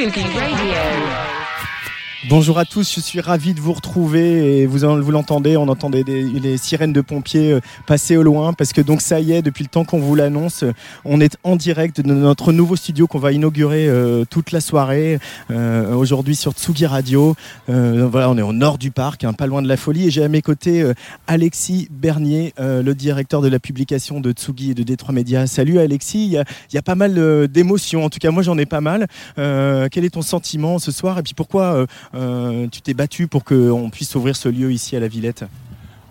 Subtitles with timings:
[0.00, 0.99] Sugi Radio.
[2.30, 6.04] Bonjour à tous, je suis ravi de vous retrouver et vous, vous l'entendez, on entendait
[6.04, 9.64] les sirènes de pompiers euh, passer au loin parce que donc ça y est, depuis
[9.64, 10.62] le temps qu'on vous l'annonce,
[11.04, 15.18] on est en direct de notre nouveau studio qu'on va inaugurer euh, toute la soirée
[15.50, 17.34] euh, aujourd'hui sur Tsugi Radio.
[17.66, 20.28] On est au nord du parc, hein, pas loin de la folie et j'ai à
[20.28, 20.88] mes côtés
[21.26, 25.48] Alexis Bernier, le directeur de la publication de Tsugi et de Détroit Média.
[25.48, 28.44] Salut Alexis, il y a, il y a pas mal d'émotions, en tout cas moi
[28.44, 29.08] j'en ai pas mal.
[29.34, 31.86] Quel est ton sentiment ce soir et puis pourquoi
[32.70, 35.44] tu t'es battu pour qu'on puisse ouvrir ce lieu ici à la Villette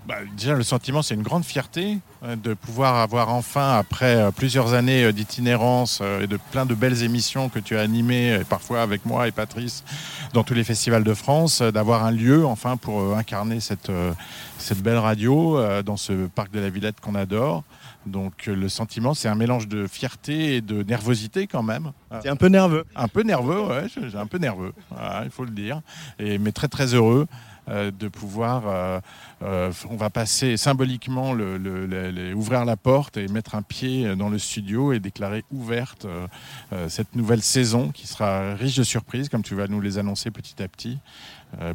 [0.08, 4.32] Bah, déjà, le sentiment, c'est une grande fierté euh, de pouvoir avoir enfin, après euh,
[4.32, 8.40] plusieurs années euh, d'itinérance euh, et de plein de belles émissions que tu as animées,
[8.50, 9.84] parfois avec moi et Patrice,
[10.34, 13.90] dans tous les festivals de France, euh, d'avoir un lieu enfin pour euh, incarner cette,
[13.90, 14.12] euh,
[14.78, 17.64] belle radio euh, dans ce parc de la Villette qu'on adore.
[18.10, 21.92] Donc euh, le sentiment, c'est un mélange de fierté et de nervosité quand même.
[22.22, 22.86] T'es un peu nerveux.
[22.96, 25.82] un peu nerveux, ouais, un peu nerveux, voilà, il faut le dire,
[26.18, 27.28] et, mais très très heureux
[27.70, 28.64] euh, de pouvoir.
[28.68, 29.00] euh,
[29.44, 33.62] euh, on va passer symboliquement, le, le- le- le- ouvrir la porte et mettre un
[33.62, 38.84] pied dans le studio et déclarer ouverte euh, cette nouvelle saison qui sera riche de
[38.84, 40.98] surprises, comme tu vas nous les annoncer petit à petit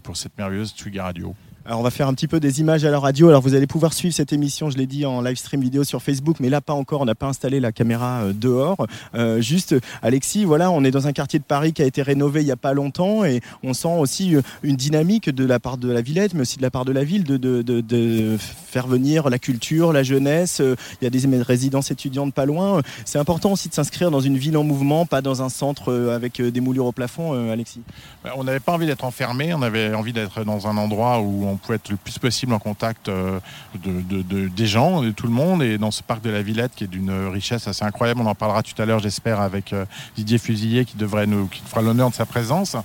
[0.03, 1.35] pour cette merveilleuse Tsugi Radio.
[1.67, 3.31] Alors on va faire un petit peu des images à la radio.
[3.31, 6.03] Alors vous allez pouvoir suivre cette émission, je l'ai dit en live stream vidéo sur
[6.03, 8.87] Facebook, mais là pas encore, on n'a pas installé la caméra euh, dehors.
[9.15, 12.43] Euh, juste, Alexis, voilà, on est dans un quartier de Paris qui a été rénové
[12.43, 15.79] il n'y a pas longtemps et on sent aussi euh, une dynamique de la part
[15.79, 19.31] de la Villette, mais aussi de la part de la ville de, de- faire venir
[19.31, 20.61] la culture, la jeunesse.
[20.61, 22.83] Il y a des résidences étudiantes pas loin.
[23.05, 26.43] C'est important aussi de s'inscrire dans une ville en mouvement, pas dans un centre avec
[26.43, 27.83] des moulures au plafond, Alexis.
[28.25, 31.47] Ben, On n'avait pas envie d'être enfermé, on avait envie d'être dans un endroit où
[31.47, 33.39] on pouvait être le plus possible en contact euh,
[33.85, 35.63] de, de- de- des gens, de tout le monde.
[35.63, 38.35] Et dans ce parc de la Villette, qui est d'une richesse assez incroyable, on en
[38.35, 39.85] parlera tout à l'heure, j'espère, avec euh,
[40.17, 42.77] Didier Fusilier, qui devrait nous, qui fera l'honneur de sa présence.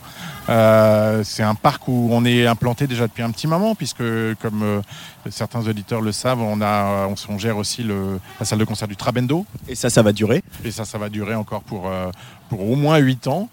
[0.50, 4.04] Euh, c'est un parc où on est implanté déjà depuis un petit moment, puisque
[4.42, 4.82] comme euh,
[5.30, 8.88] certains auditeurs le savent, on a, on, on gère aussi le, la salle de concert
[8.88, 10.44] du Trabendo, Et ça, ça va durer?
[10.64, 12.10] et ça, ça va durer encore pour, euh,
[12.50, 13.50] pour au moins 8 ans,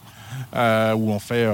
[0.55, 1.47] où on fait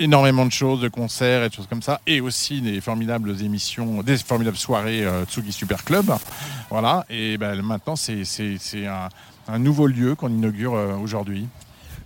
[0.00, 4.02] énormément de choses, de concerts et de choses comme ça, et aussi des formidables émissions,
[4.02, 6.12] des formidables soirées euh, Tsugi Super Club.
[6.70, 8.24] Voilà, et ben, maintenant, c'est
[9.48, 11.48] un nouveau lieu qu'on inaugure euh, aujourd'hui.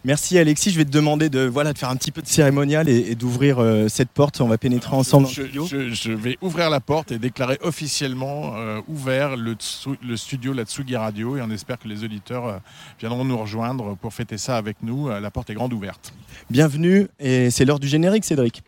[0.04, 2.88] Merci Alexis, je vais te demander de, voilà, de faire un petit peu de cérémonial
[2.88, 4.40] et, et d'ouvrir euh, cette porte.
[4.40, 5.64] On va pénétrer ensemble Je, studio.
[5.66, 10.52] je- je vais ouvrir la porte et déclarer officiellement euh, ouvert le, Tsu- le studio
[10.54, 12.58] La Tsugi Radio, et on espère que les auditeurs euh,
[12.98, 15.08] viendront nous rejoindre pour fêter ça avec nous.
[15.08, 16.12] La porte est grande ouverte.
[16.50, 18.62] Bienvenue et c'est l'heure du générique Cédric.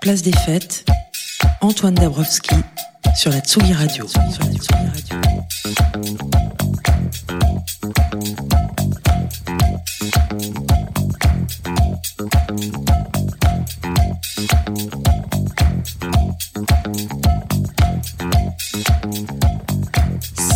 [0.00, 0.84] Place des Fêtes,
[1.62, 2.54] Antoine Dabrowski
[3.16, 4.06] sur la Tsugi Radio.
[4.06, 6.71] Sur la Tsugi Radio.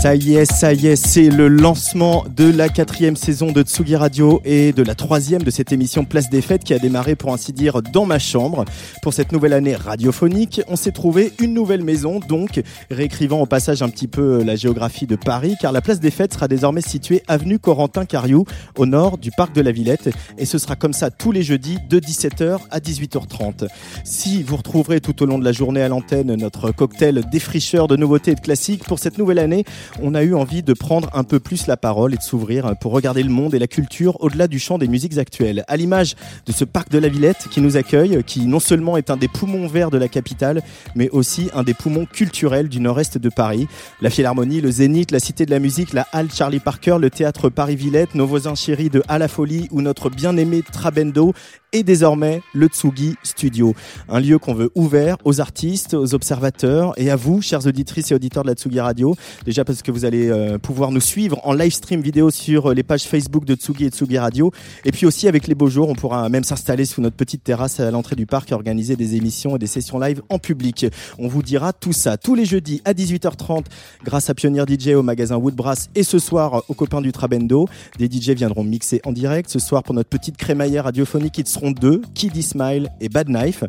[0.00, 3.96] Ça y est, ça y est, c'est le lancement de la quatrième saison de Tsugi
[3.96, 7.32] Radio et de la troisième de cette émission Place des Fêtes qui a démarré pour
[7.32, 8.64] ainsi dire dans ma chambre.
[9.02, 12.60] Pour cette nouvelle année radiophonique, on s'est trouvé une nouvelle maison, donc
[12.90, 16.34] réécrivant au passage un petit peu la géographie de Paris, car la Place des Fêtes
[16.34, 18.44] sera désormais située avenue Corentin Cariou,
[18.76, 21.78] au nord du parc de la Villette, et ce sera comme ça tous les jeudis
[21.88, 23.66] de 17h à 18h30.
[24.04, 27.96] Si vous retrouverez tout au long de la journée à l'antenne notre cocktail défricheur de
[27.96, 29.64] nouveautés et de classiques, pour cette nouvelle année,
[30.02, 32.92] on a eu envie de prendre un peu plus la parole et de s'ouvrir pour
[32.92, 35.64] regarder le monde et la culture au-delà du champ des musiques actuelles.
[35.68, 36.14] À l'image
[36.46, 39.28] de ce parc de la Villette qui nous accueille, qui non seulement est un des
[39.28, 40.62] poumons verts de la capitale,
[40.94, 43.68] mais aussi un des poumons culturels du nord-est de Paris.
[44.00, 47.48] La Philharmonie, le Zénith, la Cité de la Musique, la Halle Charlie Parker, le théâtre
[47.48, 51.32] Paris-Villette, nos voisins chéris de À la Folie ou notre bien-aimé Trabendo
[51.72, 53.74] et désormais le Tsugi Studio.
[54.08, 58.14] Un lieu qu'on veut ouvert aux artistes, aux observateurs et à vous, chers auditrices et
[58.14, 59.14] auditeurs de la Tsugi Radio.
[59.44, 62.82] Déjà que vous allez euh, pouvoir nous suivre en live stream vidéo sur euh, les
[62.82, 64.50] pages Facebook de Tsugi et Tsugi Radio.
[64.84, 67.80] Et puis aussi avec les beaux jours, on pourra même s'installer sous notre petite terrasse
[67.80, 70.86] à l'entrée du parc et organiser des émissions et des sessions live en public.
[71.18, 73.64] On vous dira tout ça tous les jeudis à 18h30
[74.04, 77.68] grâce à Pioneer DJ au magasin Woodbrass et ce soir aux copains du Trabendo.
[77.98, 79.50] Des DJ viendront mixer en direct.
[79.50, 83.64] Ce soir pour notre petite crémaillère radiophonique, ils seront deux, Kiddy Smile et Bad Knife.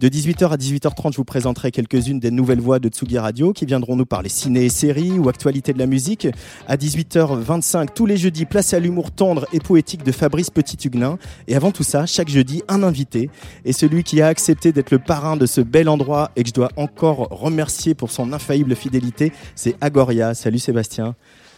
[0.00, 3.66] De 18h à 18h30, je vous présenterai quelques-unes des nouvelles voix de Tsugi Radio qui
[3.66, 6.28] viendront nous parler ciné et séries ou de la musique.
[6.68, 11.18] À 18h25, tous les jeudis, place à l'humour tendre et poétique de Fabrice Petit-Huguenin.
[11.48, 13.30] Et avant tout ça, chaque jeudi, un invité.
[13.64, 16.54] Et celui qui a accepté d'être le parrain de ce bel endroit et que je
[16.54, 20.34] dois encore remercier pour son infaillible fidélité, c'est Agoria.
[20.34, 21.16] Salut Sébastien.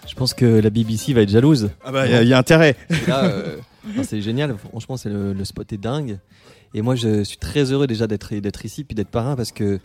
[0.08, 1.70] Je pense que la BBC va être jalouse.
[1.84, 2.76] Ah bah, il y, a intérêt.
[3.08, 3.58] Euh,
[4.02, 4.56] c'est génial.
[4.56, 6.18] Franchement, c'est le, le spot est dingue.
[6.74, 9.78] Et moi, je suis très heureux déjà d'être ici puis d'être parrain parce que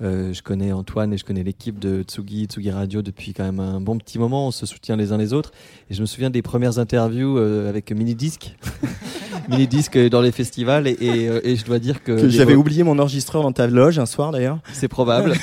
[0.00, 3.60] euh, je connais Antoine et je connais l'équipe de Tsugi, Tsugi Radio depuis quand même
[3.60, 4.48] un bon petit moment.
[4.48, 5.52] On se soutient les uns les autres.
[5.90, 8.56] Et je me souviens des premières interviews euh, avec mini disque,
[9.48, 10.86] mini disque dans les festivals.
[10.86, 13.98] Et, et, euh, et je dois dire que J'avais oublié mon enregistreur dans ta loge
[13.98, 14.58] un soir d'ailleurs.
[14.72, 15.34] c'est probable.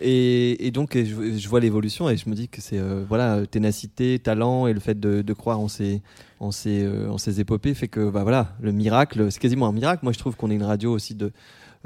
[0.00, 3.46] Et, et donc, je, je vois l'évolution et je me dis que c'est euh, voilà
[3.46, 6.00] ténacité, talent et le fait de, de croire en ces
[6.40, 9.72] en ces euh, en ces épopées fait que bah voilà le miracle, c'est quasiment un
[9.72, 10.00] miracle.
[10.02, 11.32] Moi, je trouve qu'on est une radio aussi de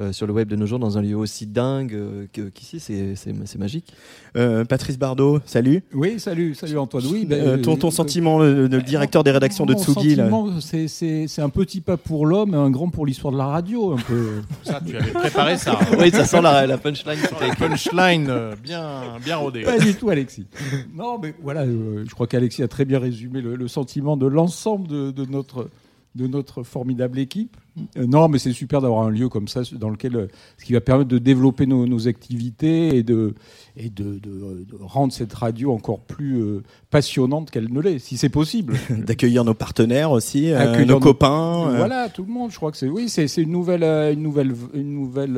[0.00, 2.81] euh, sur le web de nos jours dans un lieu aussi dingue euh, que- qu'ici,
[2.81, 3.93] c'est magique.
[4.37, 5.85] Euh, Patrice Bardot, salut.
[5.94, 7.05] Oui, salut, salut Antoine.
[7.12, 10.17] Oui, ben, Euh, ton, ton sentiment, le, le directeur des rédactions de Mon Tsugi.
[10.61, 13.93] c'est- C'est c'est un petit pas pour l'homme, un grand pour l'histoire de la radio.
[13.93, 14.43] Un peu.
[14.64, 15.79] Ça, tu avais préparé ça.
[16.00, 17.19] oui, ça sent la, la punchline.
[17.41, 18.32] Un punchline
[18.62, 19.62] bien, bien rodé.
[19.62, 20.46] Pas du tout, Alexis.
[20.94, 24.26] Non, mais voilà, euh, je crois qu'Alexis a très bien résumé le, le sentiment de
[24.26, 25.69] l'ensemble de, de notre
[26.15, 27.57] de notre formidable équipe.
[27.97, 30.27] Euh, non, mais c'est super d'avoir un lieu comme ça dans lequel, euh,
[30.59, 33.35] ce qui va permettre de développer nos, nos activités et de
[33.77, 38.17] et de, de- de rendre cette radio encore plus euh, passionnante qu'elle ne l'est, si
[38.17, 38.77] c'est possible.
[38.91, 41.73] D'accueillir nos partenaires aussi, euh, Accueillir nos copains.
[41.77, 42.53] Voilà, tout le monde.
[42.53, 43.83] Je crois que c'est oui, c'est une nouvelle,
[44.13, 45.35] une nouvelle, une nouvelle,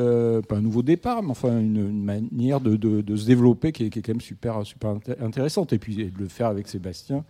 [0.47, 3.89] pas un nouveau départ, mais enfin une, une manière de, de- se développer qui est,
[3.89, 5.73] qui est quand même super, super inté- intéressante.
[5.73, 7.23] Et puis et de le faire avec Sébastien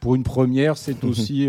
[0.00, 1.48] pour une première, c'est aussi,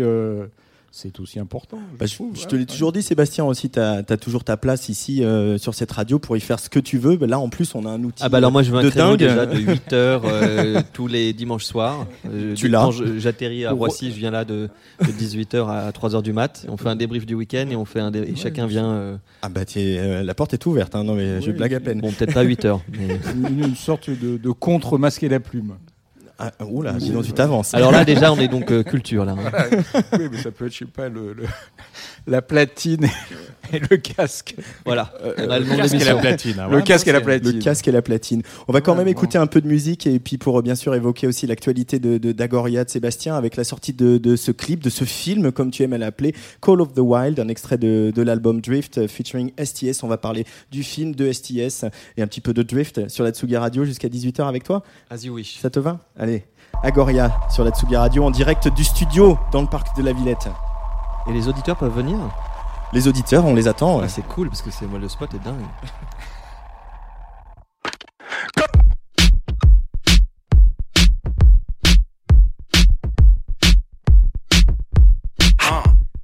[0.96, 1.78] c'est aussi important.
[1.98, 2.66] Bah, je, trouve, je ouais, te l'ai ouais.
[2.66, 6.38] toujours dit, Sébastien, aussi, tu as, toujours ta place ici euh, sur cette radio pour
[6.38, 7.16] y faire ce que tu veux.
[7.16, 8.22] Bah, là, en plus, on a un outil.
[8.22, 11.06] Ah bah alors moi je veux un de créneau déjà de 8 heures euh, tous
[11.06, 12.06] les dimanches soirs.
[12.32, 13.18] Euh, Tu quand l'as.
[13.18, 14.70] J'atterris à Roissy, je viens là de,
[15.02, 16.64] 18h à 3h du mat.
[16.68, 18.90] On fait un débrief du week-end et on fait un dé- et chacun vient.
[18.90, 21.04] euh, Ah bah, euh, la porte est ouverte, hein.
[21.04, 22.00] non mais je blague à peine.
[22.00, 22.80] bon peut-être pas 8 heures.
[22.98, 23.20] mais-
[23.50, 25.74] Une, une sorte de, de contre masquer la plume.
[26.38, 27.72] Ah, oula, dis donc, tu t'avances.
[27.74, 29.34] Alors là déjà on est donc euh, culture là.
[29.38, 29.80] hein.
[30.18, 31.46] oui, mais ça peut être, je sais pas, le, le-
[32.26, 33.08] la platine
[33.72, 34.54] et le casque.
[34.84, 35.12] Voilà.
[35.38, 36.58] On a le Casque et la platine.
[36.60, 37.58] hein, Le casque et la Le platine.
[37.58, 38.42] casque et la platine.
[38.68, 39.10] On va quand Ouais, même bon.
[39.12, 42.18] écouter un peu de musique et puis pour euh, bien sûr évoquer aussi l'actualité de,
[42.18, 45.70] de d'Agoria de Sébastien avec la sortie de, de ce clip, de ce film, comme
[45.70, 49.08] tu aimes à l'appeler, Call of the Wild, un extrait de, de l'album Drift euh,
[49.08, 50.02] featuring STS.
[50.04, 51.84] On va parler du film de STS
[52.16, 54.82] et un petit peu de Drift sur la Tsugi Radio jusqu'à 18h avec toi.
[55.10, 55.58] As you wish.
[55.60, 55.98] Ça te va?
[56.18, 56.44] Allez,
[56.82, 60.48] Agoria sur la Tsugi Radio en direct du studio dans le parc de la Villette.
[61.28, 62.18] Et les auditeurs peuvent venir.
[62.92, 63.98] Les auditeurs, on les attend.
[63.98, 64.04] ouais.
[64.04, 65.64] Ah, c'est cool parce que c'est moi le spot est dingue.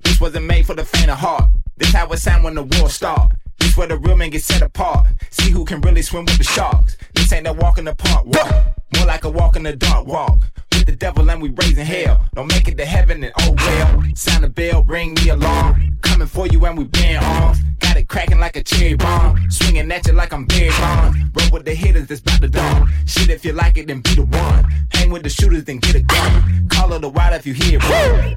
[0.04, 1.50] This wasn't made for the faint of heart.
[1.76, 3.32] This how it sound when the war start.
[3.58, 5.06] This where the real men get set apart.
[5.30, 6.96] See who can really swim with the sharks.
[7.14, 8.52] This ain't no walk in the park walk.
[8.96, 10.38] More like a walk in the dark walk.
[10.82, 12.26] With the devil and we raising hell.
[12.34, 14.02] Don't make it to heaven and oh well.
[14.16, 15.96] Sound the bell, ring the alarm.
[16.02, 17.60] Coming for you and we bearing arms.
[17.78, 19.48] Got it cracking like a cherry bomb.
[19.48, 21.18] Swinging at you like I'm Barry Bonds.
[21.36, 22.90] Roll with the hitters that's about to dawn.
[23.06, 24.64] Shit, if you like it, then be the one.
[24.90, 26.66] Hang with the shooters, then get a gun.
[26.68, 28.36] Call it a wild if you hear it run.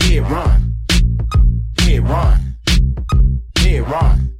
[0.00, 0.76] Hear it run.
[1.82, 2.56] Hear it run.
[3.58, 4.33] Hear it run.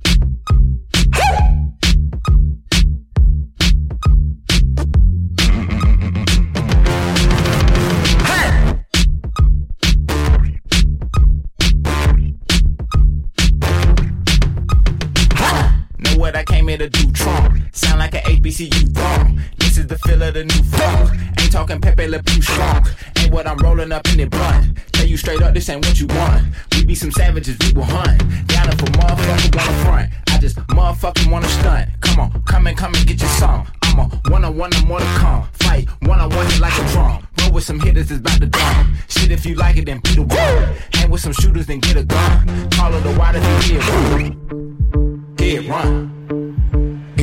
[16.77, 17.59] Came to do, Trump.
[17.73, 19.41] Sound like an HBCU thumb.
[19.59, 21.11] This is the feel of the new funk.
[21.41, 22.87] Ain't talking Pepe Le Pew strong.
[23.19, 24.79] Ain't what I'm rolling up in the blunt.
[24.93, 26.43] Tell you straight up, this ain't what you want.
[26.73, 28.19] We be some savages, we will hunt.
[28.49, 30.13] Down if a motherfucker wanna front.
[30.31, 31.91] I just motherfucking wanna stunt.
[32.01, 33.69] Come on, come and come and get your song.
[33.83, 35.47] I'm a one on one and more to come.
[35.53, 37.27] Fight one on one like a drum.
[37.41, 38.97] Roll with some hitters that's about to drum.
[39.09, 40.77] Shit, if you like it, then beat the one.
[40.95, 42.71] Hang with some shooters, then get a gun.
[42.71, 45.35] Call it the water, then get run.
[45.37, 46.14] Get run.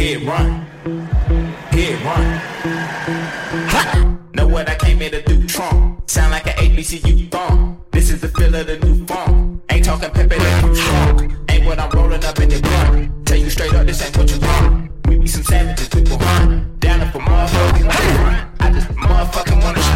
[0.02, 0.66] Get run.
[1.72, 2.26] Get run.
[3.70, 4.18] Ha!
[4.34, 5.46] Know what I came here to do?
[5.46, 6.10] Trump.
[6.10, 7.80] Sound like an ABCU thong.
[7.92, 9.62] This is the feel of the new phone.
[9.70, 11.38] Ain't talking Pepe, you strong.
[11.50, 13.28] Ain't what I'm rolling up in the blunt.
[13.28, 14.92] Tell you straight up, this ain't what you want.
[15.06, 16.80] We be some savages, people hunt.
[16.80, 17.88] Down for motherfucking.
[18.60, 19.91] I just motherfucking wanna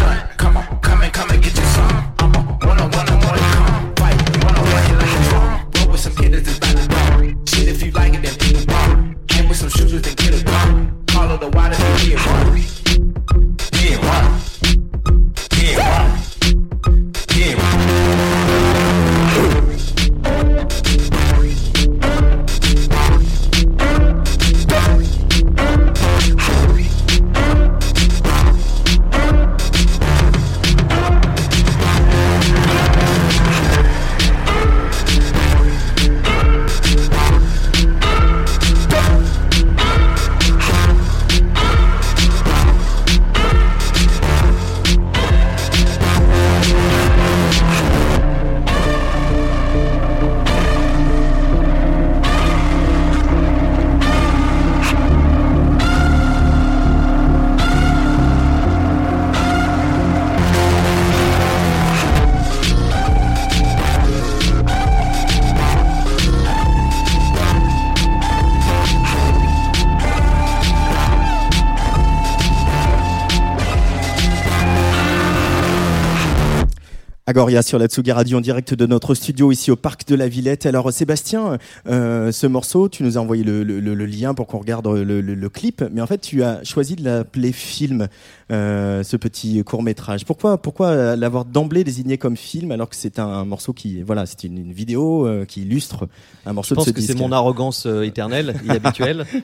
[77.35, 80.29] Agoria sur la Tsugi Radio en direct de notre studio ici au parc de la
[80.29, 80.65] Villette.
[80.65, 84.47] Alors Sébastien, euh, ce morceau, tu nous as envoyé le, le- le- le lien pour
[84.47, 88.07] qu'on regarde le, clip, mais en fait tu as choisi de l'appeler film,
[88.53, 90.23] euh, ce petit court métrage.
[90.23, 94.45] Pourquoi, pourquoi l'avoir d'emblée désigné comme film alors que c'est un, morceau qui, voilà, c'est
[94.45, 96.07] une, une vidéo euh, qui illustre
[96.45, 99.25] un morceau Je pense de ce que c'est mon arrogance éternelle et habituelle.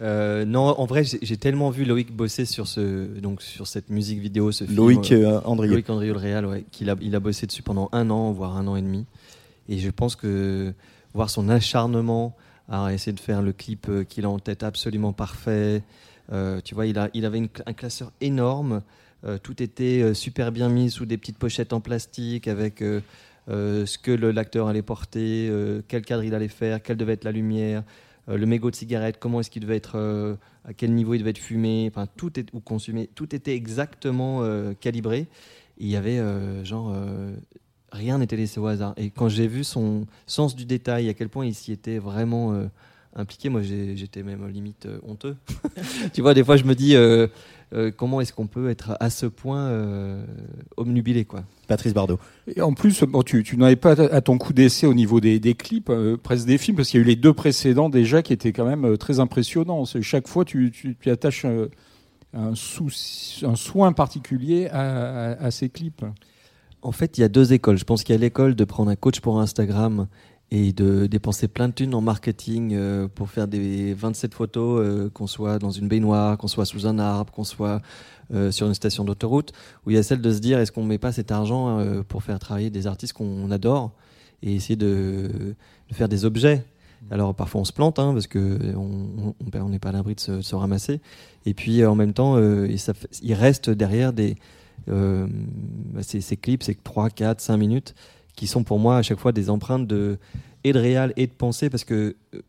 [0.00, 4.18] Euh, non, en vrai, j'ai tellement vu Loïc bosser sur ce, donc sur cette musique
[4.18, 4.76] vidéo, ce film.
[4.76, 5.72] Loïc euh, euh, Andrieux.
[5.72, 8.56] Loïc Andrieux le Réal, ouais, qu'il a, il a bossé dessus pendant un an, voire
[8.56, 9.04] un an et demi.
[9.68, 10.72] Et je pense que
[11.12, 12.34] voir son acharnement
[12.68, 15.82] à essayer de faire le clip euh, qu'il a en tête absolument parfait,
[16.32, 18.82] euh, tu vois, il, a, il avait une- un classeur énorme.
[19.42, 22.80] tout était super bien mis sous des petites pochettes en plastique avec
[23.50, 27.24] euh, ce que l'acteur allait porter, euh, quel cadre il allait faire, quelle devait être
[27.24, 27.82] la lumière,
[28.28, 31.30] le mégot de cigarette, comment est-ce qu'il devait être, euh, à quel niveau il devait
[31.30, 35.26] être fumé, enfin tout ou consumé, tout était exactement euh, calibré.
[35.78, 37.34] Il y avait euh, genre euh,
[37.92, 38.94] rien n'était laissé au hasard.
[38.96, 42.52] Et quand j'ai vu son sens du détail, à quel point il s'y était vraiment
[42.52, 42.66] euh,
[43.14, 45.36] impliqué, moi j'étais même limite euh, honteux.
[46.12, 47.26] tu vois, des fois je me dis euh,
[47.72, 50.24] euh, comment est-ce qu'on peut être à ce point euh,
[50.76, 51.44] omnubilé quoi?
[51.68, 52.18] Patrice Bardot.
[52.56, 55.20] Et en plus, bon, tu, tu n'en avais pas à ton coup d'essai au niveau
[55.20, 57.88] des, des clips, euh, presque des films, parce qu'il y a eu les deux précédents
[57.88, 59.84] déjà qui étaient quand même très impressionnants.
[60.00, 61.46] Chaque fois, tu, tu, tu attaches
[62.32, 64.80] un, souci- un soin particulier à,
[65.32, 66.04] à- à ces clips.
[66.82, 67.78] En fait, il y a deux écoles.
[67.78, 70.08] Je pense qu'il y a l'école de prendre un coach pour Instagram
[70.52, 75.08] et de dépenser plein de thunes en marketing euh, pour faire des 27 photos, euh,
[75.10, 77.80] qu'on soit dans une baignoire, qu'on soit sous un arbre, qu'on soit
[78.34, 79.52] euh, sur une station d'autoroute,
[79.86, 82.02] où il y a celle de se dire est-ce qu'on met pas cet argent euh,
[82.02, 83.92] pour faire travailler des artistes qu'on adore
[84.42, 85.54] et essayer de,
[85.88, 86.64] de faire des objets?
[87.10, 90.14] Alors parfois on se plante hein, parce que on on- on n'est pas à l'abri
[90.16, 91.00] de se, se ramasser.
[91.46, 92.68] Et puis euh, en même temps, euh,
[93.22, 94.34] il reste derrière des
[96.02, 97.94] ces, ces clips, ces 3, 4, 5 minutes,
[98.40, 100.16] qui sont pour moi à chaque fois des empreintes de,
[100.64, 102.40] et de réal et de pensée, parce que euh,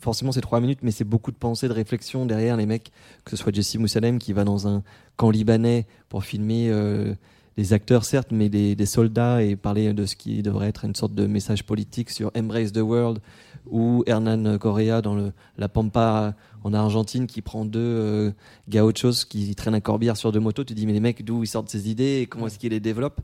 [0.00, 2.92] forcément c'est 3 minutes, mais c'est beaucoup de pensée, de réflexion derrière les mecs,
[3.26, 4.82] que ce soit Jesse Moussalem qui va dans un
[5.16, 7.12] camp libanais pour filmer euh,
[7.56, 11.14] des acteurs certes, mais des, soldats et parler de ce qui devrait être une sorte
[11.14, 13.20] de message politique sur Embrace the World,
[13.70, 16.34] ou Hernan Correa dans la Pampa
[16.64, 18.30] en Argentine qui prend deux euh,
[18.68, 20.64] gauchos qui traînent un corbière sur deux motos.
[20.64, 22.80] Tu dis, mais les mecs, d'où ils sortent ces idées et comment est-ce qu'ils les
[22.80, 23.20] développent?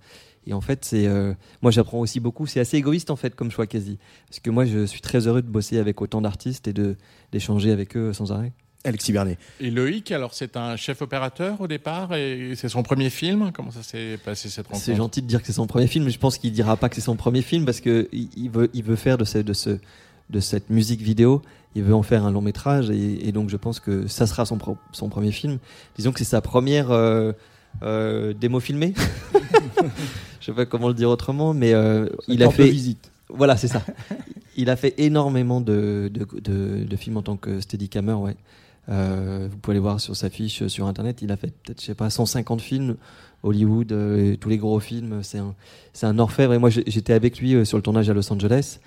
[0.46, 2.46] Et en fait, c'est euh, moi j'apprends aussi beaucoup.
[2.46, 3.99] C'est assez égoïste en fait comme choix quasi.
[4.28, 6.96] Parce que moi je suis très heureux de bosser avec autant d'artistes et de
[7.32, 8.52] d'échanger avec eux sans arrêt.
[8.84, 9.37] Alexis Bernier.
[9.60, 13.50] Et Loïc, alors c'est un chef opérateur au départ et c'est son premier film?
[13.52, 14.84] Comment ça s'est passé cette rencontre?
[14.84, 16.88] C'est gentil de dire que c'est son premier film, mais je pense qu'il dira pas
[16.88, 19.52] que c'est son premier film parce que il veut, il veut faire de, ce, de,
[19.52, 19.78] ce,
[20.30, 21.42] de cette musique vidéo,
[21.75, 24.46] il veut en faire un long métrage et, et donc je pense que ça sera
[24.46, 25.58] son, pro- son premier film.
[25.96, 27.32] Disons que c'est sa première euh,
[27.82, 28.94] euh, démo filmée.
[30.40, 32.68] je sais pas comment le dire autrement, mais euh, il a fait.
[32.68, 33.10] visite.
[33.28, 33.82] Voilà, c'est ça.
[34.56, 38.37] Il a fait énormément de, de, de- de films en tant que steadicammer, ouais.
[38.88, 41.22] Euh, vous pouvez aller voir sur sa fiche sur internet.
[41.22, 42.96] Il a fait peut-être, je sais pas, 150 films,
[43.42, 45.20] Hollywood, euh, tous les gros films.
[45.22, 45.54] C'est un,
[45.92, 46.54] c'est un orfèvre.
[46.54, 48.80] Et moi, j'étais avec lui euh, sur le tournage à Los Angeles.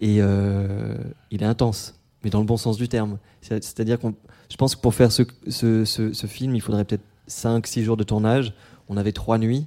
[0.00, 0.96] Et euh,
[1.30, 1.94] il est intense,
[2.24, 3.18] mais dans le bon sens du terme.
[3.40, 4.14] C'est- C'est-à-dire qu'on,
[4.50, 7.96] je pense que pour faire ce, ce, ce, ce film, il faudrait peut-être 5-6 jours
[7.96, 8.54] de tournage.
[8.88, 9.66] On avait trois nuits.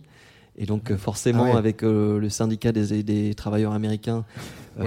[0.58, 1.58] Et donc, forcément, Ah ouais.
[1.58, 4.24] avec le syndicat des, des travailleurs américains,
[4.80, 4.84] Euh,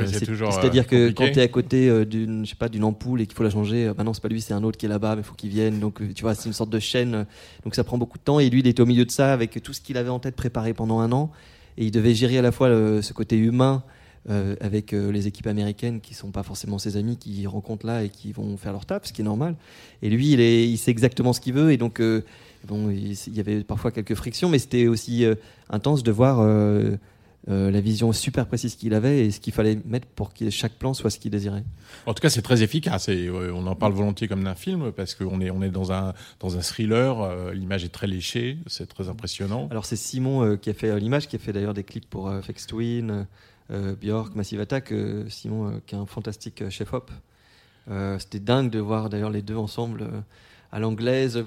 [0.50, 1.14] c'est-à-dire que compliqué.
[1.14, 3.42] quand tu es à côté euh, d'une, je sais pas, d'une ampoule et qu'il faut
[3.42, 5.22] la changer, euh, bah non, c'est pas lui, c'est un autre qui est là-bas, mais
[5.22, 5.78] il faut qu'il vienne.
[5.80, 7.14] Donc, euh, tu vois, c'est une sorte de chaîne.
[7.14, 7.24] euh,
[7.64, 8.38] Donc, ça prend beaucoup de temps.
[8.38, 10.36] Et lui, il était au milieu de ça avec tout ce qu'il avait en tête
[10.36, 11.30] préparé pendant un an.
[11.78, 13.82] Et il devait gérer à la fois le- ce côté humain
[14.30, 18.02] euh, avec euh, les équipes américaines qui sont pas forcément ses amis, qui rencontrent là
[18.04, 19.54] et qui vont faire leur taf, ce qui est normal.
[20.02, 21.72] Et lui, il, est, il sait exactement ce qu'il veut.
[21.72, 22.22] Et donc, euh,
[22.66, 25.34] bon, il, il y avait parfois quelques frictions, mais c'était aussi euh,
[25.70, 26.40] intense de voir
[27.48, 30.74] euh, la vision super précise qu'il avait et ce qu'il fallait mettre pour que chaque
[30.74, 31.64] plan soit ce qu'il désirait.
[32.04, 34.92] En tout cas, c'est très efficace et euh, on en parle volontiers comme d'un film
[34.92, 37.20] parce qu'on est, on est dans un, dans un thriller.
[37.20, 39.68] euh, L'image est très léchée, c'est très impressionnant.
[39.70, 42.66] Alors c'est Simon qui a fait l'image, qui a fait d'ailleurs des clips pour Fex
[42.66, 43.26] Twin,
[43.70, 44.92] Björk, Massive Attack.
[45.28, 47.10] Simon qui est un fantastique chef-op.
[48.18, 50.10] C'était dingue de voir d'ailleurs les deux ensemble
[50.70, 51.44] à l'anglaise.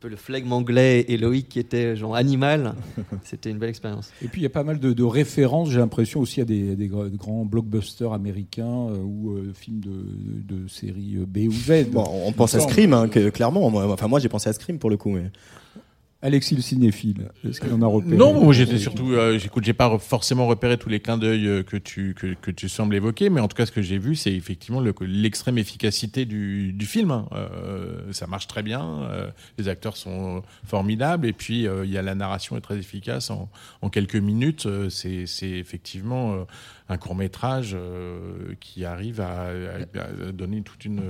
[0.00, 2.74] Peu le flegme anglais et Loïc qui était genre animal.
[3.22, 4.10] C'était une belle expérience.
[4.22, 6.74] Et puis il y a pas mal de, de références, j'ai l'impression aussi à des,
[6.74, 11.52] des gra- grands blockbusters américains euh, ou euh, films de, de, séries euh, B ou
[11.52, 11.90] Z.
[11.90, 13.68] Bon, on pense à Scream, hein, que, clairement.
[13.68, 15.10] Moi, enfin, moi, j'ai pensé à Scream pour le coup.
[15.10, 15.30] Mais...
[16.22, 19.72] Alexis le cinéphile, est-ce qu'il en a repéré Non, moi j'étais surtout, euh, j'écoute, j'ai
[19.72, 23.40] pas forcément repéré tous les clins d'œil euh, que tu que, tu sembles évoquer, mais
[23.40, 27.10] en tout cas ce que j'ai vu, c'est effectivement le- l'extrême efficacité du, du film.
[27.10, 27.26] hein.
[27.32, 32.02] Euh, ça marche très bien, euh, les acteurs sont formidables, et puis il y a
[32.02, 33.30] la narration est très efficace.
[33.30, 33.48] En,
[33.80, 36.44] en quelques minutes, c'est effectivement
[36.90, 37.76] un court métrage
[38.60, 41.00] qui arrive à, à- à donner toute une,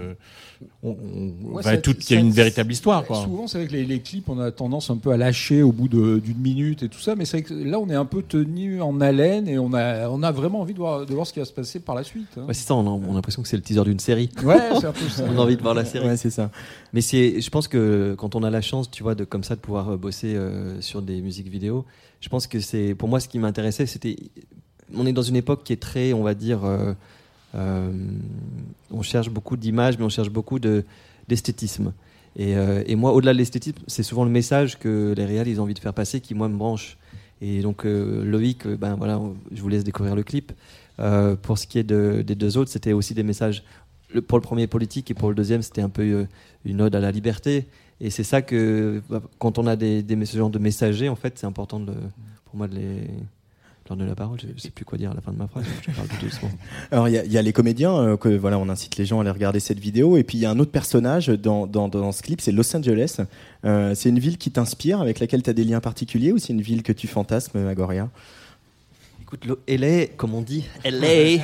[0.82, 3.04] on, on- Ouais, toute, il y a une véritable histoire.
[3.04, 3.22] Quoi.
[3.22, 5.88] Souvent, c'est avec les, les clips, on a tendance un peu à lâcher au bout
[5.88, 8.80] d'une minute et tout ça, mais c'est vrai que là, on est un peu tenu
[8.82, 11.38] en haleine et on a, on a vraiment envie de voir, de voir ce qui
[11.38, 12.28] va se passer par la suite.
[12.36, 12.44] hein.
[12.46, 14.30] Ouais, c'est ça, on a, on a l'impression que c'est le teaser d'une série.
[14.44, 15.24] Ouais, c'est un peu ça.
[15.28, 16.06] on a envie de voir la série.
[16.06, 16.50] Ouais, c'est ça.
[16.92, 19.54] Mais c'est, je pense que quand on a la chance, tu vois, de comme ça
[19.56, 21.84] de pouvoir euh, bosser euh, sur des musiques vidéo,
[22.20, 24.16] je pense que c'est, pour moi, ce qui m'intéressait, c'était,
[24.94, 26.92] on est dans une époque qui est très, on va dire, euh,
[27.54, 27.92] euh,
[28.90, 30.84] on cherche beaucoup d'images, mais on cherche beaucoup de
[31.28, 31.92] d'esthétisme.
[32.36, 35.60] Et, euh, et moi, au-delà de l'esthétisme, c'est souvent le message que les réals ils
[35.60, 36.96] ont envie de faire passer qui moi me branche.
[37.40, 39.18] Et donc Loïc, ben voilà,
[39.52, 40.52] je vous laisse découvrir le clip.
[41.42, 43.62] Pour ce qui est de- des deux autres, c'était aussi des messages.
[44.28, 46.26] Pour le premier politique et pour le deuxième, c'était un peu
[46.66, 47.66] une ode à la liberté.
[48.00, 51.38] Et c'est ça que bah, quand on a des, des genre de messagers, en fait,
[51.38, 51.92] c'est important de,
[52.44, 53.02] pour moi de les
[53.96, 54.38] donner la parole.
[54.40, 55.64] Je, je sais plus quoi dire à la fin de ma phrase.
[55.86, 56.50] Je parle tout doucement.
[56.90, 59.06] Alors il y, a- il y a les comédiens euh, que voilà, on incite les
[59.06, 60.16] gens à aller regarder cette vidéo.
[60.16, 62.74] Et puis il y a un autre personnage dans, dans, dans ce clip, c'est Los
[62.76, 63.18] Angeles.
[63.64, 66.52] Euh, c'est une ville qui t'inspire, avec laquelle tu as des liens particuliers, ou c'est
[66.52, 68.08] une ville que tu fantasmes, Agoria?
[69.22, 71.34] Écoute, LA, comme on dit, LA,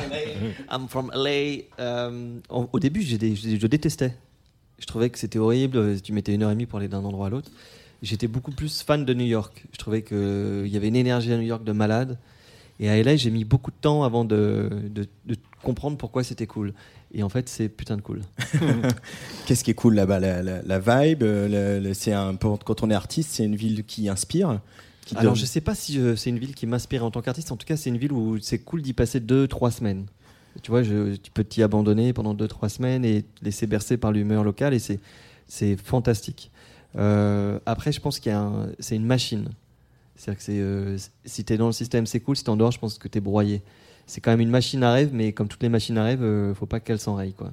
[0.72, 1.62] I'm from LA.
[1.78, 4.12] euh, au début, des- je détestais.
[4.78, 6.00] Je trouvais que c'était horrible.
[6.02, 7.50] Tu mettais une heure et demie pour aller d'un endroit à l'autre.
[8.02, 9.64] J'étais beaucoup plus fan de New York.
[9.72, 12.18] Je trouvais qu'il y avait une énergie à New York de malade.
[12.80, 16.46] Et à LA, j'ai mis beaucoup de temps avant de, de- de comprendre pourquoi c'était
[16.46, 16.74] cool.
[17.14, 18.20] Et en fait, c'est putain de cool.
[19.46, 20.20] Qu'est-ce qui est cool là-bas?
[20.20, 24.08] La, la- la vibe, euh, c'est un, quand on est artiste, c'est une ville qui
[24.08, 24.60] inspire.
[25.06, 27.22] Qui Alors, donne- je sais pas si euh, c'est une ville qui m'inspire en tant
[27.22, 27.52] qu'artiste.
[27.52, 30.06] En tout cas, c'est une ville où c'est cool d'y passer deux, trois semaines.
[30.62, 33.96] Tu vois, je, tu peux t'y abandonner pendant deux, trois semaines et te laisser bercer
[33.98, 34.98] par l'humeur locale et c'est,
[35.46, 36.50] c'est fantastique.
[36.96, 39.48] Euh, après, je pense qu'il y a un- c'est une machine.
[40.16, 42.36] C'est-à-dire que c'est, euh, si tu es dans le système, c'est cool.
[42.36, 43.62] Si tu en dehors, je pense que tu es broyé.
[44.06, 46.54] C'est quand même une machine à rêve, mais comme toutes les machines à rêve, euh,
[46.54, 47.32] faut pas qu'elle s'enraye.
[47.32, 47.52] Quoi.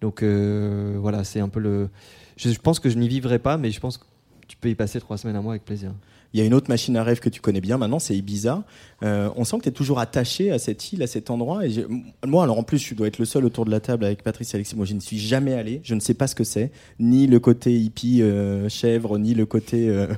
[0.00, 1.88] Donc euh, voilà, c'est un peu le.
[2.36, 4.04] Je, je pense que je n'y vivrai pas, mais je pense que
[4.48, 5.92] tu peux y passer trois semaines à moi avec plaisir.
[6.34, 8.64] Il y a une autre machine à rêve que tu connais bien maintenant, c'est Ibiza.
[9.04, 11.64] Euh, on sent que tu es toujours attaché à cette île, à cet endroit.
[11.64, 11.86] Et
[12.26, 14.52] moi, alors en plus, je dois être le seul autour de la table avec Patrice
[14.52, 14.74] et Alexis.
[14.74, 15.80] Moi, je ne suis jamais allé.
[15.84, 16.72] Je ne sais pas ce que c'est.
[16.98, 20.08] Ni le côté hippie euh, chèvre, ni le côté euh,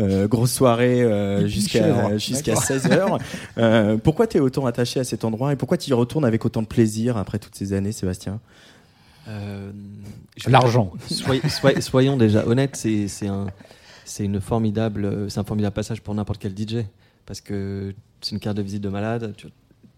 [0.00, 2.18] euh, grosse soirée euh, jusqu'à chèvre.
[2.18, 2.64] jusqu'à D'accord.
[2.64, 3.18] 16 heures.
[3.58, 6.44] Euh, pourquoi tu es autant attaché à cet endroit et pourquoi tu y retournes avec
[6.44, 8.40] autant de plaisir après toutes ces années, Sébastien?
[9.28, 9.70] Euh,
[10.48, 10.90] L'argent.
[11.08, 13.46] Soy- soy- soyons déjà honnêtes, c'est un,
[14.10, 16.84] c'est une formidable, c'est un formidable passage pour n'importe quel DJ
[17.26, 19.34] parce que c'est une carte de visite de malade.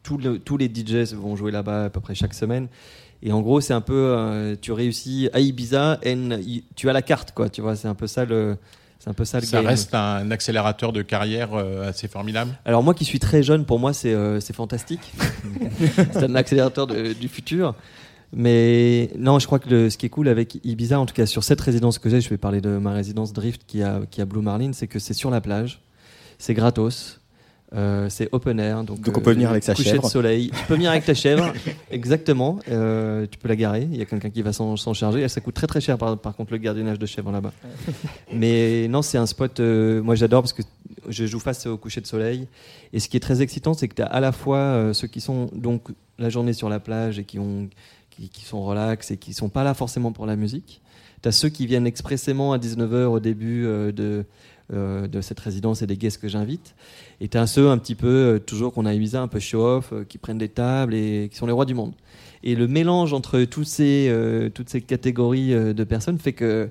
[0.03, 2.69] Tous, le- tous les DJs vont jouer là-bas à peu près chaque semaine.
[3.23, 6.93] Et en gros, c'est un peu, euh, tu réussis à Ibiza, and y- tu as
[6.93, 7.49] la carte, quoi.
[7.49, 8.57] Tu vois, c'est un peu ça le,
[8.99, 9.67] C'est un peu ça le Ça game.
[9.67, 12.53] reste un accélérateur de carrière euh, assez formidable.
[12.65, 15.13] Alors moi qui suis très jeune, pour moi c'est euh, fantastique.
[16.13, 17.75] c'est un accélérateur de- du futur.
[18.35, 21.27] Mais non, je crois que le- ce qui est cool avec Ibiza, en tout cas
[21.27, 24.21] sur cette résidence que j'ai, je vais parler de ma résidence Drift qui a, qui
[24.21, 25.83] a Blue Marlin, c'est que c'est sur la plage,
[26.39, 27.21] c'est gratos,
[27.75, 28.85] euh, c'est open air.
[28.85, 30.03] Donc, Donc on peut venir avec sa chèvre.
[30.03, 30.51] de soleil.
[30.51, 31.53] Tu peux venir avec ta chèvre,
[31.91, 32.59] exactement.
[32.71, 35.29] Euh, tu peux la garer, il y a quelqu'un qui va s'en charger.
[35.29, 37.53] Ça coûte très très cher par, par contre le gardiennage de chèvre là-bas.
[38.33, 40.63] Mais non, c'est un spot, euh, moi j'adore parce que
[41.09, 42.47] je joue face au coucher de soleil.
[42.95, 45.09] Et ce qui est très excitant, c'est que tu as à la fois euh, ceux
[45.09, 47.69] qui sont donc la journée sur la plage et qui, ont,
[48.33, 50.81] qui, sont relax et qui sont pas là forcément pour la musique.
[51.23, 54.25] Tu as ceux qui viennent expressément à 19h au début euh, de,
[54.73, 56.75] euh, de cette résidence et des guests que j'invite.
[57.21, 59.93] Et tu as ceux un petit peu, euh, toujours qu'on a Ibiza, un peu show-off,
[60.09, 61.93] qui prennent des tables et qui sont les rois du monde.
[62.43, 64.13] Et le mélange entre tous ces,
[64.53, 66.69] toutes ces catégories de personnes fait que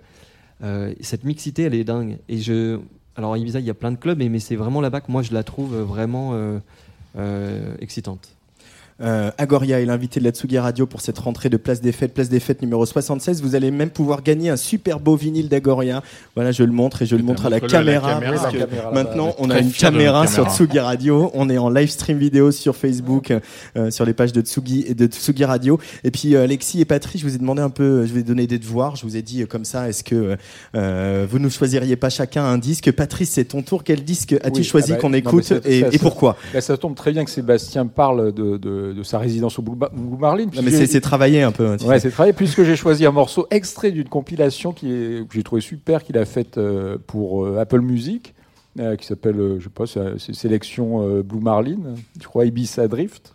[0.99, 2.17] cette mixité, elle est dingue.
[2.27, 2.77] Et je,
[3.15, 5.21] alors à Ibiza, il y a plein de clubs, mais, c'est vraiment là-bas que moi
[5.21, 6.35] je la trouve vraiment
[7.79, 8.35] excitante.
[9.01, 12.13] Euh, Agoria est l'invité de la Tsugi Radio pour cette rentrée de Place des Fêtes,
[12.13, 13.41] Place des Fêtes numéro 76.
[13.41, 16.03] Vous allez même pouvoir gagner un super beau vinyle d'Agoria.
[16.35, 18.13] Voilà, je le montre et je le montre à la caméra.
[18.13, 18.33] caméra.
[18.35, 20.55] parce Oui, que la caméra, maintenant, on a une caméra sur caméra.
[20.55, 21.31] Tsugi Radio.
[21.33, 23.33] On est en live stream vidéo sur Facebook,
[23.75, 25.79] euh, sur les pages de Tsugi et de Tsugi Radio.
[26.03, 28.23] Et puis, euh, Alexis et Patrick, je vous ai demandé un peu, je vous ai
[28.23, 28.95] donné des devoirs.
[28.95, 30.37] Je vous ai dit euh, comme ça, est-ce que
[30.75, 32.91] euh, vous ne choisiriez pas chacun un disque?
[32.91, 33.83] Patrice, c'est ton tour.
[33.83, 36.37] Quel disque as-tu Oui, choisi ah bah, qu'on non, écoute et, ça, et ça- pourquoi?
[36.53, 39.75] Là, ça tombe très bien que Sébastien parle de, de, de sa résidence au Blue,
[40.19, 40.45] Marlin.
[40.45, 41.67] Non, mais c'est- travaillé un peu.
[41.67, 45.33] hein, Ouais, c'est travaillé puisque j'ai choisi un morceau extrait d'une compilation qui est, que
[45.33, 48.33] j'ai trouvé super qu'il a faite euh, pour euh, Apple Music,
[48.79, 51.77] euh, qui s'appelle, je sais pas, c'est sélection Blue Marlin,
[52.19, 53.33] je crois Ibiza Drift.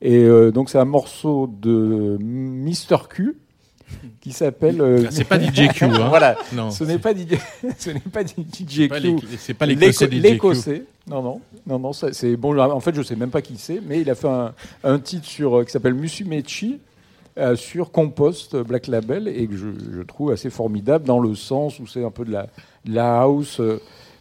[0.00, 3.36] Et donc c'est un morceau de Mr Q
[4.20, 4.80] qui s'appelle.
[4.80, 6.06] euh, C'est pas DJ Q, hein.
[6.08, 7.36] voilà, Non, ce n'est pas DJ,
[7.78, 8.88] ce n'est pas DJ
[9.38, 10.06] c'est pas l'écossais.
[10.08, 10.84] L'Écossais.
[11.08, 12.58] Non, non, non, non, ça, c'est bon.
[12.58, 14.52] En fait, je sais même pas qui c'est, mais il a fait un,
[14.84, 16.80] un titre sur euh, qui s'appelle Musumechi
[17.38, 21.34] euh, sur Compost euh, Black Label et que je, je trouve assez formidable dans le
[21.34, 22.42] sens où c'est un peu de la,
[22.84, 23.60] de la house,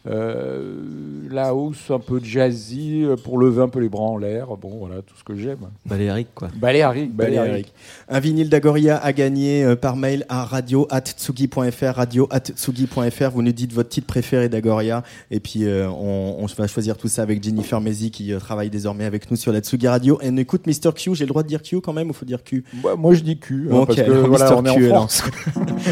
[0.10, 4.48] la house un peu jazzy euh, pour lever un peu les bras en l'air.
[4.58, 5.58] Bon, voilà, tout ce que j'aime.
[5.86, 6.50] Baléarique, quoi.
[6.56, 7.74] Baléarique.
[8.10, 13.30] Un vinyle d'Agoria à gagner euh, par mail à radio@tsugi.fr, radio@tsugi.fr.
[13.34, 17.08] Vous nous dites votre titre préféré d'Agoria et puis euh, on, on va choisir tout
[17.08, 20.20] ça avec Jennifer Mezi qui euh, travaille désormais avec nous sur la Tsugi Radio.
[20.22, 21.16] Et on écoute Mr Q.
[21.16, 22.64] J'ai le droit de dire Q quand même ou faut dire Q?
[22.82, 24.56] Moi, moi, je dis Q, hein, Bon, ok, parce que alors, voilà, Mr.
[24.58, 25.12] on est Q, en alors.
[25.12, 25.24] France.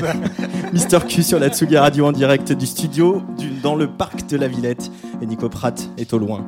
[0.74, 4.38] Mister Q sur la Tsugi Radio en direct du studio du- dans le parc de
[4.38, 4.92] la Villette
[5.22, 6.46] et Nico Pratt est au loin.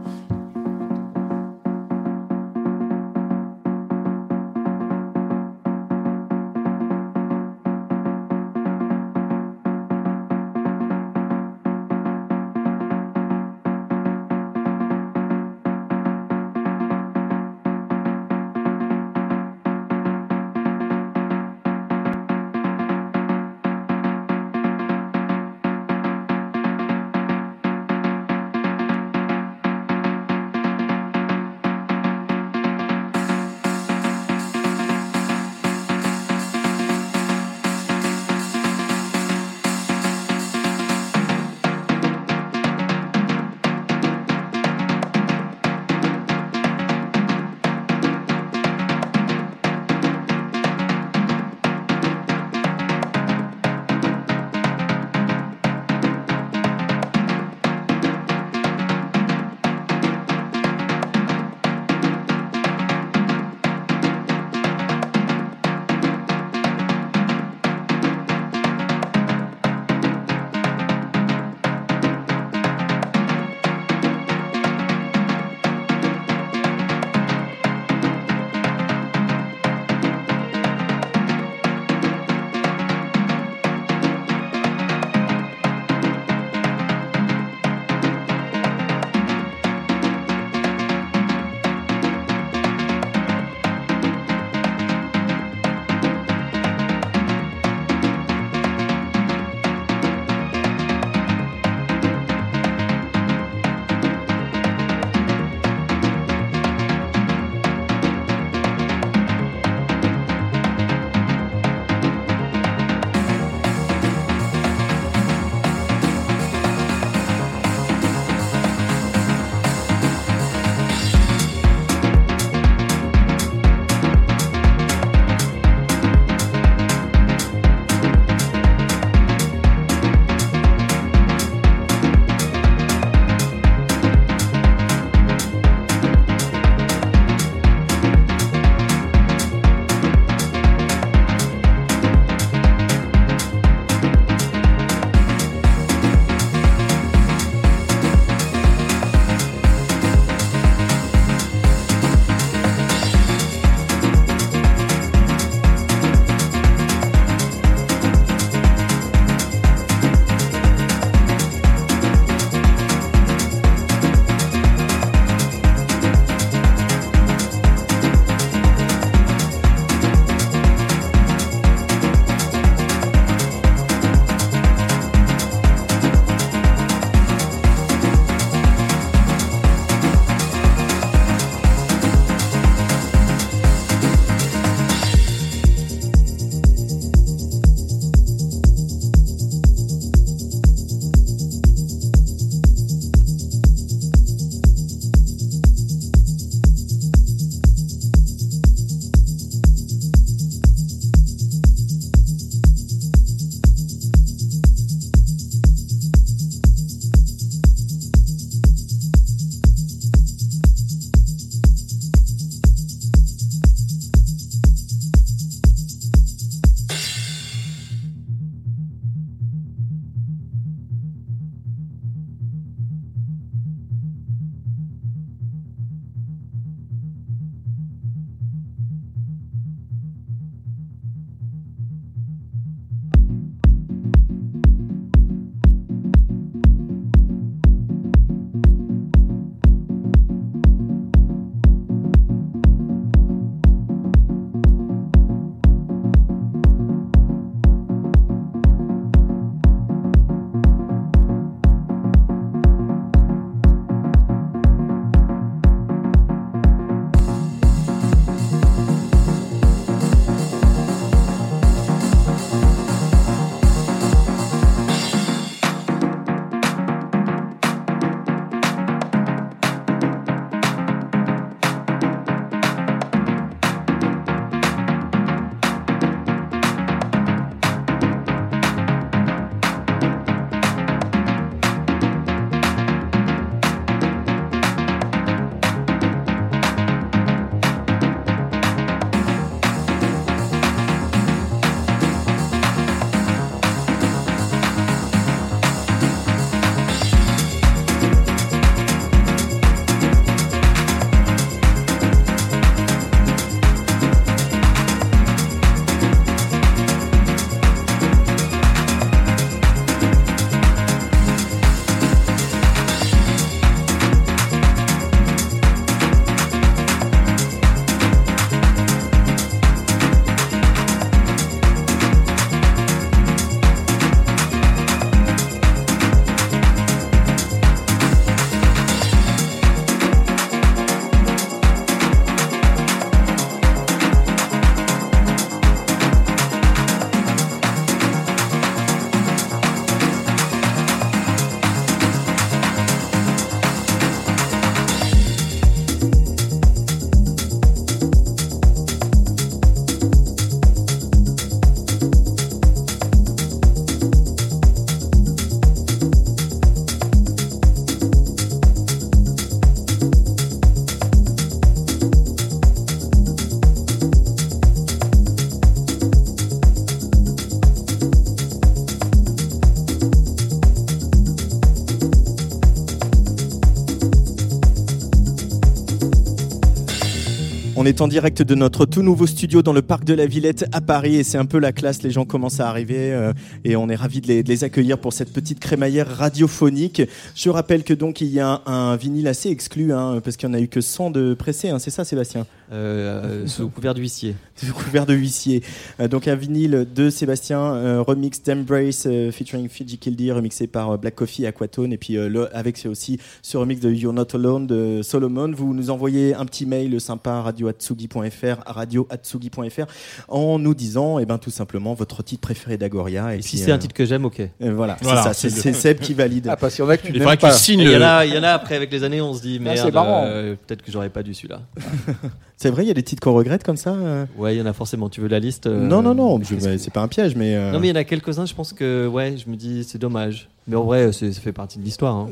[378.01, 381.15] En direct de notre tout nouveau studio dans le parc de la Villette à Paris
[381.15, 383.33] et c'est un peu la classe, les gens commencent à arriver euh,
[383.63, 387.01] et on est ravis de les, accueillir pour cette petite crémaillère radiophonique.
[387.35, 390.49] Je rappelle que donc il y a un, un vinyle assez exclu hein, parce qu'il
[390.49, 392.45] n'y en a eu que 100 de pressés, hein, c'est ça Sébastien?
[392.71, 394.35] Euh, euh, sous couvert d'huissier.
[394.55, 395.63] sous couvert de huissier.
[396.01, 400.97] Euh, donc un vinyle de Sébastien, euh, remix d'Embrace euh, featuring Fiji Kildi, remixé par
[400.97, 404.27] Black Coffee et Aquatone, et puis euh, le- avec aussi ce remix de You're Not
[404.35, 405.51] Alone de Solomon.
[405.55, 409.85] Vous nous envoyez un petit mail sympa à radioatsugi.fr, radioatsugi.fr,
[410.27, 413.33] en nous disant, eh ben tout simplement votre titre préféré d'Agoria.
[413.35, 414.39] Et Et si puis, c'est euh, un titre que j'aime, ok.
[414.41, 416.47] euh, voilà, Voilà, c'est ça, c'est Seb qui valide.
[416.49, 418.01] Ah, parce qu'il y en a que tu Il que tu signes Il y, en
[418.01, 420.23] a, il y en a après, avec les années, on se dit, merde, c'est marrant.
[420.25, 421.61] euh, peut-être que j'aurais pas dû celui-là.
[422.59, 424.61] C'est vrai, il y a des titres qu'on regrette comme ça euh Ouais, il y
[424.61, 425.09] en a forcément.
[425.09, 426.45] Tu veux la liste euh, Non, non, non, bah,
[426.77, 427.55] c'est pas un piège, mais.
[427.55, 429.83] euh, Non, mais il y en a quelques-uns, je pense que, ouais, je me dis,
[429.83, 430.49] c'est dommage.
[430.67, 432.15] Mais en vrai, c'est- ça fait partie de l'histoire.
[432.15, 432.29] Hein.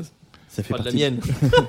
[0.48, 0.96] ça fait Pas de la partie.
[1.04, 1.20] mienne.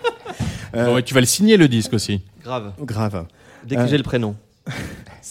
[0.76, 2.20] Euh, Bon, ouais, tu vas le signer le disque aussi.
[2.44, 2.74] Grave.
[2.82, 3.26] Grave.
[3.66, 4.36] Dès que Euh, j'ai le prénom.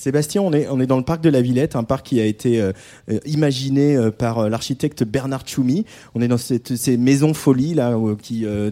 [0.01, 2.27] Sébastien, on est, on est dans le parc de la Villette, un parc qui a
[2.27, 2.73] été euh,
[3.11, 5.85] euh, imaginé euh, par l'architecte Bernard Tchoumi.
[6.15, 8.71] On est dans cette, ces maisons folies là où- qui euh,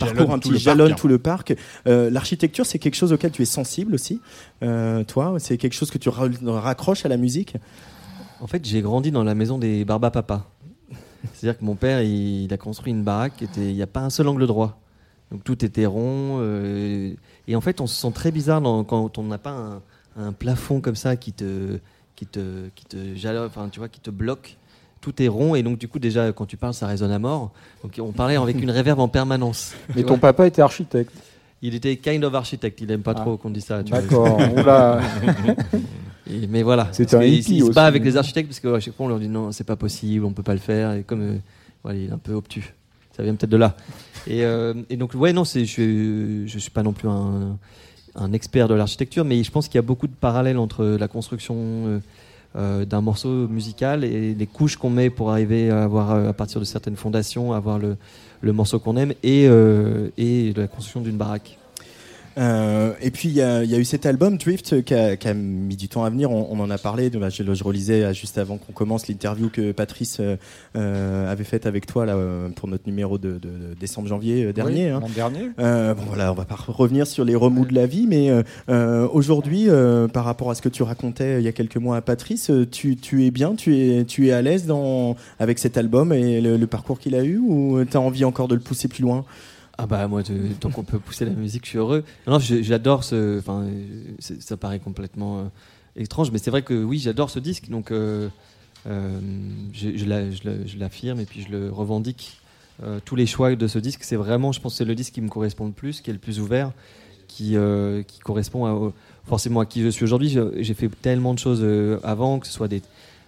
[0.00, 1.00] parcourent un tout petit le jalonnent parc.
[1.00, 1.54] tout le parc.
[1.86, 4.20] Euh, L'architecture, c'est quelque chose auquel tu es sensible aussi,
[4.62, 5.34] euh, toi.
[5.38, 7.56] C'est quelque chose que tu ra- raccroches à la musique?
[8.40, 10.46] En fait, j'ai grandi dans la maison des Barba Papa.
[11.34, 14.10] C'est-à-dire que mon père, il, il a construit une baraque, il n'y a pas un
[14.10, 14.80] seul angle droit.
[15.30, 16.38] Donc tout était rond.
[16.40, 17.12] euh,
[17.46, 19.82] et en fait, on se sent très bizarre dans- quand on n'a pas un,
[20.16, 21.78] un plafond comme ça qui te,
[22.16, 22.96] qui te, qui te
[23.46, 24.56] enfin, tu vois, qui te bloque.
[25.00, 27.52] Tout est rond et donc du coup déjà quand tu parles ça résonne à mort.
[27.84, 29.72] Donc on parlait avec une réverb en permanence.
[29.94, 31.12] Mais ton papa était architecte.
[31.62, 32.80] Il était kind of architecte.
[32.80, 33.20] Il aime pas Ah.
[33.20, 33.82] trop qu'on dise ça.
[33.84, 34.40] D'accord.
[36.48, 36.88] Mais voilà.
[36.92, 39.06] C'est un que il- hippie Il se bat avec les architectes parce qu'à chaque fois
[39.06, 40.92] on leur dit non, c'est pas possible, on peut pas le faire.
[40.92, 41.36] Et comme euh,
[41.82, 42.74] voilà, il est un peu obtus.
[43.16, 43.74] Ça vient peut-être de là.
[44.26, 47.58] Et, euh, et donc, ouais, non, c'est, je, je suis pas non plus un, un
[48.32, 51.56] expert de l'architecture, mais je pense qu'il y a beaucoup de parallèles entre la construction
[51.56, 51.98] euh,
[52.56, 56.32] euh, d'un morceau musical et les couches qu'on met pour arriver à avoir, euh, à
[56.32, 57.96] partir de certaines fondations, avoir le,
[58.52, 59.46] morceau qu'on aime et
[60.56, 61.57] la construction d'une baraque.
[62.38, 65.34] Euh, et puis il y, y a eu cet album Drift qui a, qui a
[65.34, 66.30] mis du temps à venir.
[66.30, 67.10] On, on en a parlé.
[67.10, 70.36] de- bah, je, je relisais euh, juste avant qu'on commence l'interview que Patrice euh,
[70.76, 74.86] euh, avait faite avec toi là euh, pour notre numéro de, de- de décembre-janvier dernier.
[74.86, 75.00] Oui, hein.
[75.14, 75.50] Dernier.
[75.58, 78.30] Euh, bon voilà, on va pas revenir sur les remous de la vie, mais
[79.12, 82.00] aujourd'hui, euh, par rapport à ce que tu racontais il y a quelques mois à
[82.02, 86.12] Patrice, tu, tu es bien, tu es, tu es à l'aise dans avec cet album
[86.12, 88.88] et le, le parcours qu'il a eu, ou tu as envie encore de le pousser
[88.88, 89.24] plus loin?
[89.78, 92.04] Ah bah moi, de- tant qu'on peut pousser la musique, je suis heureux.
[92.26, 93.38] Non, j'adore ce.
[93.38, 93.64] Enfin,
[94.18, 95.42] ça paraît complètement euh,
[95.96, 98.28] étrange, mais c'est vrai que oui, j'adore ce disque, donc euh,
[98.88, 99.20] euh,
[99.72, 102.40] je, je la- je la- je l'affirme et puis je le revendique.
[103.04, 105.28] Tous les choix de ce disque, c'est vraiment, je pense, c'est le disque qui me
[105.28, 106.70] correspond le plus, qui est le plus ouvert,
[107.26, 107.56] qui,
[108.06, 108.92] qui correspond à-
[109.26, 110.28] forcément à qui je suis aujourd'hui.
[110.28, 111.66] J'ai- fait tellement de choses
[112.04, 112.82] avant, que ce soit des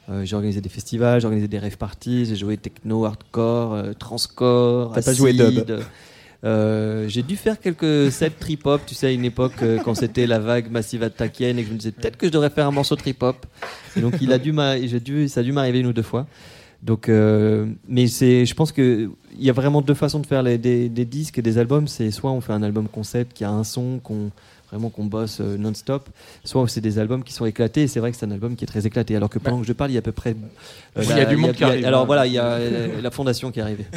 [0.09, 3.93] euh, j'ai organisé des festivals, j'ai organisé des rave parties, j'ai joué techno, hardcore, euh,
[3.93, 5.81] transcore, T'as pas joué dub.
[6.43, 10.27] Euh, j'ai dû faire quelques sets trip-hop, tu sais, à une époque euh, quand c'était
[10.27, 12.71] la vague Massive Attackienne et que je me disais peut-être que je devrais faire un
[12.71, 13.45] morceau trip-hop.
[13.97, 14.55] Donc il a dû
[14.87, 16.27] j'ai dû, ça a dû m'arriver une ou deux fois.
[16.83, 20.43] Donc, euh, mais c'est, je pense que il y a vraiment deux façons de faire
[20.43, 21.87] des, des disques et des albums.
[21.87, 24.31] C'est soit on fait un album concept qui a un son qu'on
[24.71, 26.09] vraiment qu'on bosse euh, non-stop,
[26.45, 27.83] soit c'est des albums qui sont éclatés.
[27.83, 29.17] Et c'est vrai que c'est un album qui est très éclaté.
[29.17, 30.37] Alors que pendant que je parle, il y a à peu près.
[30.97, 33.11] euh, Il y a du monde qui arrive, Alors voilà, il y a euh, la
[33.11, 33.87] fondation qui est arrivée.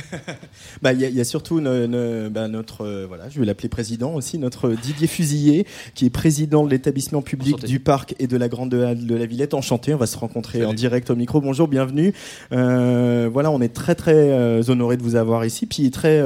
[0.81, 3.39] Bah, il y, a- il y a surtout ne- ne- bah, notre, euh, voilà, je
[3.39, 7.67] vais l'appeler président aussi, notre Didier Fusillé, qui est président de l'établissement public Enchanté.
[7.67, 9.53] du parc et de la Grande Halle de la Villette.
[9.53, 10.71] Enchanté, on va se rencontrer Salut.
[10.71, 11.39] en direct au micro.
[11.41, 12.13] Bonjour, bienvenue.
[12.51, 16.21] Euh, voilà, on est très très euh, honoré de vous avoir ici, puis très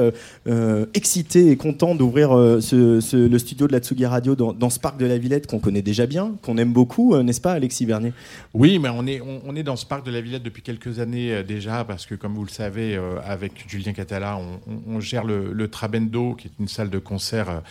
[0.94, 2.30] excité et content d'ouvrir
[2.60, 5.58] ce, ce- le studio de la Tsugi Radio dans, ce parc de la Villette qu'on
[5.58, 8.12] connaît déjà bien, qu'on aime beaucoup, euh, n'est-ce pas, Alexis Bernier?
[8.54, 11.32] Oui, mais on est, on, est dans ce parc de la Villette depuis quelques années
[11.32, 14.38] euh, déjà, parce que comme vous le savez, euh, avec Julien Catala,
[14.86, 17.62] on, gère le, Trabendo, qui est une salle de concert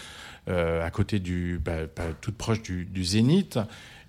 [0.48, 3.60] à côté du, bah, bah, toute proche du, Zénith.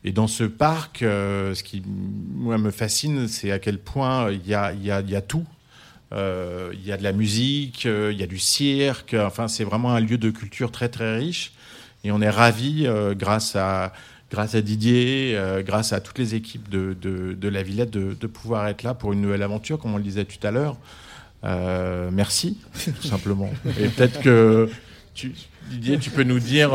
[0.05, 4.55] Et dans ce parc, ce qui moi me fascine, c'est à quel point il y
[4.55, 5.45] a, y a- y a tout.
[6.13, 9.17] Il y a de la musique, il y a du cirque.
[9.19, 11.53] Enfin, c'est vraiment un lieu de culture très très riche.
[12.05, 13.93] Et on est ravis, euh, grâce à
[14.31, 18.15] grâce à Didier, euh, grâce à toutes les équipes de, de, de la Villette, de,
[18.19, 20.77] de pouvoir être là pour une nouvelle aventure, comme on le disait tout à l'heure.
[21.45, 22.59] Euh, merci,
[23.01, 23.51] tout simplement.
[23.81, 24.69] Et peut-être que
[25.15, 25.33] tu,
[25.71, 26.73] Didier, tu peux nous dire,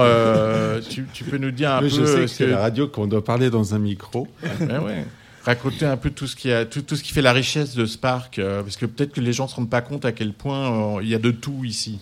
[0.90, 2.88] tu, tu peux nous dire un Mais peu je sais que ce c'est la radio
[2.88, 4.28] qu'on doit parler dans un micro.
[4.60, 5.06] Ouais, ouais.
[5.46, 7.86] Raconter un peu tout ce qui a, tout, tout ce qui fait la richesse de
[7.86, 10.32] ce parc, euh, parce que peut-être que les gens se rendent pas compte à quel
[10.32, 12.00] point euh, il y a de tout ici.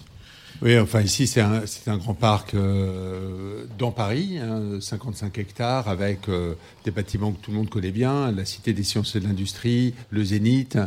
[0.64, 6.54] Oui, enfin ici c'est un, grand parc euh, dans Paris, hein, 55 hectares avec euh,
[6.86, 9.96] des bâtiments que tout le monde connaît bien, la Cité des sciences et de l'industrie,
[10.12, 10.78] le Zénith,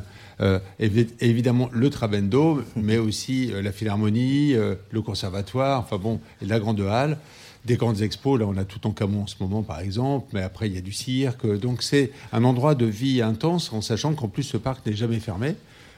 [0.41, 6.61] euh, évi- évidemment le Trabendo, mais aussi euh, la Philharmonie, le Conservatoire, enfin bon, la
[6.61, 7.19] Grande Halle.
[7.65, 10.43] Des grandes expos, là on a tout en Camon en ce moment par exemple, mais
[10.43, 11.47] après il y a du cirque.
[11.59, 15.19] Donc c'est un endroit de vie intense en sachant qu'en plus ce parc n'est jamais
[15.19, 15.57] fermé,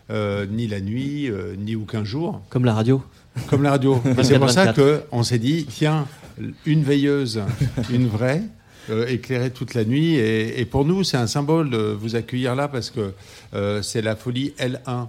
[0.08, 2.40] ni la nuit, ni aucun jour.
[2.50, 3.02] Comme la radio.
[3.48, 4.00] Comme la radio.
[4.22, 5.08] C'est pour ça 24.
[5.10, 6.06] qu'on s'est dit, tiens,
[6.64, 7.42] une veilleuse,
[7.90, 8.42] une vraie,
[8.90, 10.14] euh, éclairée toute la nuit.
[10.16, 13.12] Et, et pour nous, c'est un symbole de vous accueillir là parce que
[13.54, 15.08] euh, c'est la folie L1.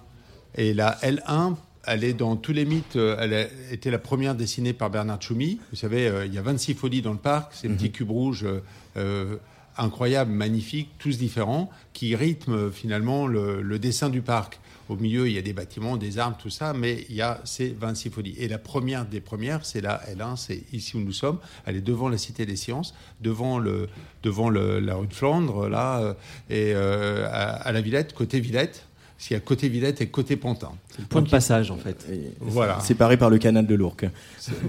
[0.56, 1.56] Et la L1,
[1.86, 2.96] elle est dans tous les mythes.
[2.96, 5.60] euh, Elle a été la première dessinée par Bernard Tchoumi.
[5.72, 8.44] Vous savez, euh, il y a 26 folies dans le parc, ces petits cubes rouges.
[8.46, 8.60] euh,
[8.98, 9.36] euh,
[9.80, 14.60] incroyables, magnifiques, tous différents, qui rythment finalement le, le dessin du parc.
[14.90, 17.42] Au milieu, il y a des bâtiments, des arbres, tout ça, mais il y a
[17.44, 18.36] ces 26 folies.
[18.40, 21.40] Et la première des premières, c'est la L1, c'est ici où nous sommes.
[21.66, 23.90] Elle est devant la Cité des Sciences, devant, le,
[24.24, 26.14] devant le- la rue de Flandre, là, euh,
[26.50, 28.84] et euh, à, à la Villette, côté Villette.
[29.20, 30.72] S'il y a côté Villette et côté Pantin.
[30.90, 32.06] C'est le point de passage, en fait.
[32.40, 32.80] Voilà.
[32.82, 34.06] Séparé par le canal de l'Ourcq.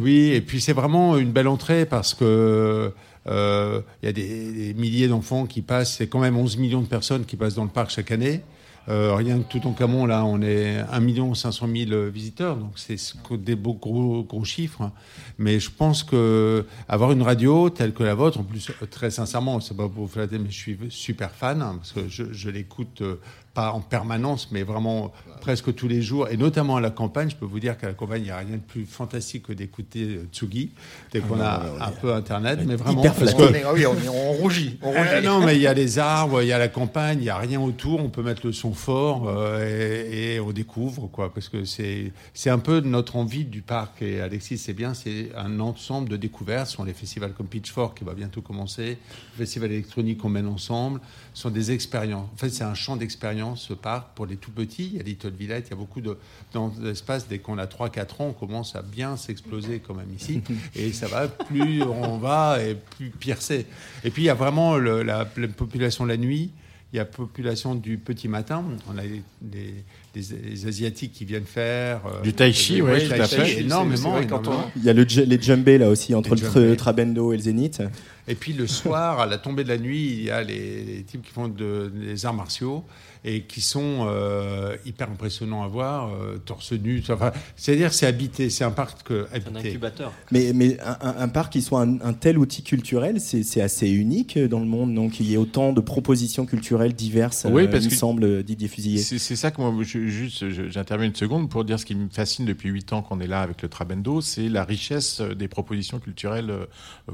[0.01, 2.91] Oui, et puis c'est vraiment une belle entrée parce que
[3.27, 5.97] euh, il y a des, des milliers d'enfants qui passent.
[5.99, 8.41] C'est quand même 11 millions de personnes qui passent dans le parc chaque année.
[8.89, 12.97] Euh, rien que tout en Camon, là, on est 1 500 000 visiteurs, donc c'est
[13.33, 14.91] des beaux gros, chiffres.
[15.37, 19.11] Mais je pense que avoir une radio telle que la vôtre, en plus, euh, très
[19.11, 22.33] sincèrement, c'est pas pour vous flatter, mais je suis super fan, hein, parce que je,
[22.33, 23.17] je l'écoute euh,
[23.59, 27.29] pas en permanence, mais vraiment presque tous les jours, et notamment à la campagne.
[27.31, 29.53] Je peux vous dire qu'à la campagne, il n'y a rien de plus fantastique que
[29.53, 30.71] d'écouter euh, Tsugi,
[31.13, 33.03] dès qu'on a un peu Internet, mais vraiment.
[33.03, 34.79] parce que- Ah oui, on, on rougit.
[34.83, 35.01] On rougit.
[35.15, 37.31] euh, non, mais il y a les arbres, il y a la campagne, il n'y
[37.31, 37.99] a rien autour.
[38.01, 39.65] On peut mettre le son fort euh,
[40.13, 41.33] et, et on découvre, quoi.
[41.35, 44.03] Parce que c'est c'est un peu notre envie du parc.
[44.03, 46.69] Et Alexis, c'est bien, c'est un ensemble de découvertes.
[46.69, 48.99] Ce sont les festivals comme Pitchfork qui va bientôt commencer,
[49.35, 51.01] le festival électronique qu'on mène ensemble.
[51.35, 52.29] Ce sont des expériences.
[52.35, 54.87] En fait, c'est un champ d'expérience, ce parc, pour les tout petits.
[54.93, 56.17] Il y a Little Villette, il y a beaucoup de-
[56.53, 57.29] dans d'espace.
[57.29, 60.43] Dès qu'on a 3-4 ans, on commence à bien s'exploser, quand même ici.
[60.75, 63.67] Et ça va, plus on va, et plus pire c'est.
[64.05, 66.51] Et puis, il y a vraiment la, la population la nuit.
[66.93, 68.65] Il y a population du petit matin.
[68.89, 69.03] On a
[69.43, 69.75] des-
[70.23, 72.01] des Asiatiques qui viennent faire.
[72.07, 73.61] euh, Du tai chi, oui, tout à fait.
[73.61, 74.13] Énormément.
[74.13, 74.71] vrai, quand on- énormément.
[74.77, 77.83] Il y a le, les jumbés là aussi, entre Les le Trabendo et le Zénith.
[78.31, 81.03] Et puis le soir, à la tombée de la nuit, il y a les, les
[81.03, 82.85] types qui font de- des arts martiaux
[83.25, 87.03] et qui sont euh, hyper impressionnants à voir, euh, torse nu.
[87.09, 89.71] Enfin, C'est-à-dire, c'est habité, c'est un parc euh, Un habité.
[89.71, 90.13] incubateur.
[90.31, 94.61] Mais, mais un, parc qui soit un, un tel outil culturel, c'est assez unique dans
[94.61, 97.87] le monde, donc qu'il y ait autant de propositions culturelles diverses, Oui, euh, parce il
[97.87, 98.69] me que- semble, Didier.
[98.99, 102.09] C'est c'est ça que moi, je- juste, j'interviens une seconde pour dire ce qui me
[102.11, 105.49] fascine depuis huit ans qu'on est là avec le Trabendo, c'est la richesse euh, des
[105.49, 106.67] propositions culturelles euh,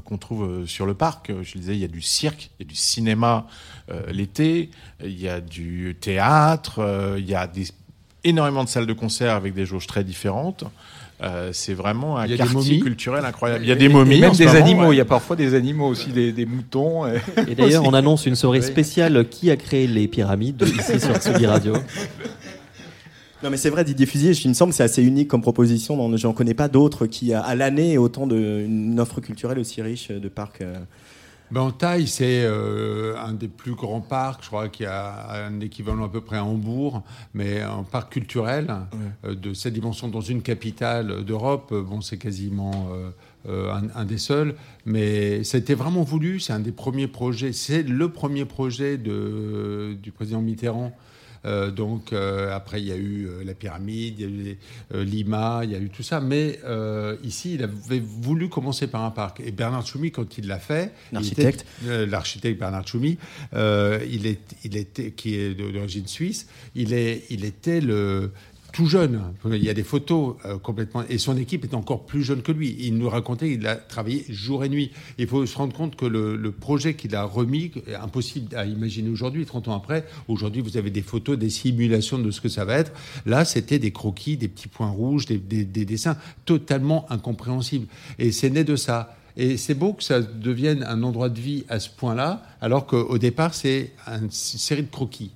[0.03, 1.31] qu'on trouve euh, sur le parc.
[1.43, 3.47] Je le disais, il y a du cirque, il y a du cinéma
[3.91, 4.69] euh, l'été,
[5.03, 7.67] il y a du théâtre, euh, il y a des,
[8.23, 10.63] énormément de salles de concert avec des jauges très différentes.
[11.23, 12.79] Euh, c'est vraiment un Il y a des quartier momies.
[12.83, 13.63] culturel incroyable.
[13.63, 14.19] Il y a Et- des et momies.
[14.19, 14.87] même en ce des moment, animaux.
[14.89, 14.95] ouais.
[14.95, 17.07] Il y a parfois des animaux aussi, des, des moutons.
[17.07, 21.15] et- Et d'ailleurs, on annonce une soirée spéciale qui a créé les pyramides ici sur
[21.15, 21.73] Tsugi Radio.
[23.43, 26.17] Non mais c'est vrai, Didier Fusilier, il me semble que c'est assez unique comme proposition.
[26.17, 30.09] J'en connais pas d'autres qui, à l'année, aient autant de, une offre culturelle aussi riche
[30.09, 30.61] de parcs.
[30.61, 30.77] euh.
[31.51, 34.41] Ben, en taille, c'est euh, un des plus grands parcs.
[34.41, 37.03] Je crois qu'il y a un équivalent à peu près à Hambourg,
[37.35, 38.73] mais un parc culturel
[39.25, 41.69] euh, de cette dimension dans une capitale d'Europe.
[41.71, 43.09] euh, Bon, c'est quasiment euh,
[43.47, 44.55] euh, un, un des seuls,
[44.87, 46.39] mais été vraiment voulu.
[46.39, 47.53] C'est un des premiers projets.
[47.53, 50.93] C'est le premier projet de, du président Mitterrand.
[51.45, 54.51] Euh, donc euh, après il y a eu euh, la pyramide, il y a
[55.01, 56.59] eu Lima, il y a eu tout ça, mais
[57.23, 59.39] ici il avait voulu commencer par un parc.
[59.39, 60.91] Et Bernard Tchoumi quand il l'a fait,
[62.07, 62.59] L'architecte.
[62.59, 63.17] Bernard Tchoumi,
[63.53, 68.31] euh, il, est, il était qui est d'origine suisse, il est, il était le
[68.75, 69.21] tout jeune.
[69.45, 71.03] Il y a des photos euh, complètement.
[71.09, 72.75] Et son équipe est encore plus jeune que lui.
[72.77, 74.91] Il nous racontait qu'il a travaillé jour et nuit.
[75.17, 78.65] Il faut se rendre compte que le, le projet qu'il a remis, est impossible à
[78.65, 80.05] imaginer aujourd'hui, 30 ans après.
[80.27, 82.91] Aujourd'hui, vous avez des photos, des simulations de ce que ça va être.
[83.25, 87.87] Là, c'était des croquis, des petits points rouges, des, des- des dessins totalement incompréhensibles.
[88.19, 89.15] Et c'est né de ça.
[89.37, 93.17] Et c'est beau que ça devienne un endroit de vie à ce point-là, alors qu'au
[93.17, 95.31] départ, c'est une série de croquis.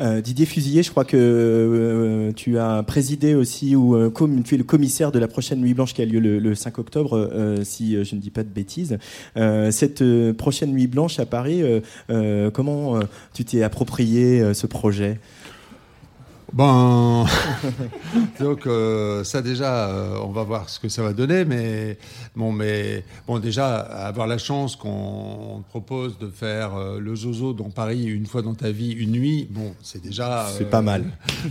[0.00, 4.12] Euh, Didier Fusilier, je crois que euh, tu as présidé aussi, ou euh,
[4.44, 6.78] tu es le commissaire de la prochaine Nuit Blanche qui a lieu le, le 5
[6.78, 7.30] octobre,
[7.64, 8.98] si je ne dis pas de bêtises.
[9.70, 11.62] Cette prochaine Nuit Blanche à Paris,
[12.52, 13.00] comment
[13.34, 15.18] tu t'es approprié ce projet?
[16.52, 17.26] Ben,
[18.40, 21.98] donc euh, ça déjà, euh, on va voir ce que ça va donner, mais
[22.34, 27.68] bon, mais bon déjà avoir la chance qu'on propose de faire euh, le zozo dans
[27.68, 30.46] Paris une fois dans ta vie, une nuit, bon, c'est déjà.
[30.56, 31.04] C'est pas mal.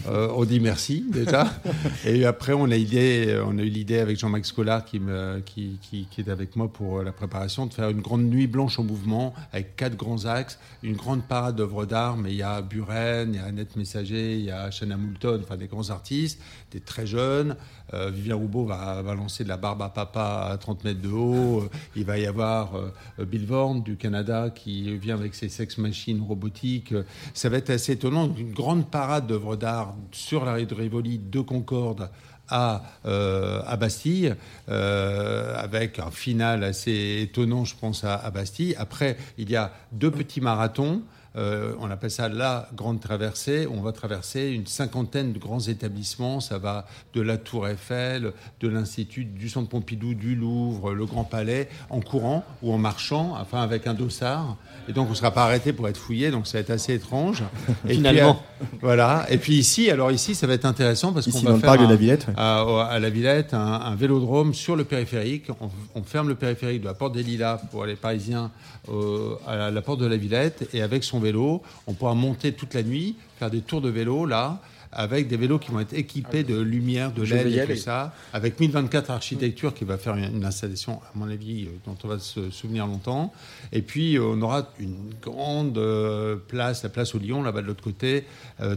[0.07, 1.45] on dit merci déjà.
[2.05, 6.07] Et après, on a on a eu l'idée avec Jean-Max Collard qui me, qui, qui,
[6.09, 9.33] qui est avec moi pour la préparation de faire une grande nuit blanche en mouvement
[9.51, 13.35] avec quatre grands axes, une grande parade d'œuvres d'art, mais il y a Buren, il
[13.35, 16.39] y a Annette Messager, il y a Shanna Moulton, enfin des grands artistes,
[16.71, 17.55] des très jeunes.
[17.93, 21.09] Euh, Vivien Roubaud va, va lancer de la barbe à papa à 30 mètres de
[21.09, 21.61] haut.
[21.61, 25.77] Euh, Il va y avoir euh, Bill Vorn du Canada qui vient avec ses sex
[25.77, 26.93] machines robotiques.
[26.93, 28.33] Euh, Ça va être assez étonnant.
[28.37, 32.09] Une grande parade d'œuvres d'art sur la rue de Rivoli de Concorde
[32.49, 34.33] à, à Bastille,
[34.69, 38.73] avec un final assez étonnant, je pense, à Bastille.
[38.77, 41.01] Après, il y a deux petits marathons.
[41.37, 43.67] Euh, on appelle ça la grande traversée.
[43.71, 46.39] On va traverser une cinquantaine de grands établissements.
[46.39, 51.23] Ça va de la Tour Eiffel, de l'Institut, du Centre Pompidou, du Louvre, le Grand
[51.23, 54.57] Palais, en courant ou en marchant, enfin avec un dossard.
[54.89, 56.31] Et donc on ne sera pas arrêté pour être fouillé.
[56.31, 57.43] Donc ça va être assez étrange.
[57.87, 58.35] Et Finalement.
[58.35, 59.25] Puis, euh, voilà.
[59.29, 61.87] Et puis ici, alors ici, ça va être intéressant parce qu'on va faire parc de
[61.87, 62.33] la Villette, ouais.
[62.37, 65.49] à, à la Villette, un, un vélodrome sur le périphérique.
[65.61, 68.49] On, on ferme le périphérique de la porte des Lilas pour les Parisiens
[68.89, 70.69] euh, à la, la porte de la Villette.
[70.73, 74.59] Et avec son on pourra monter toute la nuit, faire des tours de vélo là,
[74.91, 78.13] avec des vélos qui vont être équipés de lumière, de LED et tout ça.
[78.33, 82.19] Avec 1024 Architecture qui va faire une, installation, à mon avis, euh, dont on va
[82.19, 83.33] se souvenir longtemps.
[83.71, 87.67] Et puis, euh, on aura une grande euh, place, la place au Lyon, là-bas de
[87.67, 88.25] l'autre côté,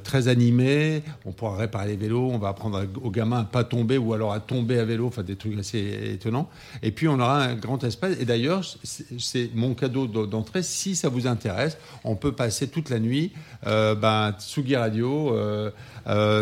[0.05, 1.03] très animée.
[1.25, 4.33] On pourra réparer les vélos, on va apprendre aux gamins à pas tomber ou alors
[4.33, 6.51] à tomber à vélo, enfin des trucs assez étonnants.
[6.83, 8.17] Et puis, on aura un grand espace.
[8.21, 10.63] Et d'ailleurs, c'est- mon cadeau d'entrée.
[10.63, 13.33] Si ça vous intéresse, on peut passer toute la nuit,
[13.67, 15.71] euh, ben, Tsugi Radio, euh,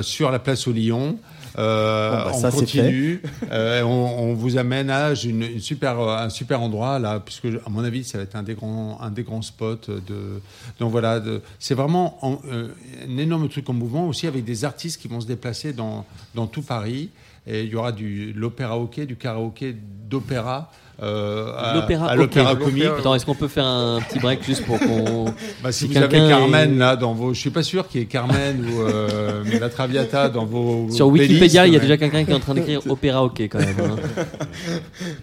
[0.03, 1.19] sur la place au Lyon.
[1.59, 3.21] Euh, Bon, bah, on ça, continue.
[3.51, 3.89] Euh, on,
[4.31, 7.83] on vous amène à une, une super, euh, un super endroit là, puisque à mon
[7.83, 9.87] avis, ça va être un des grands, un des grands spots.
[10.07, 10.41] De,
[10.79, 11.21] donc voilà,
[11.59, 12.69] c'est vraiment en- euh,
[13.09, 16.05] un énorme truc en mouvement aussi avec des artistes qui vont se déplacer dans,
[16.35, 17.11] dans tout Paris.
[17.47, 19.75] Et il y aura du l'opéra hockey, du karaoké
[20.09, 20.71] d'opéra.
[21.03, 21.75] Euh, à-
[22.17, 22.85] L'opéra comique.
[22.85, 25.27] Attends, est-ce qu'on peut faire un petit break juste pour qu'on.
[25.63, 28.01] Bah, si Si vous avez Carmen est- là dans vos, je suis pas sûr qu'il
[28.01, 31.97] y ait Carmen ou euh, la Traviata dans vos Sur Wikipédia, il y a déjà
[31.97, 33.69] quelqu'un qui est en train d'écrire opéra ok quand même.
[33.81, 33.97] hein.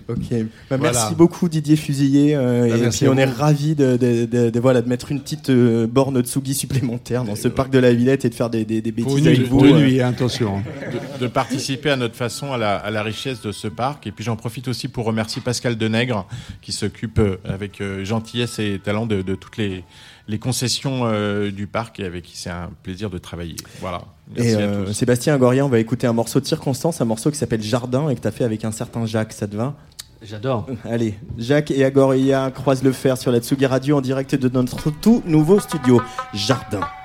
[0.09, 0.17] Ok.
[0.69, 0.93] Bah, Voilà.
[0.93, 2.35] Merci beaucoup Didier Fusillé.
[2.35, 5.21] euh, Bah, et puis on est ravis de, de, de- de- voilà, de mettre une
[5.21, 8.65] petite euh, borne Tsugi supplémentaire dans ce parc de la Villette et de faire des,
[8.65, 9.65] des, des bêtises une avec vous.
[9.65, 9.79] une euh.
[9.79, 10.61] nuit, attention.
[11.19, 14.05] de, de participer à notre façon à la, à la richesse de ce parc.
[14.07, 16.27] Et puis j'en profite aussi pour remercier Pascal Denègre
[16.61, 19.83] qui s'occupe euh, avec euh, gentillesse et talent de, de toutes les,
[20.27, 23.55] les concessions euh, du parc et avec qui c'est un plaisir de travailler.
[23.81, 24.03] Voilà.
[24.35, 24.93] Merci Et à tous.
[24.93, 28.15] Sébastien Agoria, on va écouter un morceau de circonstance, un morceau qui s'appelle Jardin et
[28.15, 29.75] que tu as fait avec un certain Jacques, ça te va?
[30.21, 30.67] J'adore.
[30.85, 34.89] Allez, Jacques et Agoria croisent le fer sur la Tsugi Radio en direct de notre
[34.89, 36.01] tout nouveau studio,
[36.33, 36.79] Jardin.
[36.79, 37.04] Jardin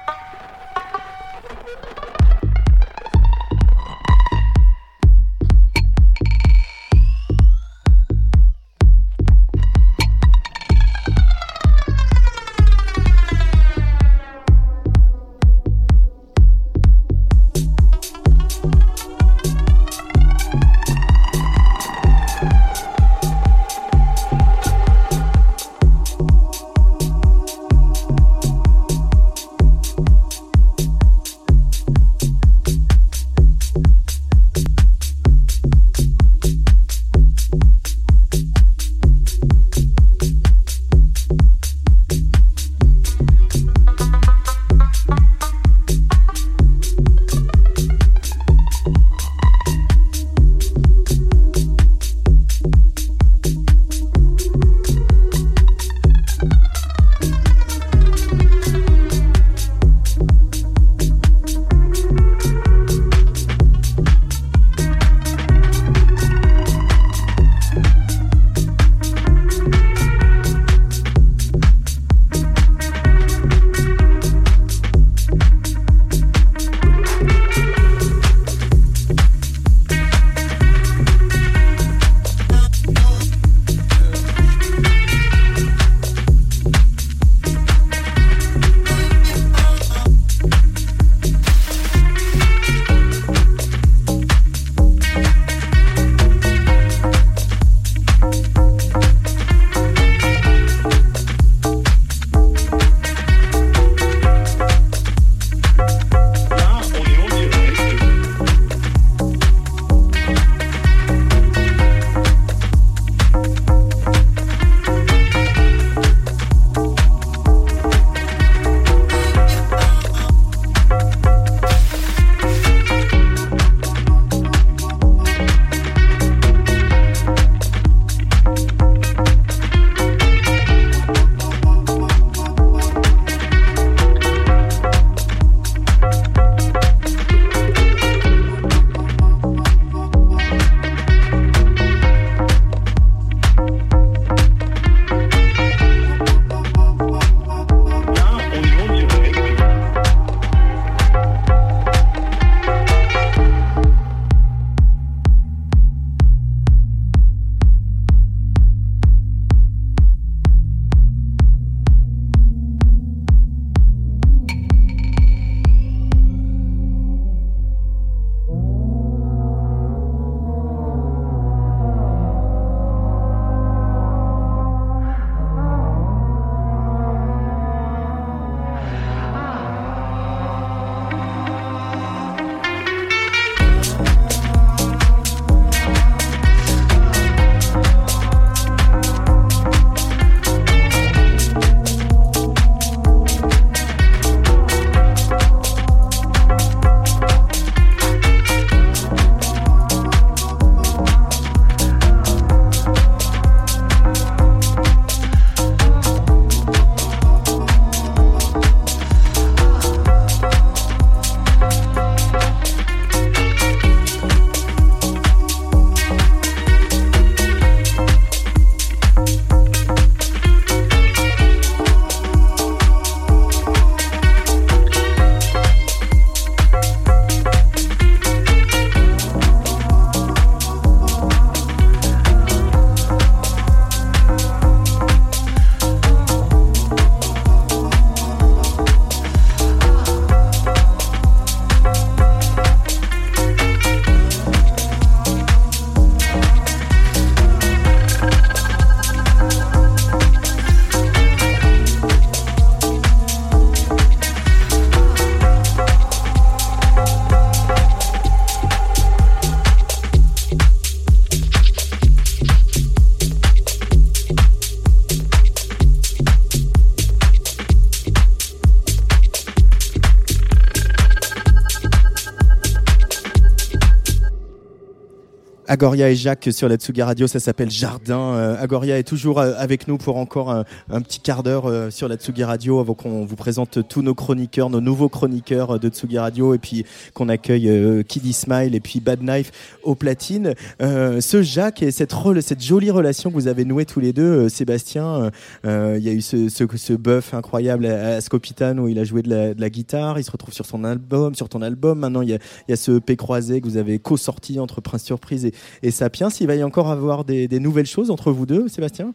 [275.81, 278.35] Agoria et Jacques sur la Tsugi Radio, ça s'appelle Jardin.
[278.35, 281.89] Euh, Agoria est toujours euh, avec nous pour encore un, un petit quart d'heure euh,
[281.89, 285.79] sur la Tsugi Radio avant qu'on vous présente tous nos chroniqueurs, nos nouveaux chroniqueurs euh,
[285.79, 289.53] de Tsugi Radio et puis qu'on accueille euh, Kiddy Smile et puis Bad Knife
[289.83, 290.55] au platine.
[290.83, 292.13] Euh, ce Jacques et cette,
[292.43, 295.31] cette jolie relation que vous avez nouée tous les deux, euh, Sébastien, euh,
[295.65, 299.23] euh, il y a eu ce, ce, buff incroyable à, Scopitan où il a joué
[299.23, 302.01] de la, guitare, il se retrouve sur son album, sur ton album.
[302.01, 304.81] Maintenant, il y a, il y a ce EP croisé que vous avez co-sorti entre
[304.81, 305.53] Prince Surprise et,
[305.83, 306.29] et Sapiens.
[306.41, 309.13] Il va y encore avoir des, des nouvelles choses entre vous deux, Sébastien?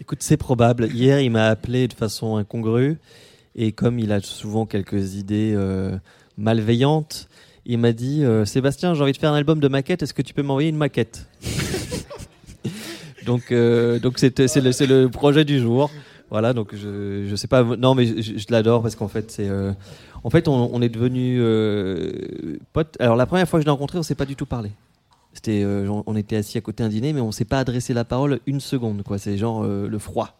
[0.00, 0.88] Écoute, c'est probable.
[0.92, 2.98] Hier, il m'a appelé de façon incongrue.
[3.54, 5.96] Et comme il a souvent quelques idées euh,
[6.38, 7.28] malveillantes,
[7.66, 10.02] il m'a dit euh, Sébastien, j'ai envie de faire un album de maquette.
[10.02, 11.26] Est-ce que tu peux m'envoyer une maquette?
[13.26, 15.90] Donc, euh, c'est le, projet du jour.
[16.30, 17.62] Voilà, donc je, je sais pas.
[17.62, 19.48] Non, mais je, l'adore parce qu'en fait, c'est.
[19.48, 19.72] euh,
[20.24, 22.96] en fait, on, est devenus euh, potes.
[23.00, 24.70] Alors, la première fois que je l'ai rencontré, on s'est pas du tout parlé.
[25.44, 27.92] C'était, euh, on- on était assis à côté d'un dîner, mais on s'est pas adressé
[27.94, 29.02] la parole une seconde.
[29.02, 30.38] Quoi, c'est genre euh, le froid.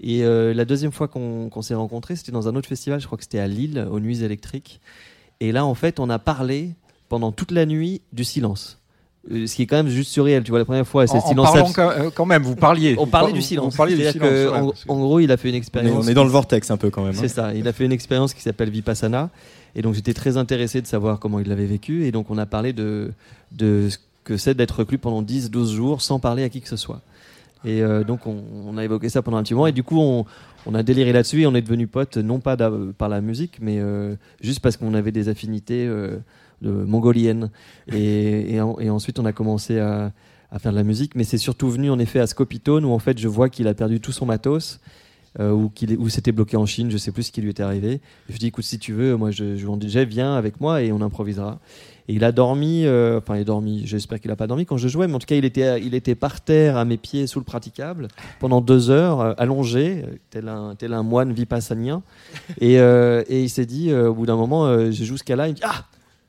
[0.00, 3.00] Et euh, la deuxième fois qu'on qu'on s'est rencontrés, c'était dans un autre festival.
[3.00, 4.80] Je crois que c'était à Lille, aux Nuits électriques.
[5.40, 6.70] Et là, en fait, on a parlé
[7.08, 8.78] pendant toute la nuit du silence.
[9.30, 10.44] Euh, ce qui est quand même juste surréel.
[10.44, 11.52] Tu vois, la première fois, c'est En, le en silence.
[11.52, 12.94] parlant abs- quand, quand même, vous parliez.
[12.98, 13.76] on parlait Vous- du silence.
[13.76, 14.30] parliez du C'est-à-dire silence.
[14.30, 16.04] que, ouais, en, que- en gros, il a fait une on est, expérience.
[16.06, 17.12] on est dans le vortex un peu quand même.
[17.14, 17.18] hein.
[17.20, 17.52] C'est ça.
[17.54, 19.30] Il a fait une expérience qui s'appelle Vipassana.
[19.74, 22.04] Et donc, j'étais très intéressé de savoir comment il l'avait vécu.
[22.06, 23.12] Et donc, on a parlé de,
[23.52, 23.88] de
[24.24, 27.02] que c'est d'être reclus pendant 10, 12 jours sans parler à qui que ce soit.
[27.64, 29.66] Et euh, donc, on, a évoqué ça pendant un petit moment.
[29.66, 32.56] Et du coup, on, a déliré là-dessus et on est devenus potes, non pas
[32.98, 36.18] par la musique, mais euh, juste parce qu'on avait des affinités euh,
[36.60, 37.50] de mongoliennes.
[37.92, 40.12] Et, et, en- ensuite, on a commencé à,
[40.58, 41.14] faire de la musique.
[41.14, 43.74] Mais c'est surtout venu, en effet, à Scopitone, où en fait, je vois qu'il a
[43.74, 44.80] perdu tout son matos
[45.40, 48.02] ou qu'il c'était bloqué en Chine, je sais plus ce qui lui était arrivé.
[48.28, 50.82] Je dis écoute si tu veux, moi je, je lui dis déjà viens avec moi
[50.82, 51.58] et on improvisera.
[52.12, 53.86] Et il a dormi, euh, enfin il a dormi.
[53.86, 55.94] J'espère qu'il a pas dormi quand je jouais, mais en tout cas il était il
[55.94, 58.08] était par terre à mes pieds sous le praticable
[58.38, 62.02] pendant deux heures euh, allongé, euh, tel un tel un moine vipassanien.
[62.60, 65.52] Et euh, et il s'est dit au bout d'un moment je joue ce cas-là, il
[65.52, 65.84] me dit ah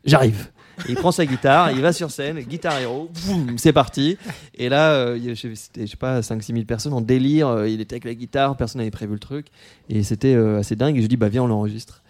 [0.05, 0.49] j'arrive.
[0.89, 3.11] Il prend sa guitare, il va sur scène, guitare héros,
[3.57, 4.17] c'est parti.
[4.55, 7.47] Et là, euh, c'était, je sais pas, 5-6 000 personnes en délire.
[7.47, 9.47] euh, il était avec la guitare, personne n'avait prévu le truc.
[9.89, 10.97] Et c'était euh, assez dingue.
[10.97, 12.01] Et je dis, bah viens, on l'enregistre.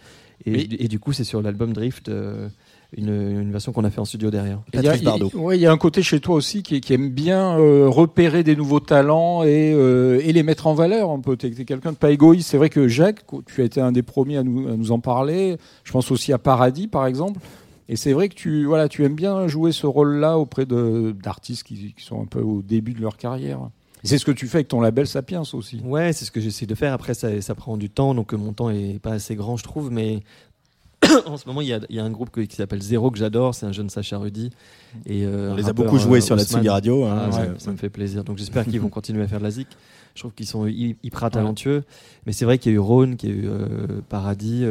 [0.46, 2.10] Et, et du coup, c'est sur l'album Drift,
[2.96, 4.60] une, une version qu'on a fait en studio derrière.
[4.72, 5.30] Il y, a, Patrice Bardot.
[5.34, 7.88] il- ouais, il y a un côté chez toi aussi qui, qui aime bien euh,
[7.88, 11.10] repérer des nouveaux talents et, euh, et les mettre en valeur.
[11.10, 12.50] Un peu, t'es, t'es quelqu'un de pas égoïste.
[12.50, 15.00] C'est vrai que Jacques, tu as été un des premiers à nous, à nous en
[15.00, 15.56] parler.
[15.84, 17.40] Je pense aussi à Paradis, par exemple.
[17.88, 21.94] Et c'est vrai que tu, voilà, tu aimes bien jouer ce rôle-là auprès d'artistes qui,
[21.96, 23.60] qui sont un peu au début de leur carrière.
[24.02, 25.80] C'est ce que tu fais avec ton label Sapiens aussi.
[25.82, 26.92] Ouais, c'est ce que j'essaie de faire.
[26.92, 29.90] Après, ça, ça prend du temps, donc mon temps est pas assez grand, je trouve.
[29.90, 30.20] Mais
[31.26, 33.18] en ce moment, il y a, il y a un groupe qui s'appelle Zéro que
[33.18, 33.54] j'adore.
[33.54, 34.50] C'est un jeune Sacha Rudy.
[35.06, 36.44] Et, euh, On les a beaucoup joués euh, sur la.
[36.44, 37.04] Tsugi Radio.
[37.04, 37.48] hein, Ah, ça, ouais.
[37.58, 38.24] ça me fait plaisir.
[38.24, 39.68] Donc j'espère qu'ils vont continuer à faire de la zik.
[40.14, 41.82] Je trouve qu'ils sont hy- hyper talentueux.
[42.24, 44.64] Mais c'est vrai qu'il y a eu Rhône, qu'il y a eu euh, Paradis.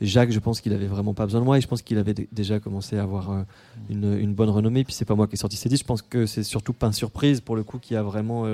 [0.00, 1.58] Jacques, je pense qu'il avait vraiment pas besoin de moi.
[1.58, 3.44] Et je pense qu'il avait déjà commencé à avoir
[3.90, 4.84] une, une bonne renommée.
[4.84, 5.82] Puis c'est pas moi qui ai sorti ces disques.
[5.84, 8.46] Je pense que c'est surtout pas surprise pour le coup qui a vraiment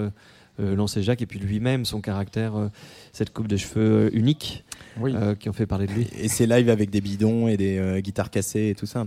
[0.60, 1.22] euh, lancé Jacques.
[1.22, 2.68] Et puis lui-même, son caractère, euh,
[3.12, 4.64] cette coupe de cheveux euh, unique
[5.00, 5.12] Oui.
[5.14, 6.08] euh, qui ont fait parler de lui.
[6.18, 9.06] Et c'est live avec des bidons et des euh, guitares cassées et tout ça.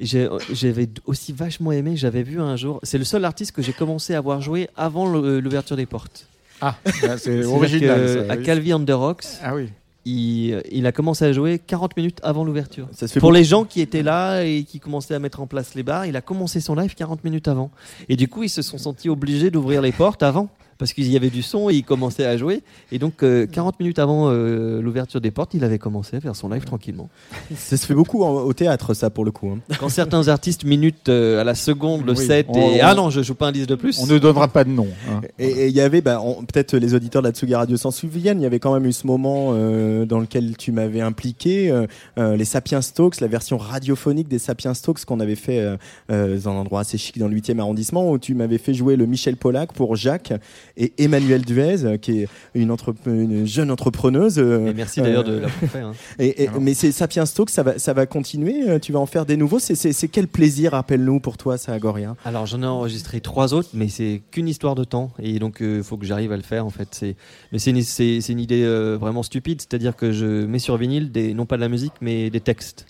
[0.00, 4.14] J'avais aussi vachement aimé, j'avais vu un jour, c'est le seul artiste que j'ai commencé
[4.14, 6.28] à voir jouer avant l'ouverture des portes.
[6.60, 8.00] Ah, c'est C'est-à-dire original.
[8.00, 8.42] que, ça, à oui.
[8.44, 9.70] Calvi on the Rocks, Ah oui.
[10.08, 12.88] Il, il a commencé à jouer 40 minutes avant l'ouverture.
[13.20, 16.06] Pour les gens qui étaient là et qui commençaient à mettre en place les bars,
[16.06, 17.70] il a commencé son live 40 minutes avant.
[18.08, 20.48] Et du coup, ils se sont sentis obligés d'ouvrir les portes avant.
[20.78, 22.62] Parce qu'il y avait du son et il commençait à jouer.
[22.92, 26.36] Et donc, euh, 40 minutes avant euh, l'ouverture des portes, il avait commencé à faire
[26.36, 27.08] son live tranquillement.
[27.56, 29.48] Ça se fait beaucoup en- au théâtre, ça, pour le coup.
[29.48, 29.58] hein.
[29.80, 32.24] Quand certains artistes minutent euh, à la seconde le Oui.
[32.26, 33.98] set On- et on- ah non, je joue pas un disque de plus.
[34.00, 34.86] On ne donnera pas de nom.
[35.10, 35.20] hein.
[35.38, 37.90] Et et il y avait, bah, on- peut-être les auditeurs de la Tsugi Radio s'en
[37.90, 41.70] souviennent, il y avait quand même eu ce moment euh, dans lequel tu m'avais impliqué,
[41.70, 41.86] euh,
[42.18, 45.76] euh, les Sapiens Stokes, la version radiophonique des Sapiens Stokes qu'on avait fait euh,
[46.12, 48.94] euh, dans un endroit assez chic dans le 8e arrondissement, où tu m'avais fait jouer
[48.94, 50.32] le Michel Pollack pour Jacques
[50.78, 54.38] et Emmanuel Duez, euh, qui est une, entrep- une jeune entrepreneuse.
[54.38, 55.80] euh, Et merci d'ailleurs euh, de l'avoir fait.
[55.80, 55.92] hein.
[56.18, 56.60] Et, et- Alors.
[56.60, 58.68] mais c'est Sapiens Stokes, ça va, ça va continuer.
[58.68, 59.58] euh, Tu vas en faire des nouveaux.
[59.58, 63.88] C'est- quel plaisir, rappelle-nous, pour toi, ça, Agoria Alors j'en ai enregistré trois autres, mais
[63.88, 66.70] c'est qu'une histoire de temps et donc il faut que j'arrive à le faire en
[66.70, 67.04] fait.
[67.52, 71.44] Mais c'est une, idée euh, vraiment stupide, c'est-à-dire que je mets sur vinyle des non
[71.46, 72.86] pas de la musique mais des textes.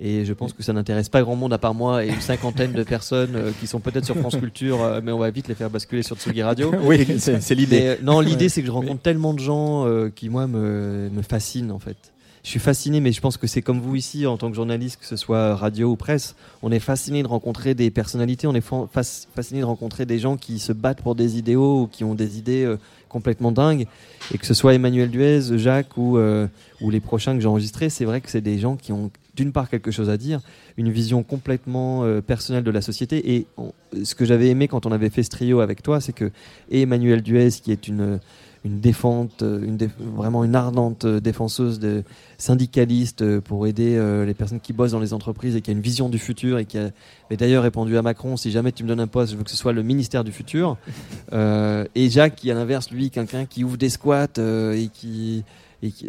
[0.00, 2.70] Et je pense que ça n'intéresse pas grand monde à part moi et une cinquantaine
[2.72, 5.54] de personnes euh, qui sont peut-être sur France Culture, euh, mais on va vite les
[5.56, 6.72] faire basculer sur Tsugi Radio.
[6.82, 7.80] Oui, c'est l'idée.
[7.82, 11.72] Euh, non, l'idée c'est que je rencontre tellement de gens qui moi me, me fascinent
[11.72, 11.96] en fait.
[12.44, 15.00] je suis fasciné, mais je pense que c'est comme vous ici, en tant que journaliste,
[15.00, 18.60] que ce soit radio ou presse, on est fasciné de rencontrer des personnalités, on est
[18.60, 22.04] fa- fas- fasciné de rencontrer des gens qui se battent pour des idéaux ou qui
[22.04, 22.72] ont des idées
[23.08, 23.86] complètement dingues.
[24.32, 26.46] Et que ce soit Emmanuel Duez, Jacques ou, euh,
[26.80, 29.52] ou les prochains que j'ai enregistrés, c'est vrai que c'est des gens qui ont d'une
[29.52, 30.40] part quelque chose à dire,
[30.76, 33.34] une vision complètement euh, personnelle de la société.
[33.36, 33.72] Et on-
[34.02, 36.30] ce que j'avais aimé quand on avait fait ce trio avec toi, c'est que
[36.70, 38.18] et Emmanuel Duez, qui est une
[38.64, 42.02] une défente, une déf- vraiment une ardente euh, défenseuse de
[42.38, 45.72] syndicaliste euh, pour aider euh, les personnes qui bossent dans les entreprises et qui a
[45.72, 46.90] une vision du futur et qui a
[47.38, 49.56] d'ailleurs répondu à Macron si jamais tu me donnes un poste, je veux que ce
[49.56, 50.76] soit le ministère du futur.
[51.32, 55.44] Euh, et Jacques qui à l'inverse lui quelqu'un qui ouvre des squats et qui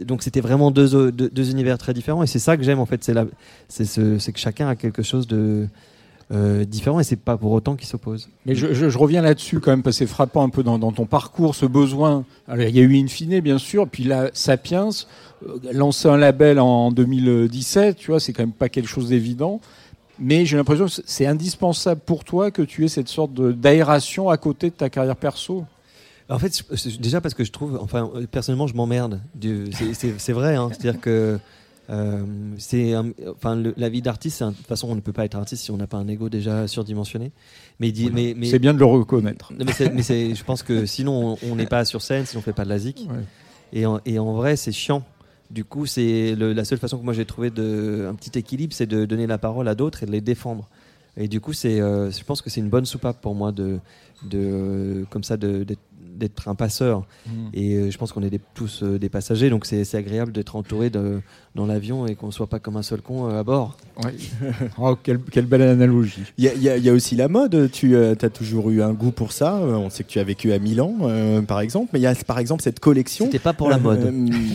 [0.04, 3.04] donc c'était vraiment deux, deux, univers très différents et c'est ça que j'aime en fait
[3.04, 5.68] c'est que chacun a quelque chose de
[6.32, 8.30] euh, différent et c'est pas pour autant qu'ils s'opposent.
[8.46, 11.56] Mais je, reviens là-dessus quand même, parce que c'est frappant un peu dans, ton parcours,
[11.56, 12.24] ce besoin.
[12.48, 14.90] Alors, il y a eu Infine, bien sûr, puis là, Sapiens,
[15.48, 19.60] euh, lancer un label en 2017, tu vois, c'est quand même pas quelque chose d'évident.
[20.20, 24.38] Mais j'ai l'impression que c'est indispensable pour toi que tu aies cette sorte d'aération à
[24.38, 25.66] côté de ta carrière perso.
[26.30, 26.64] En fait,
[27.00, 29.20] déjà parce que je trouve, enfin, personnellement, je m'emmerde.
[29.72, 30.70] C'est- vrai, hein.
[30.72, 31.40] c'est-à-dire que
[31.90, 32.24] euh,
[32.60, 32.94] c'est,
[33.28, 35.72] enfin, le- la vie d'artiste, de toute façon, on ne peut pas être artiste si
[35.72, 37.32] on n'a pas un ego déjà surdimensionné.
[37.80, 39.52] Mais, il dit- mais, mais C'est bien de le reconnaître.
[39.58, 39.66] Mais,
[40.36, 42.78] je pense que sinon, on n'est pas sur scène, si on fait pas de la
[42.78, 43.08] zik.
[43.10, 43.24] Ouais.
[43.74, 45.04] Et, en, et en vrai, c'est chiant.
[45.50, 48.86] Du coup, c'est la seule façon que moi j'ai trouvé de un petit équilibre, c'est
[48.86, 50.70] de donner la parole à d'autres et de les défendre.
[51.18, 53.80] Et du coup, c'est, euh, je pense que c'est une bonne soupape pour moi de,
[54.30, 55.80] de comme ça, d'être
[56.20, 57.08] d'être un passeur.
[57.26, 57.32] Mm.
[57.54, 60.32] Et euh, je pense qu'on est des- tous euh, des passagers, donc c'est c'est agréable
[60.32, 61.22] d'être entouré de,
[61.56, 63.76] dans l'avion et qu'on soit pas comme un seul con euh, à bord.
[64.78, 66.22] Oh, quelle, quelle belle analogie.
[66.38, 67.70] Il y, a- y y aussi la mode.
[67.72, 69.58] Tu as toujours eu un goût pour ça.
[69.58, 71.90] Euh, On sait que tu as vécu à Milan, euh, par exemple.
[71.94, 73.26] Mais il y a par exemple cette collection.
[73.26, 74.06] C'était pas pour la mode.
[74.06, 74.12] Euh,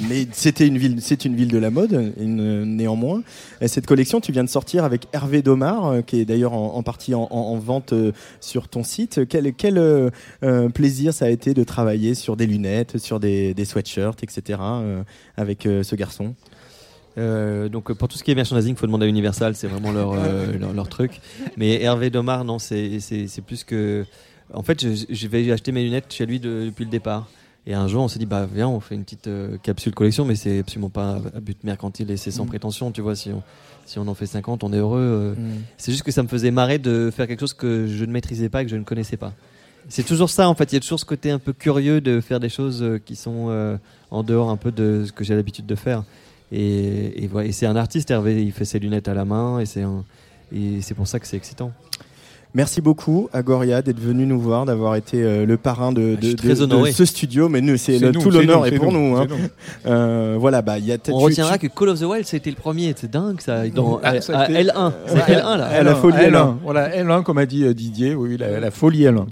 [0.08, 3.22] mais c'était une ville, c'est une ville de la mode, une- néanmoins.
[3.60, 6.74] Et cette collection, tu viens de sortir avec Hervé Domar, euh, qui est d'ailleurs en,
[6.76, 9.26] en partie en, en- en vente euh, sur ton site.
[9.28, 10.10] Quel, quel euh,
[10.42, 14.58] euh, plaisir ça a été de travailler sur des lunettes, sur des, des sweatshirts, etc.
[14.62, 15.02] euh,
[15.36, 16.34] avec euh, ce garçon?
[17.16, 19.92] Euh, donc pour tout ce qui est merchandising, il faut demander à Universal, c'est vraiment
[19.92, 21.20] leur, euh, leur, leur truc.
[21.56, 22.98] Mais Hervé Domar, non, c'est
[23.46, 24.04] plus que...
[24.52, 27.28] En fait, je, je vais acheter mes lunettes chez lui de- depuis le départ.
[27.66, 30.26] Et un jour, on s'est dit, bah viens, on fait une petite euh, capsule collection,
[30.26, 32.48] mais c'est absolument pas à but mercantile et c'est sans Mm.
[32.48, 33.16] prétention, tu vois.
[33.16, 33.42] Si on,
[33.86, 35.00] si on en fait 50, on est heureux.
[35.00, 35.34] euh.
[35.34, 35.62] Mm.
[35.78, 38.50] C'est juste que ça me faisait marrer de faire quelque chose que je ne maîtrisais
[38.50, 39.32] pas et que je ne connaissais pas.
[39.88, 40.72] C'est toujours ça, en fait.
[40.72, 43.78] Il y a toujours ce côté un peu curieux de faire des choses qui sont
[44.10, 46.04] en dehors un peu de ce que j'ai l'habitude de faire.
[46.52, 47.48] Et, et, voilà.
[47.48, 48.42] Et c'est un artiste, Hervé.
[48.42, 50.04] Il fait ses lunettes à la main et c'est un-
[50.54, 51.72] et c'est pour ça que c'est excitant.
[52.56, 56.20] Merci beaucoup à Goria d'être venu nous voir, d'avoir été euh, le parrain de, Ah,
[56.20, 57.48] de- de- de ce studio.
[57.48, 59.16] Mais nous, c'est C'est le- nous, tout c'est l'honneur nous, est pour nous, nous.
[59.16, 59.26] hein.
[59.86, 62.24] Euh, voilà, bah y a peut-être- On tu- retiendra tu- que Call of the Wild,
[62.26, 62.94] c'était le premier.
[62.96, 63.66] C'est dingue, ça.
[63.70, 64.92] Dans, Ah, à- ça à été- L1.
[65.06, 65.64] C'est Ouais, L1, là.
[65.66, 66.30] à la folie L1.
[66.30, 66.56] L1.
[66.62, 69.26] Voilà, L1, comme a dit euh, Didier, oui, la, la folie L1.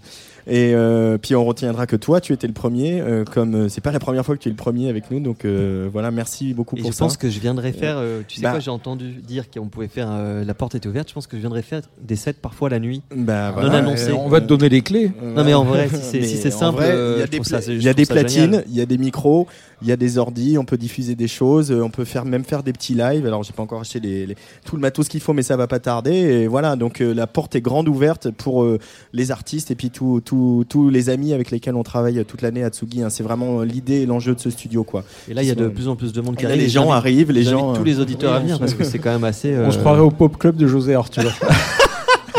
[0.47, 3.01] Et euh, puis on retiendra que toi, tu étais le premier.
[3.01, 5.21] euh, comme euh, c'est pas la première fois que tu es le premier avec nous,
[5.21, 7.05] donc euh, voilà, merci beaucoup Et pour je ça.
[7.05, 7.97] pense que je viendrais faire.
[7.99, 8.51] euh, tu sais Bah.
[8.53, 10.09] quoi, j'ai entendu dire qu'on pouvait faire.
[10.11, 11.09] euh, la porte était ouverte.
[11.09, 13.03] Je pense que je viendrais faire des sets parfois la nuit.
[13.15, 14.13] Bah, non voilà, annoncé.
[14.13, 15.13] On va te donner les clés.
[15.23, 17.59] Non, mais en vrai, si c'est- si simple, il y a je des, trouve ça-
[17.59, 19.47] pla- je il y a trouve des ça platines, il y a des micros,
[19.81, 22.63] il y a des ordis, on peut diffuser des choses, on peut faire même faire
[22.63, 23.27] des petits lives.
[23.27, 25.67] Alors j'ai pas encore acheté les, les- tout le matos qu'il faut, mais ça va
[25.67, 26.13] pas tarder.
[26.13, 28.79] Et voilà, donc euh, la porte est grande ouverte pour euh,
[29.13, 30.21] les artistes et puis tous-
[30.69, 33.03] tous les amis avec lesquels on travaille toute l'année à Tsugi.
[33.03, 33.09] hein.
[33.11, 35.05] C'est vraiment euh, l'idée et l'enjeu de ce studio, quoi.
[35.29, 36.61] Et là, il y a de plus en plus de monde qui arrive.
[36.61, 39.11] les gens arrivent, les gens, tous euh, les auditeurs à venir parce que c'est quand
[39.13, 39.55] même assez.
[39.59, 41.33] On se euh, croirait au Pop Club de José Arthur.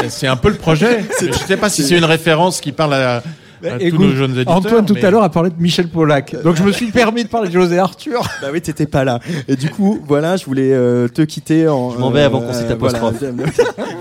[0.09, 1.05] C'est un peu le projet.
[1.21, 3.17] Je sais pas si c'est une référence qui parle à,
[3.63, 4.55] à tous nos jeunes éditeurs.
[4.57, 6.35] Antoine tout mais- à l'heure a parlé de Michel Pollack.
[6.43, 8.21] Donc je me suis permis de parler de José Arthur.
[8.41, 9.19] Bah oui, t'étais pas là.
[9.47, 11.91] Et du coup, voilà, je voulais euh, te quitter en.
[11.91, 13.15] Je m'en vais avant qu'on cite apostrophe.
[13.21, 13.43] voilà.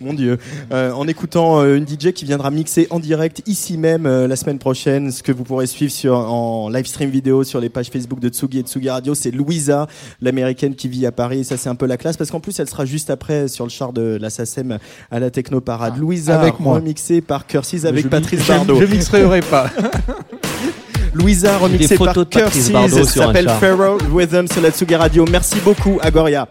[0.00, 0.38] Mon Dieu.
[0.72, 4.36] Euh, en écoutant euh, une DJ qui viendra mixer en direct ici même euh, la
[4.36, 7.88] semaine prochaine, ce que vous pourrez suivre sur, en live stream vidéo sur les pages
[7.88, 9.86] Facebook de Tsugi et Tsugi Radio, c'est Louisa,
[10.20, 11.40] l'américaine qui vit à Paris.
[11.40, 13.64] Et ça, c'est un peu la classe parce qu'en plus, elle sera juste après sur
[13.64, 14.78] le char de la SACEM
[15.10, 15.96] à la Techno Parade.
[15.98, 16.74] Louisa, avec moi.
[16.74, 18.80] remixée par Cursis avec Je- Patrice je- Bardot.
[18.80, 19.70] Je mixerai pas.
[21.14, 23.48] Louisa remixée par Cursis, un s'appelle.
[23.60, 25.24] Pharaoh Rhythm sur la Tsugi Radio.
[25.30, 26.48] Merci beaucoup, Agoria.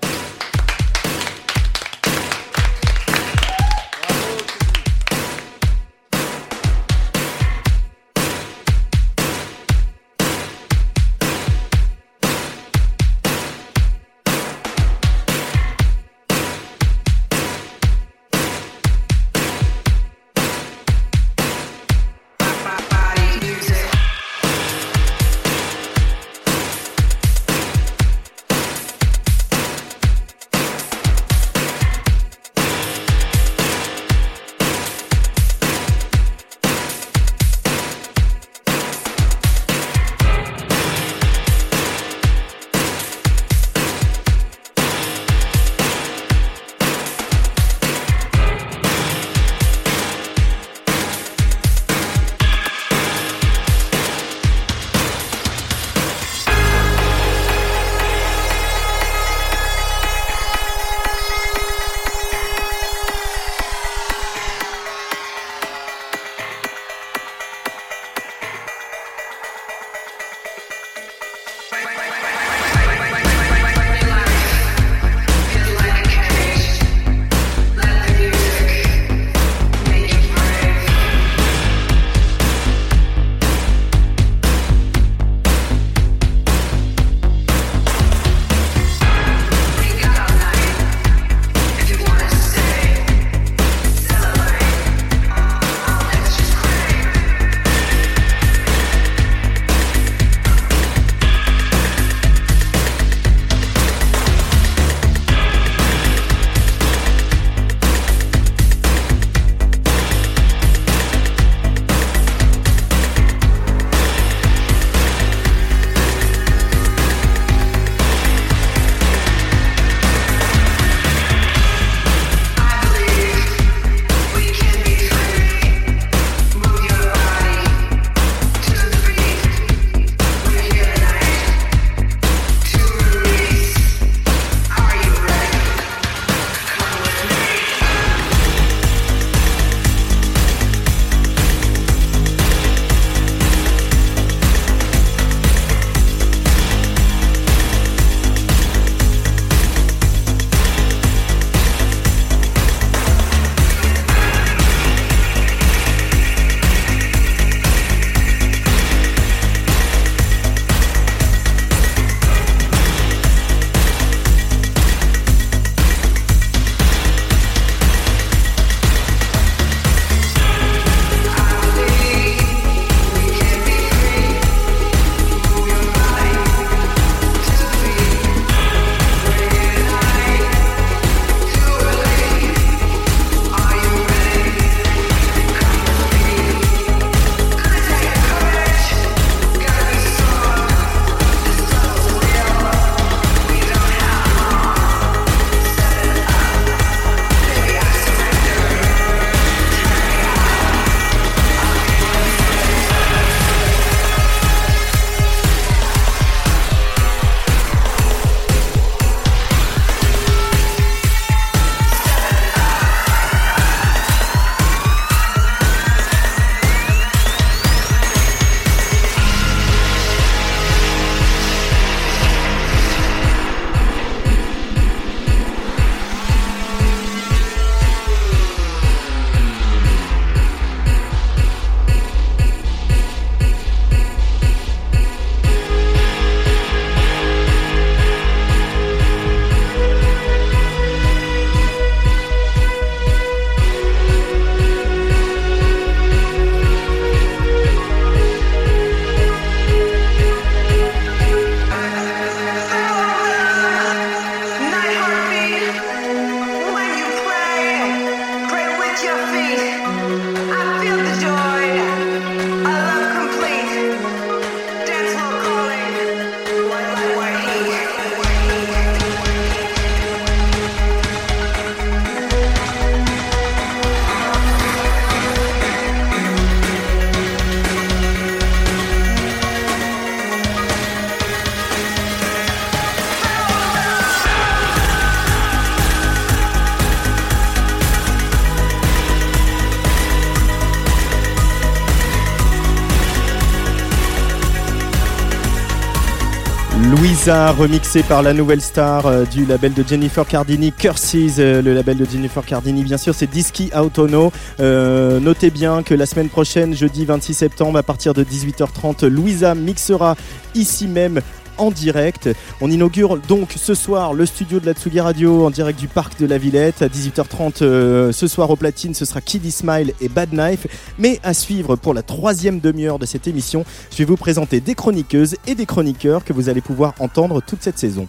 [297.33, 301.97] Remixé par la nouvelle star euh, du label de Jennifer Cardini, Curses, euh, le label
[301.97, 304.31] de Jennifer Cardini, bien sûr, c'est Disky Autono.
[304.59, 309.55] Euh, notez bien que la semaine prochaine, jeudi 26 septembre, à partir de 18h30, Louisa
[309.55, 310.15] mixera
[310.53, 311.21] ici même
[311.57, 312.29] en direct.
[312.61, 316.19] On inaugure donc ce soir le studio de la Tsugi Radio en direct du parc
[316.19, 316.81] de la Villette.
[316.81, 320.67] À 18h30 euh, ce soir au platine, ce sera Kiddy Smile et Bad Knife.
[320.97, 324.75] Mais à suivre pour la troisième demi-heure de cette émission, je vais vous présenter des
[324.75, 328.07] chroniqueuses et des chroniqueurs que vous allez pouvoir entendre toute cette saison.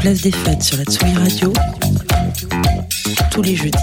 [0.00, 1.52] Place des fêtes sur la Tsugi Radio.
[3.30, 3.78] Tous les jeudis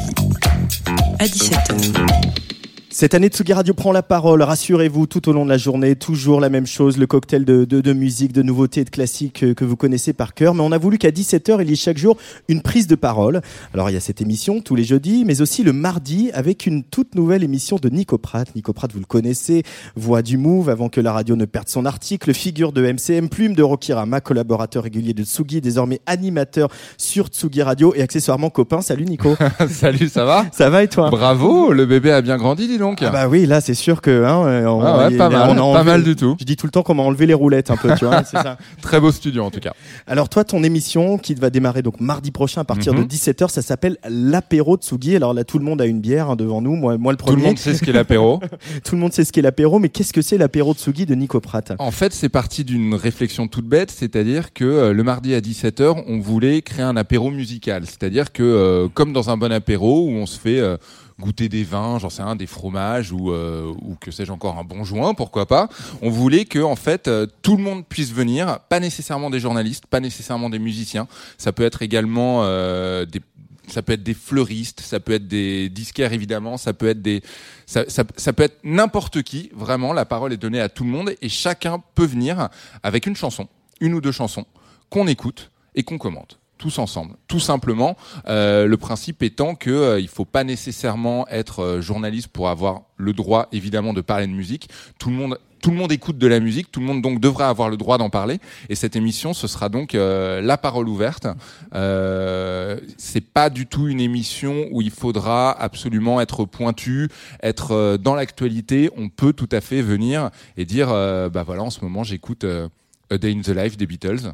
[1.20, 2.55] à 17h.
[2.98, 4.42] Cette année, Tsugi Radio prend la parole.
[4.42, 7.82] Rassurez-vous, tout au long de la journée, toujours la même chose, le cocktail de, de,
[7.82, 10.56] de musique, de nouveautés et de classiques euh, que vous connaissez par cœur.
[10.56, 12.16] Mais on a voulu qu'à 17h, il y ait chaque jour
[12.48, 13.42] une prise de parole.
[13.74, 16.86] Alors, il y a cette émission tous les jeudis, mais aussi le mardi avec une
[16.86, 18.48] toute nouvelle émission de Nico Pratt.
[18.56, 19.64] Nico Pratt, vous le connaissez,
[19.98, 23.56] voix du Move avant que la radio ne perde son article, figure de MCM, plume
[23.56, 28.80] de Rokirama, collaborateur régulier de Tsugi, désormais animateur sur Tsugi Radio et accessoirement copain.
[28.80, 29.36] Salut Nico.
[29.70, 30.46] Salut, ça va?
[30.54, 31.10] Ça va et toi?
[31.10, 32.85] Bravo, le bébé a bien grandi, dis donc.
[33.02, 35.74] Ah bah oui, là c'est sûr que hein, euh, on, Ah ouais, pas mal, on
[35.74, 36.36] a pas mal du tout.
[36.40, 38.58] Je dis tout le temps qu'on m'a enlevé les roulettes un peu, tu vois, ça.
[38.82, 39.74] Très beau studio en tout cas.
[40.08, 43.04] Alors toi, ton émission qui va démarrer donc mardi prochain à partir Mhm.
[43.04, 45.16] de 17h, ça s'appelle l'apéro Tsugi.
[45.16, 47.26] Alors là, tout le monde a une bière hein, devant nous, moi, moi le Tout
[47.26, 47.42] premier.
[47.42, 48.40] le monde sait ce qu'est l'apéro.
[48.84, 51.40] tout le monde sait ce qu'est l'apéro, mais qu'est-ce que c'est l'apéro Tsugi de Nico
[51.40, 51.74] Pratt?
[51.80, 56.04] En fait, c'est parti d'une réflexion toute bête, c'est-à-dire que euh, le mardi à 17h,
[56.08, 57.84] on voulait créer un apéro musical.
[57.86, 60.78] C'est-à-dire que, euh, comme dans un bon apéro, où on se fait euh,
[61.20, 64.64] goûter des vins, j'en sais rien, des fromages, ou, euh, ou que sais-je encore, un
[64.64, 65.70] bon joint, pourquoi pas,
[66.02, 69.86] on voulait que, en fait, euh, tout le monde puisse venir, pas nécessairement des journalistes,
[69.86, 71.08] pas nécessairement des musiciens,
[71.38, 73.22] ça peut être également euh, des
[73.68, 77.24] ça peut être des fleuristes, ça peut être des disquaires évidemment, ça peut être des,
[77.66, 79.50] ça, ça, ça peut être n'importe qui.
[79.56, 82.50] Vraiment, la parole est donnée à tout le monde et chacun peut venir
[82.84, 83.48] avec une chanson,
[83.82, 84.46] une ou deux chansons
[84.92, 87.98] qu'on écoute et qu'on commente tous ensemble, tout simplement.
[88.28, 92.84] Euh, le principe étant que euh, il faut pas nécessairement être euh, journaliste pour avoir
[92.98, 94.70] le droit, évidemment, de parler de musique.
[95.00, 97.46] Tout le monde, tout le monde écoute de la musique, tout le monde donc devrait
[97.46, 98.40] avoir le droit d'en parler.
[98.70, 101.28] Et cette émission, ce sera donc euh, la parole ouverte.
[101.74, 107.10] Euh, c'est pas du tout une émission où il faudra absolument être pointu,
[107.42, 108.92] être euh, dans l'actualité.
[108.96, 112.44] On peut tout à fait venir et dire, euh, bah voilà, en ce moment, j'écoute
[112.44, 112.70] euh,
[113.10, 114.34] A Day in the Life des Beatles.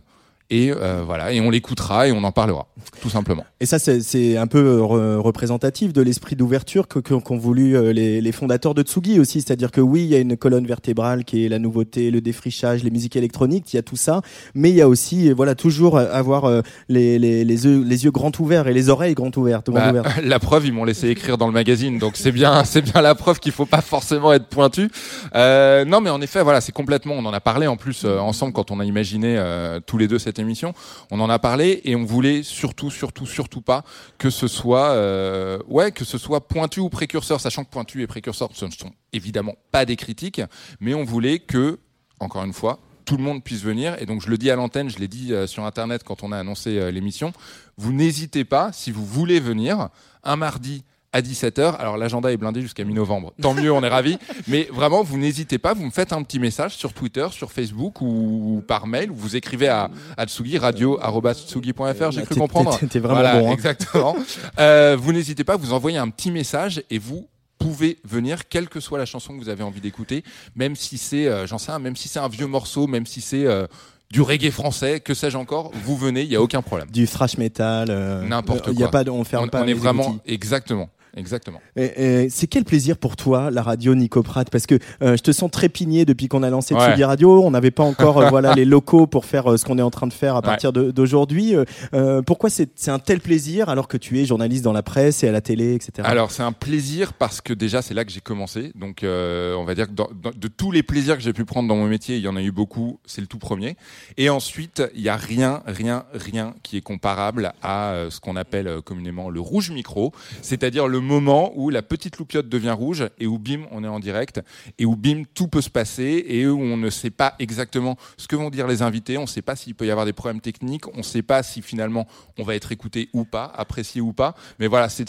[0.53, 2.67] Et euh, voilà, et on l'écoutera et on en parlera,
[3.01, 3.45] tout simplement.
[3.61, 7.93] Et ça, c'est- un peu euh, re- représentatif de l'esprit d'ouverture que- qu'ont voulu euh,
[7.93, 9.41] les, les fondateurs de Tsugi aussi.
[9.41, 12.83] C'est-à-dire que oui, il y a une colonne vertébrale qui est la nouveauté, le défrichage,
[12.83, 14.21] les musiques électroniques, il y a tout ça.
[14.53, 18.11] Mais il y a aussi, voilà, toujours avoir euh, les, les, les, yeux, les yeux
[18.11, 19.69] grands ouverts et les oreilles grands ouvertes.
[19.69, 20.21] grandes Bah, ouvertes.
[20.23, 23.15] la preuve, ils m'ont laissé écrire dans le magazine, donc c'est bien, c'est bien la
[23.15, 24.89] preuve qu'il faut pas forcément être pointu.
[25.35, 27.13] Euh, non, mais en effet, voilà, c'est complètement.
[27.15, 30.09] On en a parlé en plus euh, ensemble quand on a imaginé euh, tous les
[30.09, 30.73] deux cette émission.
[31.09, 33.83] On en a parlé et on voulait surtout, surtout, surtout pas
[34.17, 35.59] que ce soit, euh,
[35.95, 39.55] que ce soit pointu ou précurseur, sachant que pointu et précurseur, ce ne sont évidemment
[39.71, 40.41] pas des critiques,
[40.79, 41.79] mais on voulait que,
[42.19, 43.95] encore une fois, tout le monde puisse venir.
[43.99, 46.31] Et donc, je le dis à l'antenne, je l'ai dit euh, sur Internet quand on
[46.31, 47.33] a annoncé euh, l'émission.
[47.77, 49.89] Vous n'hésitez pas, si vous voulez venir,
[50.23, 50.83] un mardi
[51.13, 51.75] à 17h.
[51.77, 53.33] Alors, l'agenda est blindé jusqu'à mi-novembre.
[53.41, 54.17] Tant mieux, on est ravis.
[54.47, 57.99] Mais vraiment, vous n'hésitez pas, vous me faites un petit message sur Twitter, sur Facebook
[58.01, 59.11] ou par mail.
[59.11, 62.79] ou Vous écrivez à, à Tsugi, radio.tsugi.fr, j'ai cru T'es- comprendre.
[62.89, 63.53] t'es vraiment Voilà, bon, hein.
[63.53, 64.15] Exactement.
[64.59, 67.27] Euh, vous n'hésitez pas, vous envoyez un petit message et vous
[67.59, 70.23] pouvez venir, quelle que soit la chanson que vous avez envie d'écouter,
[70.55, 73.21] même si c'est, euh, j'en sais rien, même si c'est un vieux morceau, même si
[73.21, 73.67] c'est euh,
[74.09, 76.89] du reggae français, que sais-je encore, vous venez, il y a aucun problème.
[76.89, 77.89] Du thrash metal.
[77.91, 78.91] euh, N'importe Il y a quoi.
[78.91, 81.61] pas, de- on ferme on, pas on est vraiment, exactement, exactement.
[81.75, 84.49] Et- et c'est quel plaisir pour toi la radio Nico Pratt?
[84.49, 86.85] Parce que euh, je te sens trépigné depuis qu'on a lancé Ouais.
[86.87, 87.43] Tsugi Radio.
[87.43, 89.89] On n'avait pas encore euh, voilà les locaux pour faire euh, ce qu'on est en
[89.91, 90.43] train de faire à Ouais.
[90.43, 91.55] partir de- d'aujourd'hui.
[91.93, 95.23] Euh, pourquoi c'est c'est un tel plaisir alors que tu es journaliste dans la presse
[95.23, 95.91] et à la télé, etc.
[96.03, 98.71] Alors c'est un plaisir parce que déjà c'est là que j'ai commencé.
[98.75, 101.45] Donc euh, on va dire que dans- dans- de tous les plaisirs que j'ai pu
[101.45, 102.99] prendre dans mon métier, il y en a eu beaucoup.
[103.05, 103.75] C'est le tout premier.
[104.17, 108.81] Et ensuite il y a rien, rien, rien qui est comparable à ce qu'on appelle
[108.85, 113.37] communément le rouge micro, c'est-à-dire le moment où la petite loupiote devient rouge et où
[113.37, 114.41] bim on est en direct
[114.77, 118.27] et où bim tout peut se passer et où on ne sait pas exactement ce
[118.27, 119.17] que vont dire les invités.
[119.17, 120.87] On ne sait pas s'il peut y avoir des problèmes techniques.
[120.93, 124.35] On ne sait pas si finalement on va être écouté ou pas, apprécié ou pas.
[124.59, 125.05] Mais voilà, c'est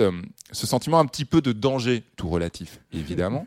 [0.00, 0.12] euh,
[0.52, 3.46] ce sentiment un petit peu de danger, tout relatif, évidemment.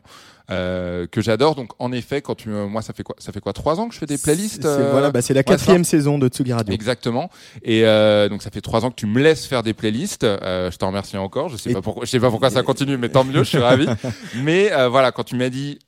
[0.52, 3.40] Euh, que j'adore donc en effet quand tu me- moi ça fait quoi ça fait
[3.40, 6.18] quoi trois ans que je fais des playlists euh, voilà, bah, c'est la quatrième saison
[6.20, 6.74] de Tsugi Radio.
[6.74, 7.30] Exactement.
[7.64, 10.24] Et euh, donc ça fait trois ans que tu me laisses faire des playlists.
[10.26, 11.50] Euh, je t'en remercie encore.
[11.50, 12.06] Je sais Et- pas pourquoi.
[12.06, 13.44] Je sais pas pourquoi ça continue, mais tant mieux.
[13.44, 13.88] Je suis ravi.
[14.44, 15.80] Mais euh, voilà, quand tu m'as dit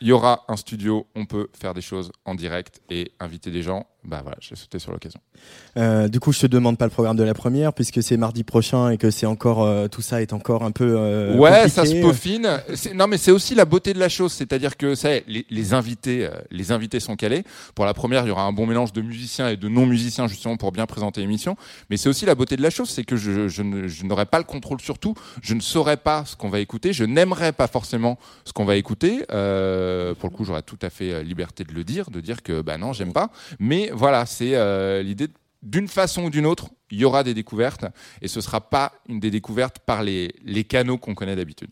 [0.00, 3.62] il y aura un studio, on peut faire des choses en direct et inviter des
[3.62, 3.86] gens.
[4.04, 5.20] Bah voilà, j'ai sauté sur l'occasion.
[5.76, 8.42] Euh, du coup, je te demande pas le programme de la première puisque c'est mardi
[8.42, 11.86] prochain et que c'est encore euh, tout ça est encore un peu euh, ouais, ça
[11.86, 12.60] se peaufine.
[12.94, 16.26] Non, mais c'est aussi la beauté de la chose, c'est-à-dire que ça, les, les invités,
[16.26, 17.44] euh, les invités sont calés.
[17.74, 20.26] Pour la première, il y aura un bon mélange de musiciens et de non musiciens
[20.26, 21.56] justement pour bien présenter l'émission.
[21.88, 24.44] Mais c'est aussi la beauté de la chose, c'est que je, je n'aurai pas le
[24.44, 25.14] contrôle sur tout.
[25.42, 26.92] Je ne saurais pas ce qu'on va écouter.
[26.92, 29.24] Je n'aimerais pas forcément ce qu'on va écouter.
[29.30, 32.42] Euh, pour le coup, j'aurais tout à fait euh, liberté de le dire, de dire
[32.42, 33.30] que bah non, j'aime pas.
[33.58, 35.28] Mais voilà, c'est euh, l'idée.
[35.62, 37.86] D'une façon ou d'une autre, il y aura des découvertes
[38.20, 41.70] et ce sera pas une des découvertes par les canaux qu'on connaît d'habitude.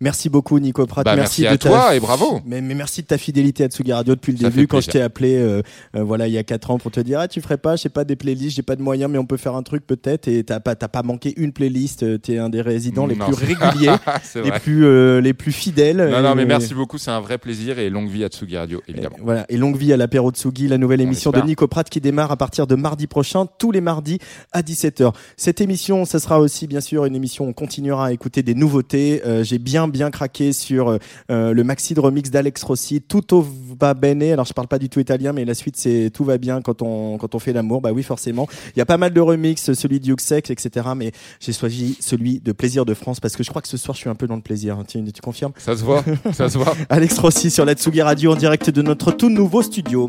[0.00, 1.04] Merci beaucoup Nico Pratt.
[1.04, 2.40] Bah, merci, merci à de ta- toi et bravo.
[2.44, 4.90] Mais, mais merci de ta fidélité à Tsugi Radio depuis le Ça début quand je
[4.90, 5.62] t'ai appelé euh,
[5.96, 7.82] euh, voilà il y a quatre ans pour te dire ah tu ferais pas je
[7.82, 10.26] sais pas des playlists j'ai pas de moyens mais on peut faire un truc peut-être
[10.26, 13.26] et t'as pas t'as pas manqué une playlist euh, t'es un des résidents les Non,
[13.30, 13.94] plus réguliers
[14.42, 16.08] les plus euh, les plus fidèles.
[16.10, 18.56] Non, non, mais Et- merci beaucoup, c'est un vrai plaisir et longue vie à Tsugi
[18.56, 19.16] Radio, évidemment.
[19.22, 21.40] Voilà, et longue vie à l'apéro Tsugi, la nouvelle émission de.
[21.40, 24.18] Nico Pratt qui démarre à partir de mardi prochain, tous les mardis
[24.52, 25.12] à 17h.
[25.36, 28.54] Cette émission, ça sera aussi bien sûr une émission où on continuera à écouter des
[28.54, 29.22] nouveautés.
[29.26, 30.98] Euh, J'ai bien bien craqué sur euh,
[31.30, 33.46] euh, le maxi de remix d'Alex Rossi, Tutto
[33.78, 34.22] va bene.
[34.22, 36.82] Alors je parle pas du tout italien, mais la suite c'est tout va bien quand
[36.82, 37.80] on quand on fait l'amour.
[37.80, 38.48] Bah oui, forcément.
[38.74, 40.88] Il y a pas mal de remix, celui de Yuxek, etc.
[40.96, 43.94] Mais j'ai choisi celui de Plaisir de France parce que je crois que ce soir
[43.94, 44.78] je suis un peu dans le plaisir.
[44.86, 45.52] Tu, tu confirmes?
[45.58, 46.74] Ça se voit, ça se voit.
[46.88, 50.08] Alex Rossi sur la Tsugi Radio en direct de notre tout nouveau studio.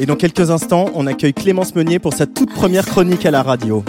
[0.00, 3.42] Et dans quelques instants, on accueille Clémence Meunier pour sa toute première chronique à la
[3.42, 3.84] radio.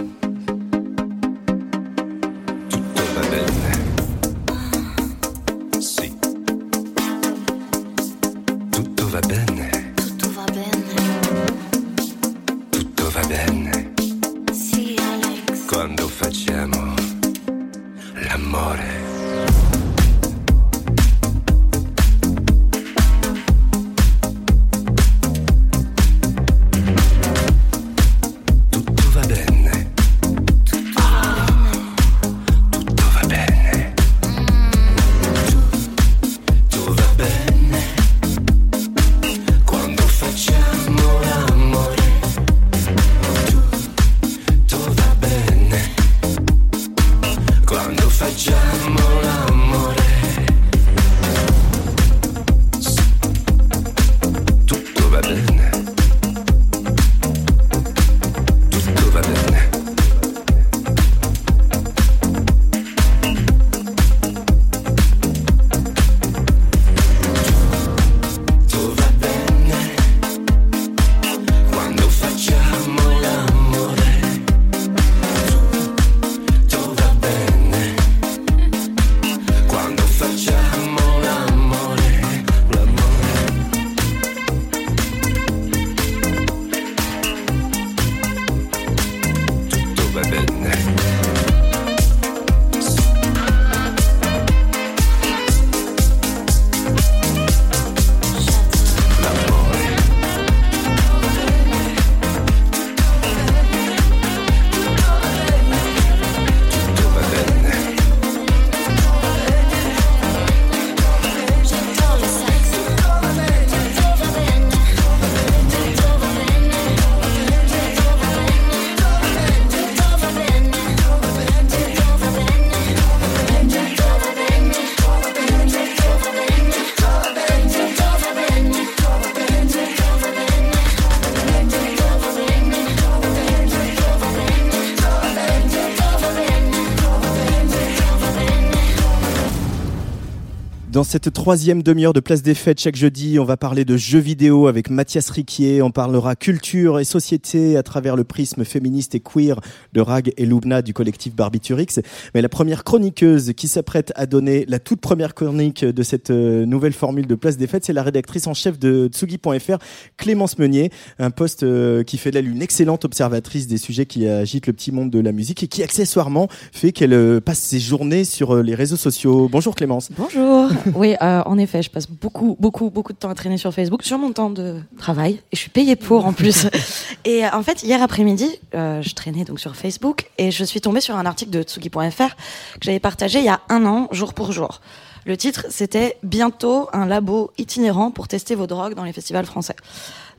[141.12, 144.68] Cette troisième demi-heure de Place des Fêtes, chaque jeudi, on va parler de jeux vidéo
[144.68, 145.82] avec Mathias Riquier.
[145.82, 149.60] On parlera culture et société à travers le prisme féministe et queer
[149.92, 152.00] de Rag et Loubna du collectif Barbiturix.
[152.34, 156.66] Mais la première chroniqueuse qui s'apprête à donner la toute première chronique de cette euh,
[156.66, 159.80] nouvelle formule de Place des Fêtes, c'est la rédactrice en chef de Tsugi.fr,
[160.16, 160.92] Clémence Meunier.
[161.20, 164.94] Un poste euh, qui fait d'elle une excellente observatrice des sujets qui agitent le petit
[164.94, 168.76] monde de la musique et qui accessoirement fait qu'elle euh, passe ses journées sur les
[168.76, 169.50] réseaux sociaux.
[169.52, 170.08] Bonjour Clémence.
[170.18, 170.70] Bonjour.
[171.02, 174.04] Oui, euh, en effet, je passe beaucoup, beaucoup, beaucoup de temps à traîner sur Facebook,
[174.04, 176.68] sur mon temps de travail, et je suis payée pour en plus.
[177.26, 180.80] et euh, en fait, hier après-midi, euh, je traînais donc sur Facebook, et je suis
[180.80, 184.36] tombée sur un article de Tsugi.fr que j'avais partagé il y a un an, jour
[184.36, 184.80] pour jour.
[185.26, 189.76] Le titre, c'était Bientôt un labo itinérant pour tester vos drogues dans les festivals français.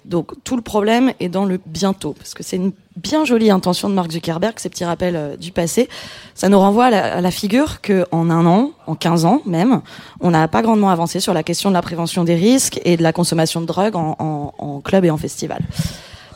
[0.05, 3.89] Donc tout le problème est dans le bientôt, parce que c'est une bien jolie intention
[3.89, 5.89] de Mark Zuckerberg, ces petits rappels euh, du passé.
[6.35, 9.81] Ça nous renvoie à la, figure que en un an, en 15 ans même,
[10.21, 13.03] on n'a pas grandement avancé sur la question de la prévention des risques et de
[13.03, 15.63] la consommation de drogue en club et en festival.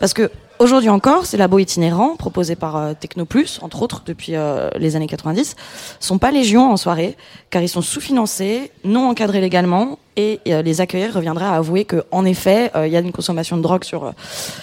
[0.01, 4.69] Parce que aujourd'hui encore, ces labos itinérants proposés par euh, Technoplus, entre autres depuis euh,
[4.77, 5.57] les années 90,
[6.01, 7.17] sont pas légion en soirée,
[7.51, 12.05] car ils sont sous-financés, non encadrés légalement, et euh, les accueillir reviendraient à avouer que,
[12.11, 14.13] en effet, il y a une consommation de drogue sur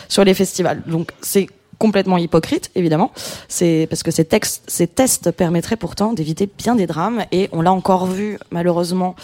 [0.07, 0.81] sur les festivals.
[0.87, 1.47] Donc c'est
[1.83, 3.11] complètement hypocrite, évidemment.
[3.49, 7.25] C'est parce que ces, textes, ces tests permettraient pourtant d'éviter bien des drames.
[7.33, 9.17] Et on l'a encore vu, malheureusement,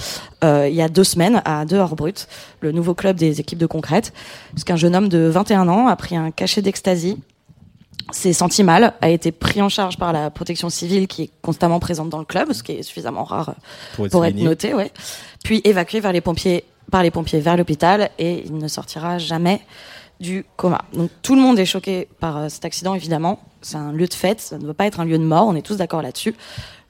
[0.44, 2.27] euh, il y a deux semaines, à Dehors Brut,
[2.60, 4.11] le nouveau club des équipes de concrète,
[4.52, 7.18] puisqu'un jeune homme de 21 ans a pris un cachet d'ecstasy
[8.11, 11.80] s'est senti mal, a été pris en charge par la protection civile qui est constamment
[11.80, 13.53] présente dans le club, ce qui est suffisamment rare
[13.95, 14.91] Pour être pour être noté, ouais.
[15.44, 19.61] Puis évacué vers les pompiers, par les pompiers vers l'hôpital et il ne sortira jamais
[20.20, 20.82] du coma.
[20.94, 23.40] Donc tout le monde est choqué par euh, cet accident, évidemment.
[23.62, 25.56] C'est un lieu de fête, ça ne doit pas être un lieu de mort, on
[25.56, 26.36] est tous d'accord là-dessus.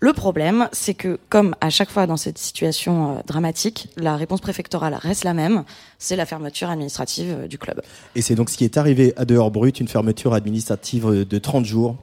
[0.02, 4.42] Le problème, c'est que, comme à chaque fois dans cette situation euh, dramatique, la réponse
[4.42, 5.64] préfectorale reste la même,
[5.98, 7.82] c'est la fermeture administrative euh, du club.
[8.16, 11.66] Et c'est donc ce qui est arrivé à Dehors Brut, une fermeture administrative de 30
[11.66, 11.98] jours.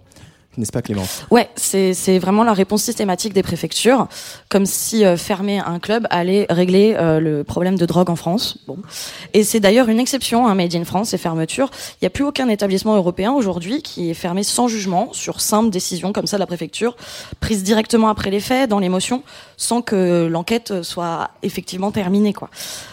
[0.56, 1.24] N'est-ce pas Clémence?
[1.30, 4.08] Ouais, c'est vraiment la réponse systématique des préfectures,
[4.48, 8.58] comme si euh, fermer un club allait régler euh, le problème de drogue en France.
[8.66, 8.78] Bon,
[9.34, 11.70] et c'est d'ailleurs une exception, hein, Made in France, ces fermetures.
[11.94, 15.70] Il n'y a plus aucun établissement européen aujourd'hui qui est fermé sans jugement sur simple
[15.70, 16.96] décision comme ça de la préfecture,
[17.40, 19.22] prise directement après les faits, dans l'émotion,
[19.58, 22.48] sans que l'enquête soit effectivement terminée, quoi.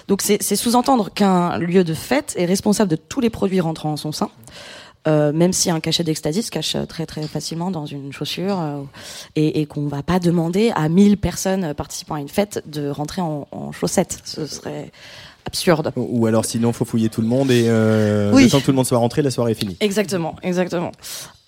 [0.08, 3.98] Donc c'est sous-entendre qu'un lieu de fête est responsable de tous les produits rentrant en
[3.98, 4.30] son sein.
[5.08, 8.58] Euh, même si un cachet d'ecstasy se cache euh, très très facilement dans une chaussure
[8.62, 8.82] euh,
[9.36, 13.22] et, et qu'on va pas demander à 1000 personnes participant à une fête de rentrer
[13.22, 14.20] en, en chaussettes.
[14.24, 14.92] Ce serait
[15.46, 15.92] absurde.
[15.98, 18.46] Ou alors sinon, faut fouiller tout le monde et euh, Oui.
[18.46, 19.76] le temps que tout le monde soit rentré, la soirée est finie.
[19.82, 20.94] Exactement, exactement.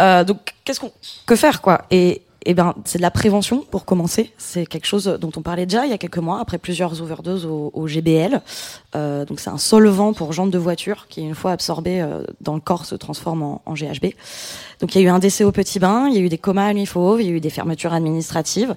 [0.01, 0.91] Euh, donc, qu'est-ce qu'on
[1.25, 1.85] que faire quoi?
[1.91, 4.31] Et eh ben, c'est de la prévention pour commencer.
[4.37, 7.45] C'est quelque chose dont on parlait déjà il y a quelques mois après plusieurs overdoses
[7.45, 8.41] au, GBL.
[8.95, 12.53] Euh, donc, c'est un solvant pour jantes de voiture qui, une fois absorbé euh, dans
[12.53, 14.13] le corps, se transforme en, GHB.
[14.79, 16.37] Donc, il y a eu un décès au petit bain, il y a eu des
[16.37, 18.75] comas à nuit fauve, il y a eu des fermetures administratives.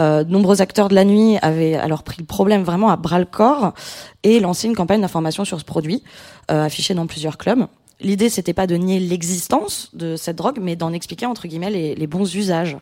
[0.00, 3.18] Euh, de nombreux acteurs de la nuit avaient alors pris le problème vraiment à bras
[3.18, 3.74] le corps
[4.22, 6.02] et lancé une campagne d'information sur ce produit,
[6.50, 7.66] euh, affichée dans plusieurs clubs.
[8.00, 12.06] L'idée, c'était pas de nier l'existence de cette drogue, mais d'en expliquer entre guillemets les,
[12.06, 12.76] bons usages.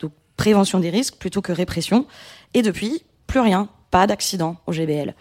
[0.00, 2.06] Donc prévention des risques plutôt que répression.
[2.54, 5.14] Et depuis, plus rien, pas d'accident au GBL.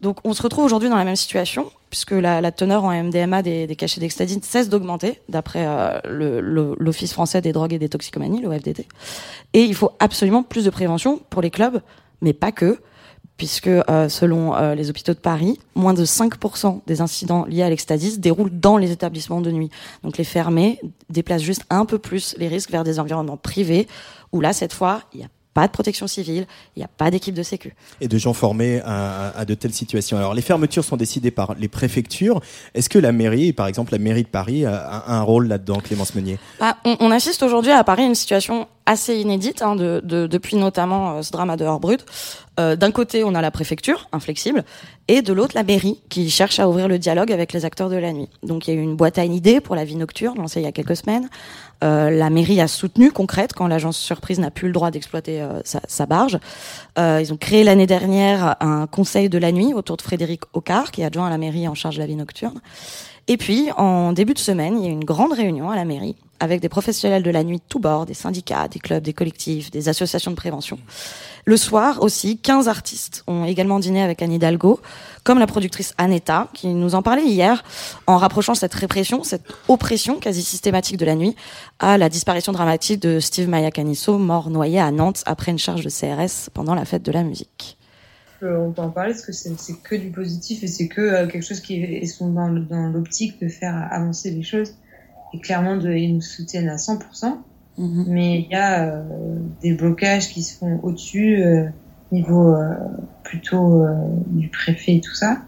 [0.00, 3.66] Donc on se retrouve aujourd'hui dans la même situation, puisque la, teneur en MDMA des,
[3.66, 6.00] des cachets d'ecstasy cesse d'augmenter, d'après euh,
[6.78, 8.86] l'Office français des drogues et des toxicomanies, l'OFDT.
[9.54, 11.80] Et il faut absolument plus de prévention pour les clubs,
[12.20, 12.80] mais pas que
[13.40, 17.70] puisque euh, selon euh, les hôpitaux de Paris, moins de 5% des incidents liés à
[17.70, 19.70] l'ecstasy se déroulent dans les établissements de nuit.
[20.04, 23.88] Donc les fermés déplacent juste un peu plus les risques vers des environnements privés,
[24.32, 26.46] où là, cette fois, il n'y a pas de protection civile,
[26.76, 27.74] il n'y a pas d'équipe de sécu.
[28.02, 30.18] Et de gens formés à, à de telles situations.
[30.18, 32.42] Alors, les fermetures sont décidées par les préfectures.
[32.74, 35.78] Est-ce que la mairie, par exemple la mairie de Paris, a, a un rôle là-dedans,
[35.78, 36.38] Clémence Meunier?
[36.60, 40.26] Bah, on, on assiste aujourd'hui à Paris à une situation assez inédite, hein, de, de-
[40.26, 42.04] depuis notamment euh, ce drame à dehors brut.
[42.58, 44.64] Euh, D'un côté, on a la préfecture, inflexible,
[45.06, 47.96] et de l'autre, la mairie, qui cherche à ouvrir le dialogue avec les acteurs de
[47.96, 48.28] la nuit.
[48.42, 50.60] Donc il y a eu une boîte à une idée pour la vie nocturne, lancée
[50.60, 51.28] il y a quelques semaines.
[51.82, 55.60] Euh, la mairie a soutenu concrète quand l'agence surprise n'a plus le droit d'exploiter euh,
[55.64, 56.38] sa, sa barge.
[56.98, 60.90] Euh, ils ont créé l'année dernière un conseil de la nuit autour de Frédéric Ocard,
[60.90, 62.60] qui est adjoint à la mairie en charge de la vie nocturne.
[63.30, 66.16] Et puis, en début de semaine, il y a une grande réunion à la mairie
[66.40, 69.70] avec des professionnels de la nuit de tous bords, des syndicats, des clubs, des collectifs,
[69.70, 70.80] des associations de prévention.
[71.44, 74.80] Le soir aussi, 15 artistes ont également dîné avec Anne Hidalgo,
[75.22, 77.62] comme la productrice Aneta, qui nous en parlait hier,
[78.08, 81.36] en rapprochant cette répression, cette oppression quasi systématique de la nuit,
[81.78, 85.88] à la disparition dramatique de Steve Mayacanisso, mort noyé à Nantes après une charge de
[85.88, 87.76] CRS pendant la fête de la musique.
[88.42, 91.26] Euh, on peut en parler parce que c'est que du positif et c'est que euh,
[91.26, 94.74] quelque chose qui est, sont dans, dans l'optique de faire avancer les choses
[95.32, 97.36] et clairement de, ils nous soutiennent à 100%.
[97.78, 99.02] Mais il y a euh,
[99.62, 101.64] des blocages qui se font au-dessus, euh,
[102.12, 102.74] niveau euh,
[103.24, 103.86] plutôt
[104.26, 105.38] du préfet et tout ça.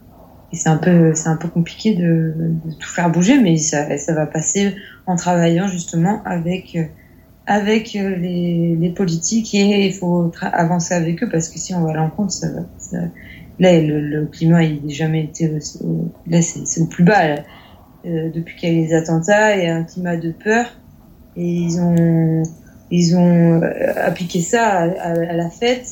[0.53, 3.99] Et c'est un peu, c'est un peu compliqué de, de tout faire bouger, mais ça,
[3.99, 4.75] ça va passer
[5.07, 6.79] en travaillant justement avec
[7.47, 11.83] avec euh, les, les politiques et il faut avancer avec eux parce que si on
[11.85, 12.49] va à l'encontre, ça,
[12.79, 13.11] ça-
[13.59, 17.29] là le, le climat il n'a jamais été aussi, au- là c'est au plus bas
[17.29, 17.45] là.
[18.07, 20.67] Euh, depuis qu'il y a eu les attentats, a un climat de peur
[21.37, 22.43] et ils ont
[22.91, 25.87] ils ont euh, appliqué ça à, à- à la fête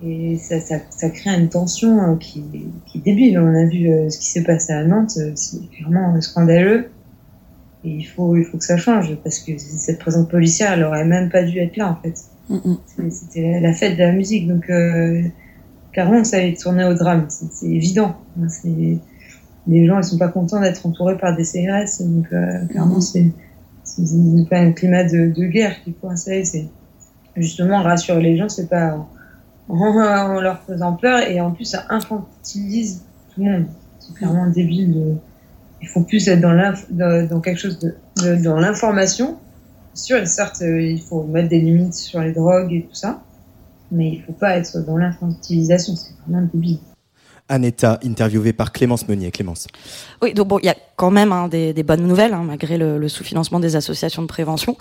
[0.00, 3.38] et ça, ça, ça crée une tension euh, qui, qui est débile.
[3.38, 6.93] On a vu euh, ce qui s'est passé à Nantes, euh, c'est clairement scandaleux.
[7.84, 11.04] Et il faut, il faut que ça change parce que cette présence policière, elle aurait
[11.04, 12.14] même pas dû être là en fait.
[12.86, 15.22] C'est- C'était la fête de la musique, donc euh,
[15.92, 18.16] clairement ça allait tourner au drame, c'est évident.
[19.66, 23.30] Les gens ils sont pas contents d'être entourés par des CRS, donc euh, clairement c'est
[24.50, 26.68] pas un climat de, de guerre qu'il faut installer, c'est
[27.36, 28.96] justement rassurer les gens, c'est pas
[29.68, 33.02] en, en leur faisant peur et en plus ça infantilise
[33.34, 33.66] tout le monde.
[34.00, 34.92] C'est clairement débile.
[34.94, 35.14] De...
[35.84, 36.54] Il faut plus être dans,
[36.90, 39.36] dans, dans quelque chose de, de- dans l'information.
[39.92, 43.22] Sûr, et certes, euh, il faut mettre des limites sur les drogues et tout ça,
[43.92, 45.94] mais il faut pas être dans l'infantilisation.
[45.94, 46.78] C'est vraiment débile.
[47.50, 49.30] Aneta, interviewée par Clémence Meunier.
[49.30, 49.66] Clémence.
[50.22, 52.78] Oui, donc bon, il y a quand même hein, des, des bonnes nouvelles, hein, malgré
[52.78, 54.78] le, le sous-financement des associations de prévention.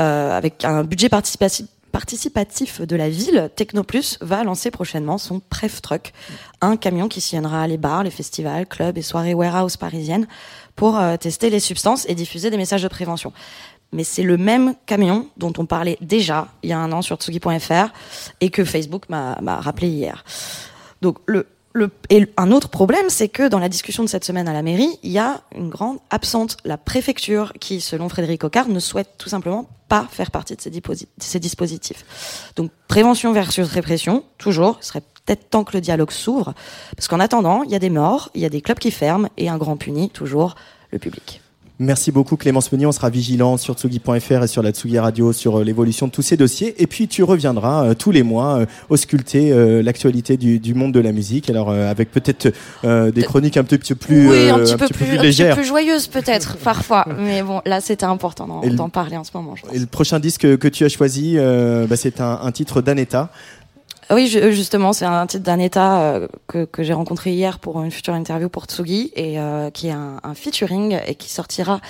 [0.00, 5.82] Euh, avec un budget participatif, participatif de la ville, Technoplus va lancer prochainement son Pref
[5.82, 6.12] Truck,
[6.60, 10.26] un camion qui sillonnera les bars, les festivals, clubs et soirées warehouse parisiennes
[10.76, 13.32] pour euh, tester les substances et diffuser des messages de prévention.
[13.92, 17.16] Mais c'est le même camion dont on parlait déjà il y a un an sur
[17.16, 17.88] tsugi.fr
[18.40, 20.24] et que Facebook m'a m'a rappelé hier.
[21.02, 21.46] Donc le,
[22.08, 24.98] et un autre problème, c'est que dans la discussion de cette semaine à la mairie,
[25.02, 26.56] il y a une grande absente.
[26.64, 30.70] La préfecture, qui, selon Frédéric Ocard, ne souhaite tout simplement pas faire partie de ces,
[31.18, 32.52] ces dispositifs.
[32.56, 34.78] Donc prévention versus répression, toujours.
[34.82, 36.54] Il serait peut-être temps que le dialogue s'ouvre,
[36.96, 39.28] parce qu'en attendant, il y a des morts, il y a des clubs qui ferment,
[39.36, 40.56] et un grand puni, toujours
[40.90, 41.40] le public.
[41.82, 42.84] Merci beaucoup Clémence Meunier.
[42.84, 46.20] On sera vigilant sur tsugi.fr et sur la Tsugi Radio sur euh, l'évolution de tous
[46.20, 46.74] ces dossiers.
[46.82, 50.92] Et puis tu reviendras euh, tous les mois euh, ausculter euh, l'actualité du, du monde
[50.92, 51.48] de la musique.
[51.48, 52.52] Alors euh, avec peut-être
[52.84, 55.54] euh, des chroniques un petit peu plus, oui, un petit, peu, plus, un petit peu
[55.54, 57.06] plus joyeuse peut-être, parfois.
[57.18, 59.56] Mais bon, là, c'était important d'en parler en ce moment.
[59.56, 59.74] je pense.
[59.74, 62.82] Et le prochain disque que, que tu as choisi, euh, bah, c'est un, un titre
[62.82, 63.30] d'Aneta.
[64.12, 68.14] Oui, justement, c'est un titre d'un état euh, que, j'ai rencontré hier pour une future
[68.14, 71.80] interview pour Tsugi et euh, qui est un, un featuring et qui sortira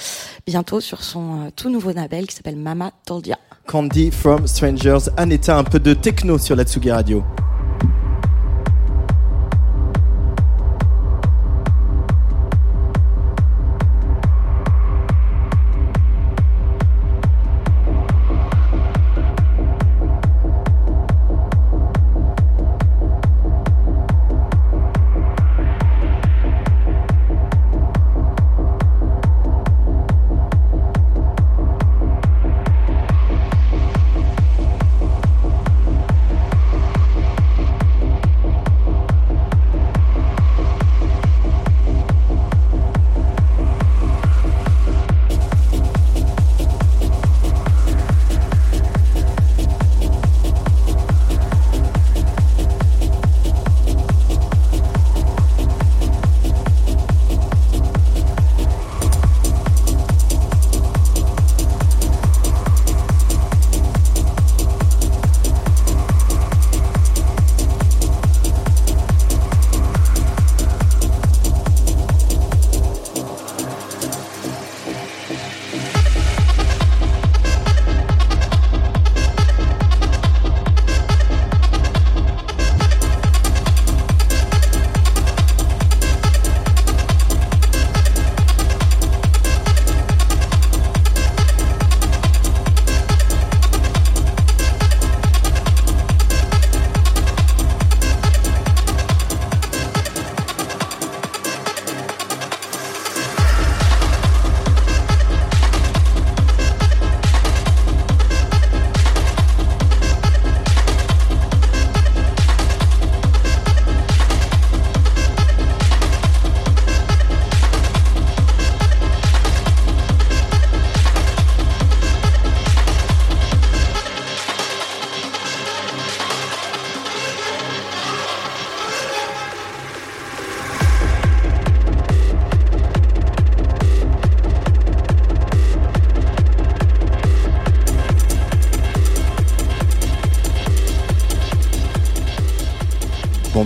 [0.47, 3.39] bientôt sur son euh, tout nouveau label qui s'appelle Mama Told Ya.
[3.67, 5.09] Candy from Strangers.
[5.17, 7.25] Aneta, un peu de techno sur la Tsugi Radio.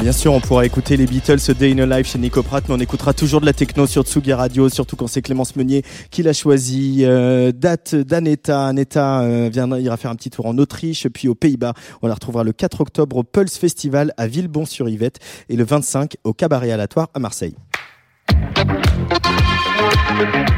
[0.05, 2.75] Bien sûr, on pourra écouter les Beatles Day in a Life chez Nico Pratt, mais
[2.75, 6.23] on écoutera toujours de la techno sur Tsugi Radio, surtout quand c'est Clémence Meunier qui
[6.23, 6.99] l'a choisi.
[7.05, 8.67] Euh, date d'Aneta.
[8.67, 11.73] Aneta euh, viendra, ira faire un petit tour en Autriche, puis aux Pays-Bas.
[12.03, 16.35] On la retrouvera le 4 octobre au Pulse Festival à Villebon-sur-Yvette et le 25 au
[16.35, 17.55] Cabaret Alatoire à Marseille.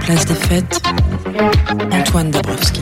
[0.01, 0.83] Place des fêtes,
[1.93, 2.81] Antoine Dabrowski.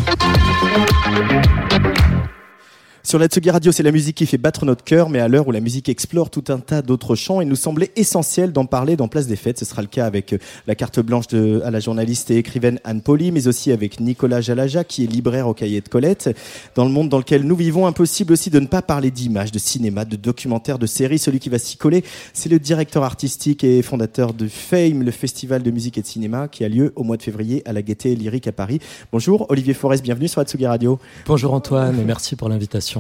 [3.06, 5.47] Sur la Tsugi Radio, c'est la musique qui fait battre notre cœur, mais à l'heure
[5.47, 8.97] où la musique explore tout un tas d'autres champs, il nous semblait essentiel d'en parler
[8.97, 9.59] dans Place des Fêtes.
[9.59, 12.81] Ce sera le cas avec euh, la carte blanche de, à la journaliste et écrivaine
[12.82, 16.35] Anne Poli, mais aussi avec Nicolas Jalaja, qui est libraire au cahier de Colette.
[16.76, 19.59] Dans le monde dans lequel nous vivons, impossible aussi de ne pas parler d'images, de
[19.59, 21.18] cinéma, de documentaires, de séries.
[21.18, 25.62] Celui qui va s'y coller, c'est le directeur artistique et fondateur de Fame, le festival
[25.62, 28.14] de musique et de cinéma, qui a lieu au mois de février à la Gaîté
[28.14, 28.78] Lyrique à Paris.
[29.12, 30.98] Bonjour, Olivier Forest, bienvenue sur la Tsugi Radio.
[31.26, 32.93] Bonjour Antoine et merci pour l'invitation.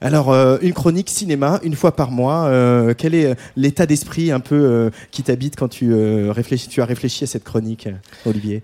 [0.00, 2.46] Alors, euh, une chronique cinéma, une fois par mois.
[2.46, 5.92] euh, quel est euh, l'état d'esprit un peu euh, qui t'habite quand tu,
[6.30, 7.88] réfléchis, tu as réfléchi à cette chronique,
[8.26, 8.62] Olivier?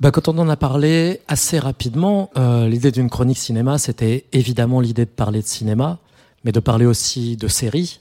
[0.00, 5.04] Bah, quand on en a parlé assez rapidement, l'idée d'une chronique cinéma, c'était évidemment l'idée
[5.04, 5.98] de parler de cinéma,
[6.44, 7.98] mais de parler aussi de séries,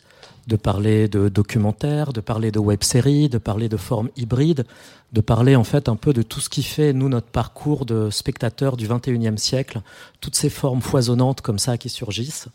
[0.48, 4.66] de parler de documentaires, de parler de web-séries, de parler de formes hybrides,
[5.14, 8.10] de parler en fait un peu de tout ce qui fait, nous, notre parcours de
[8.10, 9.82] spectateurs du 21e siècle,
[10.22, 12.48] toutes ces formes foisonnantes comme ça qui surgissent.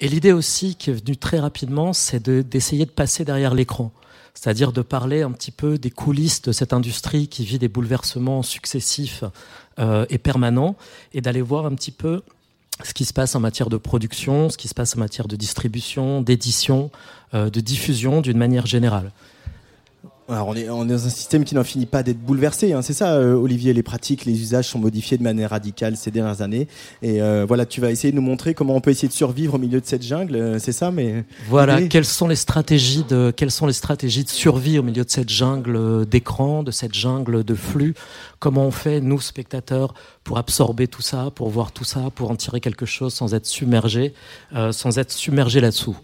[0.00, 3.92] Et l'idée aussi qui est venue très rapidement, c'est de- d'essayer de passer derrière l'écran.
[4.34, 8.42] C'est-à-dire de parler un petit peu des coulisses de cette industrie qui vit des bouleversements
[8.42, 9.24] successifs
[9.78, 10.76] euh, et permanents,
[11.12, 12.22] et d'aller voir un petit peu
[12.84, 15.36] ce qui se passe en matière de production, ce qui se passe en matière de
[15.36, 16.90] distribution, d'édition,
[17.34, 19.10] euh, de diffusion d'une manière générale.
[20.30, 22.72] Alors, on est, on est dans un système qui n'en finit pas d'être bouleversé.
[22.72, 22.82] hein.
[22.82, 23.72] C'est ça, euh, Olivier.
[23.72, 26.68] Les pratiques, les usages sont modifiés de manière radicale ces dernières années.
[27.02, 29.54] Et euh, voilà, tu vas essayer de nous montrer comment on peut essayer de survivre
[29.54, 30.36] au milieu de cette jungle.
[30.36, 34.28] euh, C'est ça, mais Voilà, quelles sont les stratégies de quelles sont les stratégies de
[34.28, 37.94] survie au milieu de cette jungle euh, d'écran, de cette jungle de flux?
[38.38, 42.36] Comment on fait nous spectateurs pour absorber tout ça, pour voir tout ça, pour en
[42.36, 44.14] tirer quelque chose sans être submergé,
[44.54, 45.96] euh, sans être submergé là-dessous?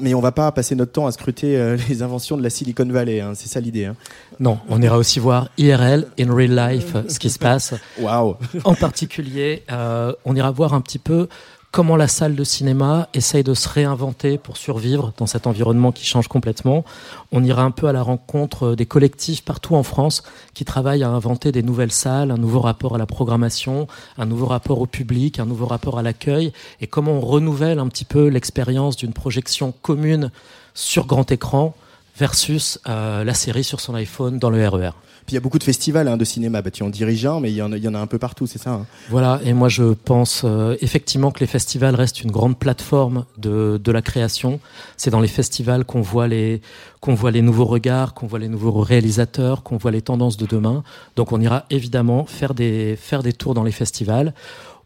[0.00, 2.86] Mais on va pas passer notre temps à scruter euh, les inventions de la Silicon
[2.86, 3.20] Valley.
[3.20, 3.32] hein.
[3.34, 3.84] C'est ça l'idée.
[3.84, 3.96] hein.
[4.40, 7.74] Non, on ira aussi voir IRL, in real life, ce qui se passe.
[8.00, 11.28] Waouh En particulier, euh, on ira voir un petit peu
[11.70, 16.04] comment la salle de cinéma essaye de se réinventer pour survivre dans cet environnement qui
[16.04, 16.84] change complètement.
[17.30, 20.22] On ira un peu à la rencontre des collectifs partout en France
[20.54, 23.86] qui travaillent à inventer des nouvelles salles, un nouveau rapport à la programmation,
[24.16, 27.88] un nouveau rapport au public, un nouveau rapport à l'accueil, et comment on renouvelle un
[27.88, 30.30] petit peu l'expérience d'une projection commune
[30.74, 31.74] sur grand écran
[32.18, 34.90] versus euh, la série sur son iPhone dans le E RER.
[35.26, 36.62] Puis il y a beaucoup de festivals hein, de cinéma.
[36.62, 38.06] Bah, tu en diriges un, mais il y, en a- il y en a un
[38.06, 38.86] peu partout, c'est ça hein?
[39.10, 43.78] Voilà, et moi je pense euh, effectivement que les festivals restent une grande plateforme de,
[43.82, 44.58] de la création.
[44.96, 46.62] C'est dans les festivals qu'on voit les
[47.00, 50.46] qu'on voit les nouveaux regards, qu'on voit les nouveaux réalisateurs, qu'on voit les tendances de
[50.46, 50.82] demain.
[51.14, 54.32] Donc on ira évidemment faire des faire des tours dans les festivals.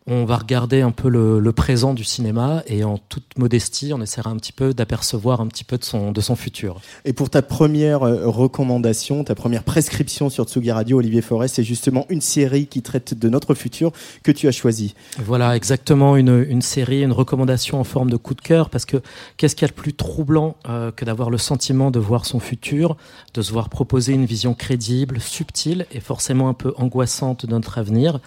[0.08, 4.00] On va regarder un peu le, le présent du cinéma et en toute modestie, on
[4.00, 6.80] essaiera un petit peu d'apercevoir un petit peu de son de son futur.
[7.04, 11.62] Et pour ta première euh, recommandation, ta première prescription sur Tsugi Radio, Olivier Forest, c'est
[11.62, 13.92] justement une série qui traite de notre futur
[14.24, 14.94] que tu as choisi.
[15.18, 18.96] Voilà, exactement une, une série, une recommandation en forme de coup de cœur, parce que
[19.36, 22.40] qu'est-ce qu'il y a de plus troublant euh, que d'avoir le sentiment de voir son
[22.40, 22.96] futur,
[23.34, 27.78] de se voir proposer une vision crédible, subtile et forcément un peu angoissante de notre
[27.78, 28.18] avenir?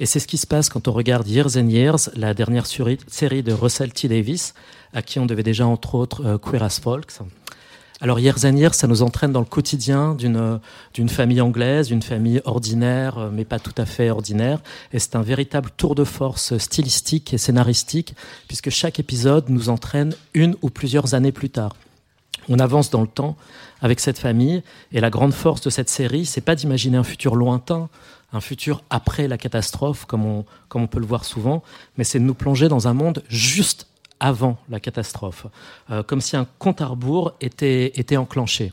[0.00, 3.42] Et c'est ce qui se passe quand on regarde Years and Years, la dernière série
[3.42, 4.08] de Russell T.
[4.08, 4.54] Davis,
[4.92, 7.20] à qui on devait déjà entre autres euh, Queer as Folks.
[8.00, 10.58] Alors Years and Years, ça nous entraîne dans le quotidien d'une
[10.94, 14.60] d'une famille anglaise, d'une famille ordinaire, euh, mais pas tout à fait ordinaire.
[14.92, 18.16] Et c'est un véritable tour de force stylistique et scénaristique,
[18.48, 21.76] puisque chaque épisode nous entraîne une ou plusieurs années plus tard.
[22.48, 23.36] On avance dans le temps
[23.80, 24.62] avec cette famille,
[24.92, 27.88] et la grande force de cette série, c'est pas d'imaginer un futur lointain,
[28.34, 31.62] un futur après la catastrophe, comme on, comme on peut le voir souvent,
[31.96, 33.86] mais c'est de nous plonger dans un monde juste
[34.20, 35.46] avant la catastrophe,
[35.90, 38.72] Euh, comme si un compte à rebours était, était enclenché.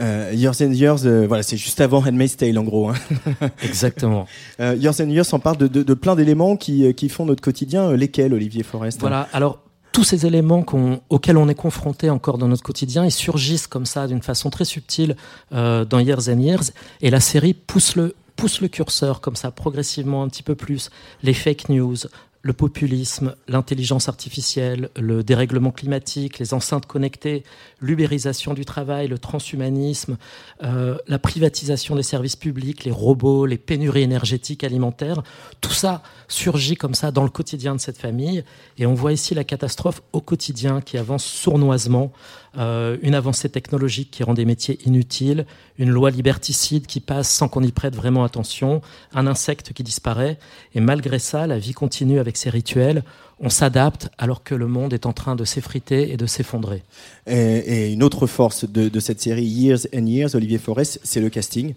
[0.00, 2.88] Euh, years and Years, euh, voilà, c'est juste avant Handmaid's Tale en gros.
[2.90, 2.94] hein.
[3.62, 4.26] Exactement.
[4.60, 7.42] Euh, years and Years, on parle de, de- de plein d'éléments qui, qui font notre
[7.42, 7.92] quotidien.
[7.92, 9.00] Lesquels, Olivier Forest?
[9.00, 9.58] Voilà, alors
[9.92, 10.64] tous ces éléments
[11.10, 14.64] auxquels on est confronté encore dans notre quotidien, ils surgissent comme ça d'une façon très
[14.64, 15.16] subtile
[15.50, 16.64] dans Years and Years,
[17.00, 20.90] et la série pousse le, pousse le curseur comme ça progressivement un petit peu plus.
[21.24, 21.96] Les fake news,
[22.42, 27.42] le populisme, l'intelligence artificielle, le dérèglement climatique, les enceintes connectées,
[27.80, 30.18] l'ubérisation du travail, le transhumanisme,
[30.62, 35.24] euh, la privatisation des services publics, les robots, les pénuries énergétiques, alimentaires,
[35.60, 38.44] tout ça surgit comme ça dans le quotidien de cette famille.
[38.78, 42.12] Et on voit ici la catastrophe au quotidien qui avance sournoisement,
[42.56, 45.46] euh, une avancée technologique qui rend des métiers inutiles,
[45.78, 48.80] une loi liberticide qui passe sans qu'on y prête vraiment attention,
[49.14, 50.38] un insecte qui disparaît.
[50.74, 53.02] Et malgré ça, la vie continue avec ses rituels.
[53.40, 56.82] On s'adapte alors que le monde est en train de s'effriter et de s'effondrer.
[57.26, 61.20] Et, et une autre force de, de cette série Years and Years, Olivier Forest, c'est
[61.20, 61.74] le casting.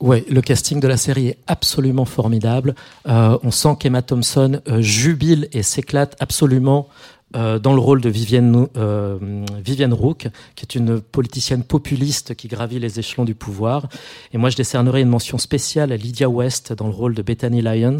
[0.00, 2.74] Oui, le casting de la série est absolument formidable.
[3.06, 6.88] Euh, on sent qu'Emma Thompson euh, jubile et s'éclate absolument
[7.36, 9.18] euh, dans le rôle de Vivienne, euh,
[9.64, 10.26] Vivienne Rook,
[10.56, 13.88] qui est une politicienne populiste qui gravit les échelons du pouvoir.
[14.32, 17.62] Et moi, je décernerai une mention spéciale à Lydia West dans le rôle de Bethany
[17.62, 17.98] Lyons,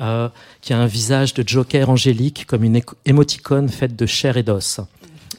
[0.00, 0.28] euh,
[0.62, 4.80] qui a un visage de joker angélique comme une émoticône faite de chair et d'os.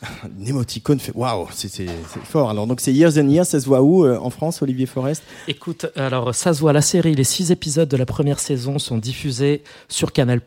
[0.23, 1.87] Un émoticône fait waouh, c'est
[2.23, 2.49] fort.
[2.49, 5.23] Alors donc c'est Years and Years, ça se voit où euh, en France, Olivier Forest?
[5.47, 8.97] Écoute, alors ça se voit, la série, les six épisodes de la première saison sont
[8.97, 10.41] diffusés sur Canal+.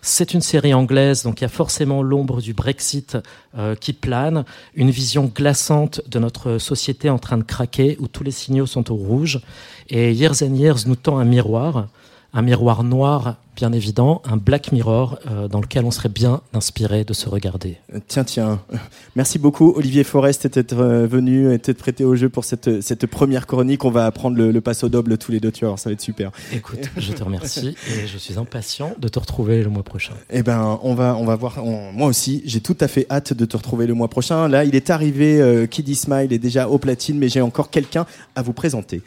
[0.00, 3.16] C'est une série anglaise, donc il y a forcément l'ombre du Brexit
[3.56, 4.44] euh, qui plane,
[4.74, 8.90] une vision glaçante de notre société en train de craquer, où tous les signaux sont
[8.90, 9.40] au rouge.
[9.88, 11.88] Et Years and Years nous tend un miroir,
[12.34, 17.04] un miroir noir, bien évident, un Black Mirror, euh, dans lequel on serait bien inspiré
[17.04, 17.76] de se regarder.
[18.08, 18.60] Tiens, tiens.
[19.16, 23.04] Merci beaucoup, Olivier Forest, d'être euh, venu et d'être prêté au jeu pour cette, cette
[23.06, 23.84] première chronique.
[23.84, 25.92] On va apprendre le, le passe au double tous les deux, tu voir, ça va
[25.92, 26.30] être super.
[26.54, 30.14] Écoute, je te remercie et je suis impatient de te retrouver le mois prochain.
[30.30, 31.58] Eh ben, on va, on va voir.
[31.62, 34.48] on- moi aussi, j'ai tout à fait hâte de te retrouver le mois prochain.
[34.48, 38.06] Là, il est arrivé, euh, Kiddy Smile est déjà au platine, mais j'ai encore quelqu'un
[38.34, 39.02] à vous présenter.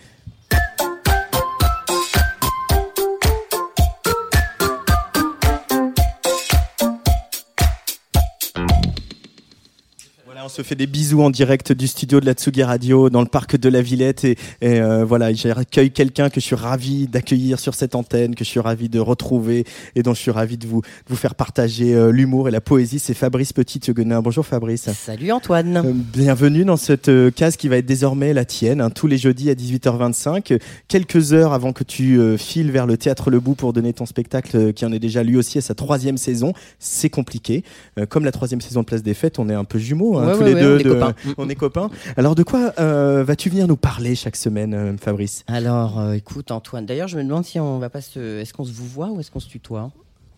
[10.45, 13.27] On se fait des bisous en direct du studio de la Tsugi Radio dans le
[13.27, 17.59] parc de la Villette et, et, euh, voilà, j'accueille quelqu'un que je suis ravi d'accueillir
[17.59, 19.65] sur cette antenne, que je suis ravi de retrouver
[19.95, 22.61] et dont je suis ravi de vous, de vous faire partager euh, l'humour et la
[22.61, 22.99] poésie.
[22.99, 24.21] C'est Fabrice Petit-Huguenin.
[24.21, 24.87] Bonjour Fabrice.
[24.91, 25.77] Salut Antoine.
[25.77, 29.17] Euh, bienvenue dans cette euh, case qui va être désormais la tienne, hein, tous les
[29.17, 30.53] jeudis à 18h25.
[30.53, 30.57] euh,
[30.87, 34.73] Quelques heures avant que tu files vers le Théâtre Le Bout pour donner ton spectacle
[34.73, 36.53] qui en est déjà lui aussi à sa troisième saison.
[36.77, 37.63] C'est compliqué.
[38.09, 40.34] Comme la troisième saison de Place des Fêtes, on est un peu jumeaux, hein, Ouais,
[40.37, 40.75] tous ouais, les ouais, deux.
[40.75, 41.13] on est de- copains.
[41.37, 41.89] on est copains.
[42.17, 45.43] Alors de quoi euh, vas-tu venir nous parler chaque semaine, euh, Fabrice?
[45.47, 48.39] Alors, euh, écoute Antoine, d'ailleurs, je me demande si on va pas se.
[48.39, 49.91] Est-ce qu'on se vous voit ou est-ce qu'on se tutoie?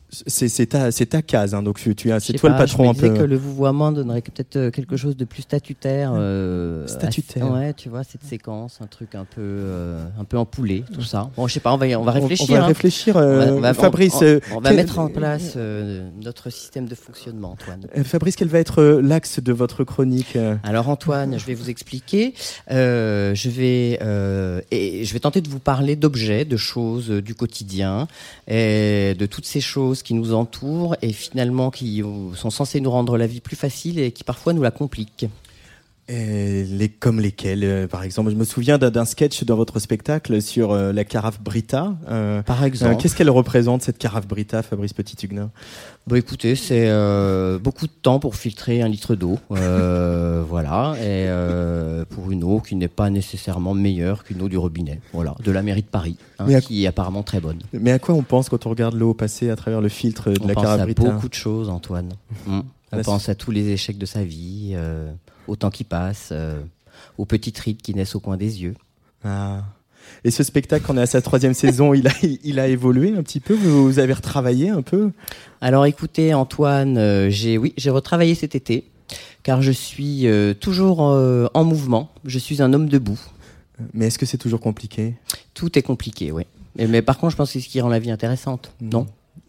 [0.09, 2.93] C'est ta, ta case, hein, donc tu, as- c'est toi le patron je me un
[2.93, 3.17] disais peu.
[3.17, 6.11] que le vouvoiement donnerait peut-être euh, quelque chose de plus statutaire.
[6.15, 7.51] euh, Statutaire.
[7.51, 11.29] ouais, tu vois, cette séquence, un truc un peu, euh, un peu empoulé, tout ça.
[11.35, 12.55] Bon, je sais pas, on va, on va On- on réfléchir.
[12.55, 12.67] va hein.
[12.67, 16.07] réfléchir, On va- euh, on va- Fabrice, On, euh, va quel- mettre en place euh,
[16.23, 17.81] notre système de fonctionnement, Antoine.
[17.97, 20.55] Euh, Fabrice, quel va être euh, l'axe de votre chronique euh?
[20.63, 22.33] Alors Antoine, je vais vous expliquer.
[22.71, 27.21] Euh, je vais euh, et je vais tenter de vous parler d'objets, de choses euh,
[27.21, 28.07] du quotidien,
[28.47, 32.91] et de toutes ces choses qui nous entourent et finalement qui euh, sont censées nous
[32.91, 35.27] rendre la vie plus facile et qui parfois nous la compliquent.
[36.09, 40.41] Et les, comme lesquels, euh, par exemple Je me souviens d'un sketch dans votre spectacle
[40.41, 41.95] sur euh, la carafe Brita.
[42.07, 42.93] euh, Par exemple.
[42.93, 45.51] euh, Qu'est-ce qu'elle représente, cette carafe Brita, Fabrice Petit-Huguenin
[46.07, 51.27] Bon, écoutez, c'est euh, beaucoup de temps pour filtrer un litre d'eau, euh, voilà, et
[51.27, 55.51] euh, pour une eau qui n'est pas nécessairement meilleure qu'une eau du robinet, voilà, de
[55.51, 57.59] la mairie de Paris, hein, à- qui est apparemment très bonne.
[57.73, 60.39] Mais à quoi on pense quand on regarde l'eau passer à travers le filtre de
[60.41, 61.03] On la pense carafe à Brita?
[61.03, 62.13] beaucoup de choses, Antoine.
[62.93, 65.11] On pense à tous les échecs de sa vie, euh,
[65.47, 66.61] au temps qui passe, euh,
[67.17, 68.75] aux petites rides qui naissent au coin des yeux.
[69.23, 69.63] Ah.
[70.23, 72.11] Et ce spectacle, on est à sa troisième saison, il a,
[72.43, 75.11] il a évolué un petit peu Vous, vous avez retravaillé un peu?
[75.61, 78.85] Alors écoutez, Antoine, euh, j'ai oui, j'ai retravaillé cet été,
[79.43, 82.11] car je suis euh, toujours euh, en mouvement.
[82.25, 83.19] Je suis un homme debout.
[83.93, 85.15] Mais est-ce que c'est toujours compliqué?
[85.53, 86.43] Tout est compliqué, oui.
[86.75, 89.05] Mais, mais par contre, je pense que c'est ce qui rend la vie intéressante, non?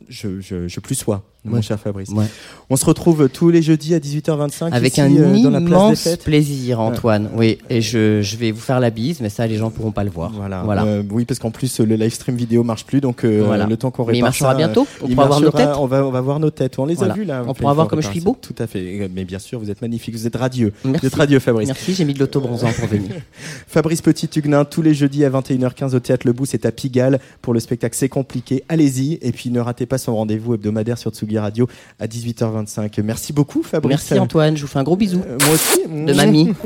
[0.08, 1.62] Je, je, je plus sois, mon Ouais.
[1.62, 2.10] cher Fabrice.
[2.10, 2.26] Ouais.
[2.70, 5.68] On se retrouve tous les jeudis à 18h25 Avec ici, un euh, dans la place
[5.70, 6.24] des immense fêtes.
[6.24, 7.28] plaisir, Antoine.
[7.34, 10.04] Oui, et je, je vais vous faire la bise, mais ça, les gens pourront pas
[10.04, 10.30] le voir.
[10.32, 10.62] Voilà.
[10.62, 10.84] voilà.
[10.84, 13.66] Euh, oui, parce qu'en plus, le live stream vidéo marche plus, donc euh, Voilà.
[13.66, 15.68] le temps qu'on Mais il répare marchera ça, bientôt euh, On pourra voir nos têtes
[15.78, 16.78] On va, on va voir nos têtes.
[16.78, 17.14] On les Voilà.
[17.14, 17.42] a vus là.
[17.46, 19.08] On pourra voir comme je suis beau Tout à fait.
[19.14, 20.14] Mais bien sûr, vous êtes magnifique.
[20.14, 20.72] Vous êtes radieux.
[20.84, 21.00] Merci.
[21.00, 21.66] Vous êtes radieux, Fabrice.
[21.68, 23.10] Merci, j'ai mis de l'auto-bronzant pour venir.
[23.66, 27.54] Fabrice Petit-Huguenin, tous les jeudis à 21h15 au Théâtre Le Bout, c'est à Pigalle pour
[27.54, 28.64] le spectacle C'est compliqué.
[28.68, 29.18] Allez-y.
[29.22, 33.02] Et puis ne ratez pas son rendez-vous hebdomadaire sur Tsugi Radio à 18h25.
[33.02, 33.90] Merci beaucoup, Fabrice.
[33.90, 35.22] Merci Antoine, je vous fais un gros bisou.
[35.26, 35.82] Euh, moi aussi.
[35.86, 36.54] De mamie.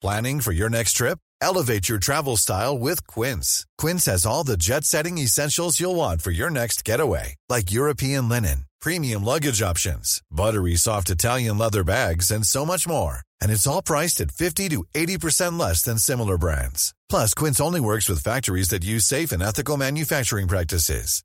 [0.00, 1.18] Planning for your next trip?
[1.40, 3.66] Elevate your travel style with Quince.
[3.78, 8.28] Quince has all the jet setting essentials you'll want for your next getaway, like European
[8.28, 13.22] linen, premium luggage options, buttery soft Italian leather bags, and so much more.
[13.40, 16.94] And it's all priced at 50 to 80% less than similar brands.
[17.08, 21.24] Plus, Quince only works with factories that use safe and ethical manufacturing practices.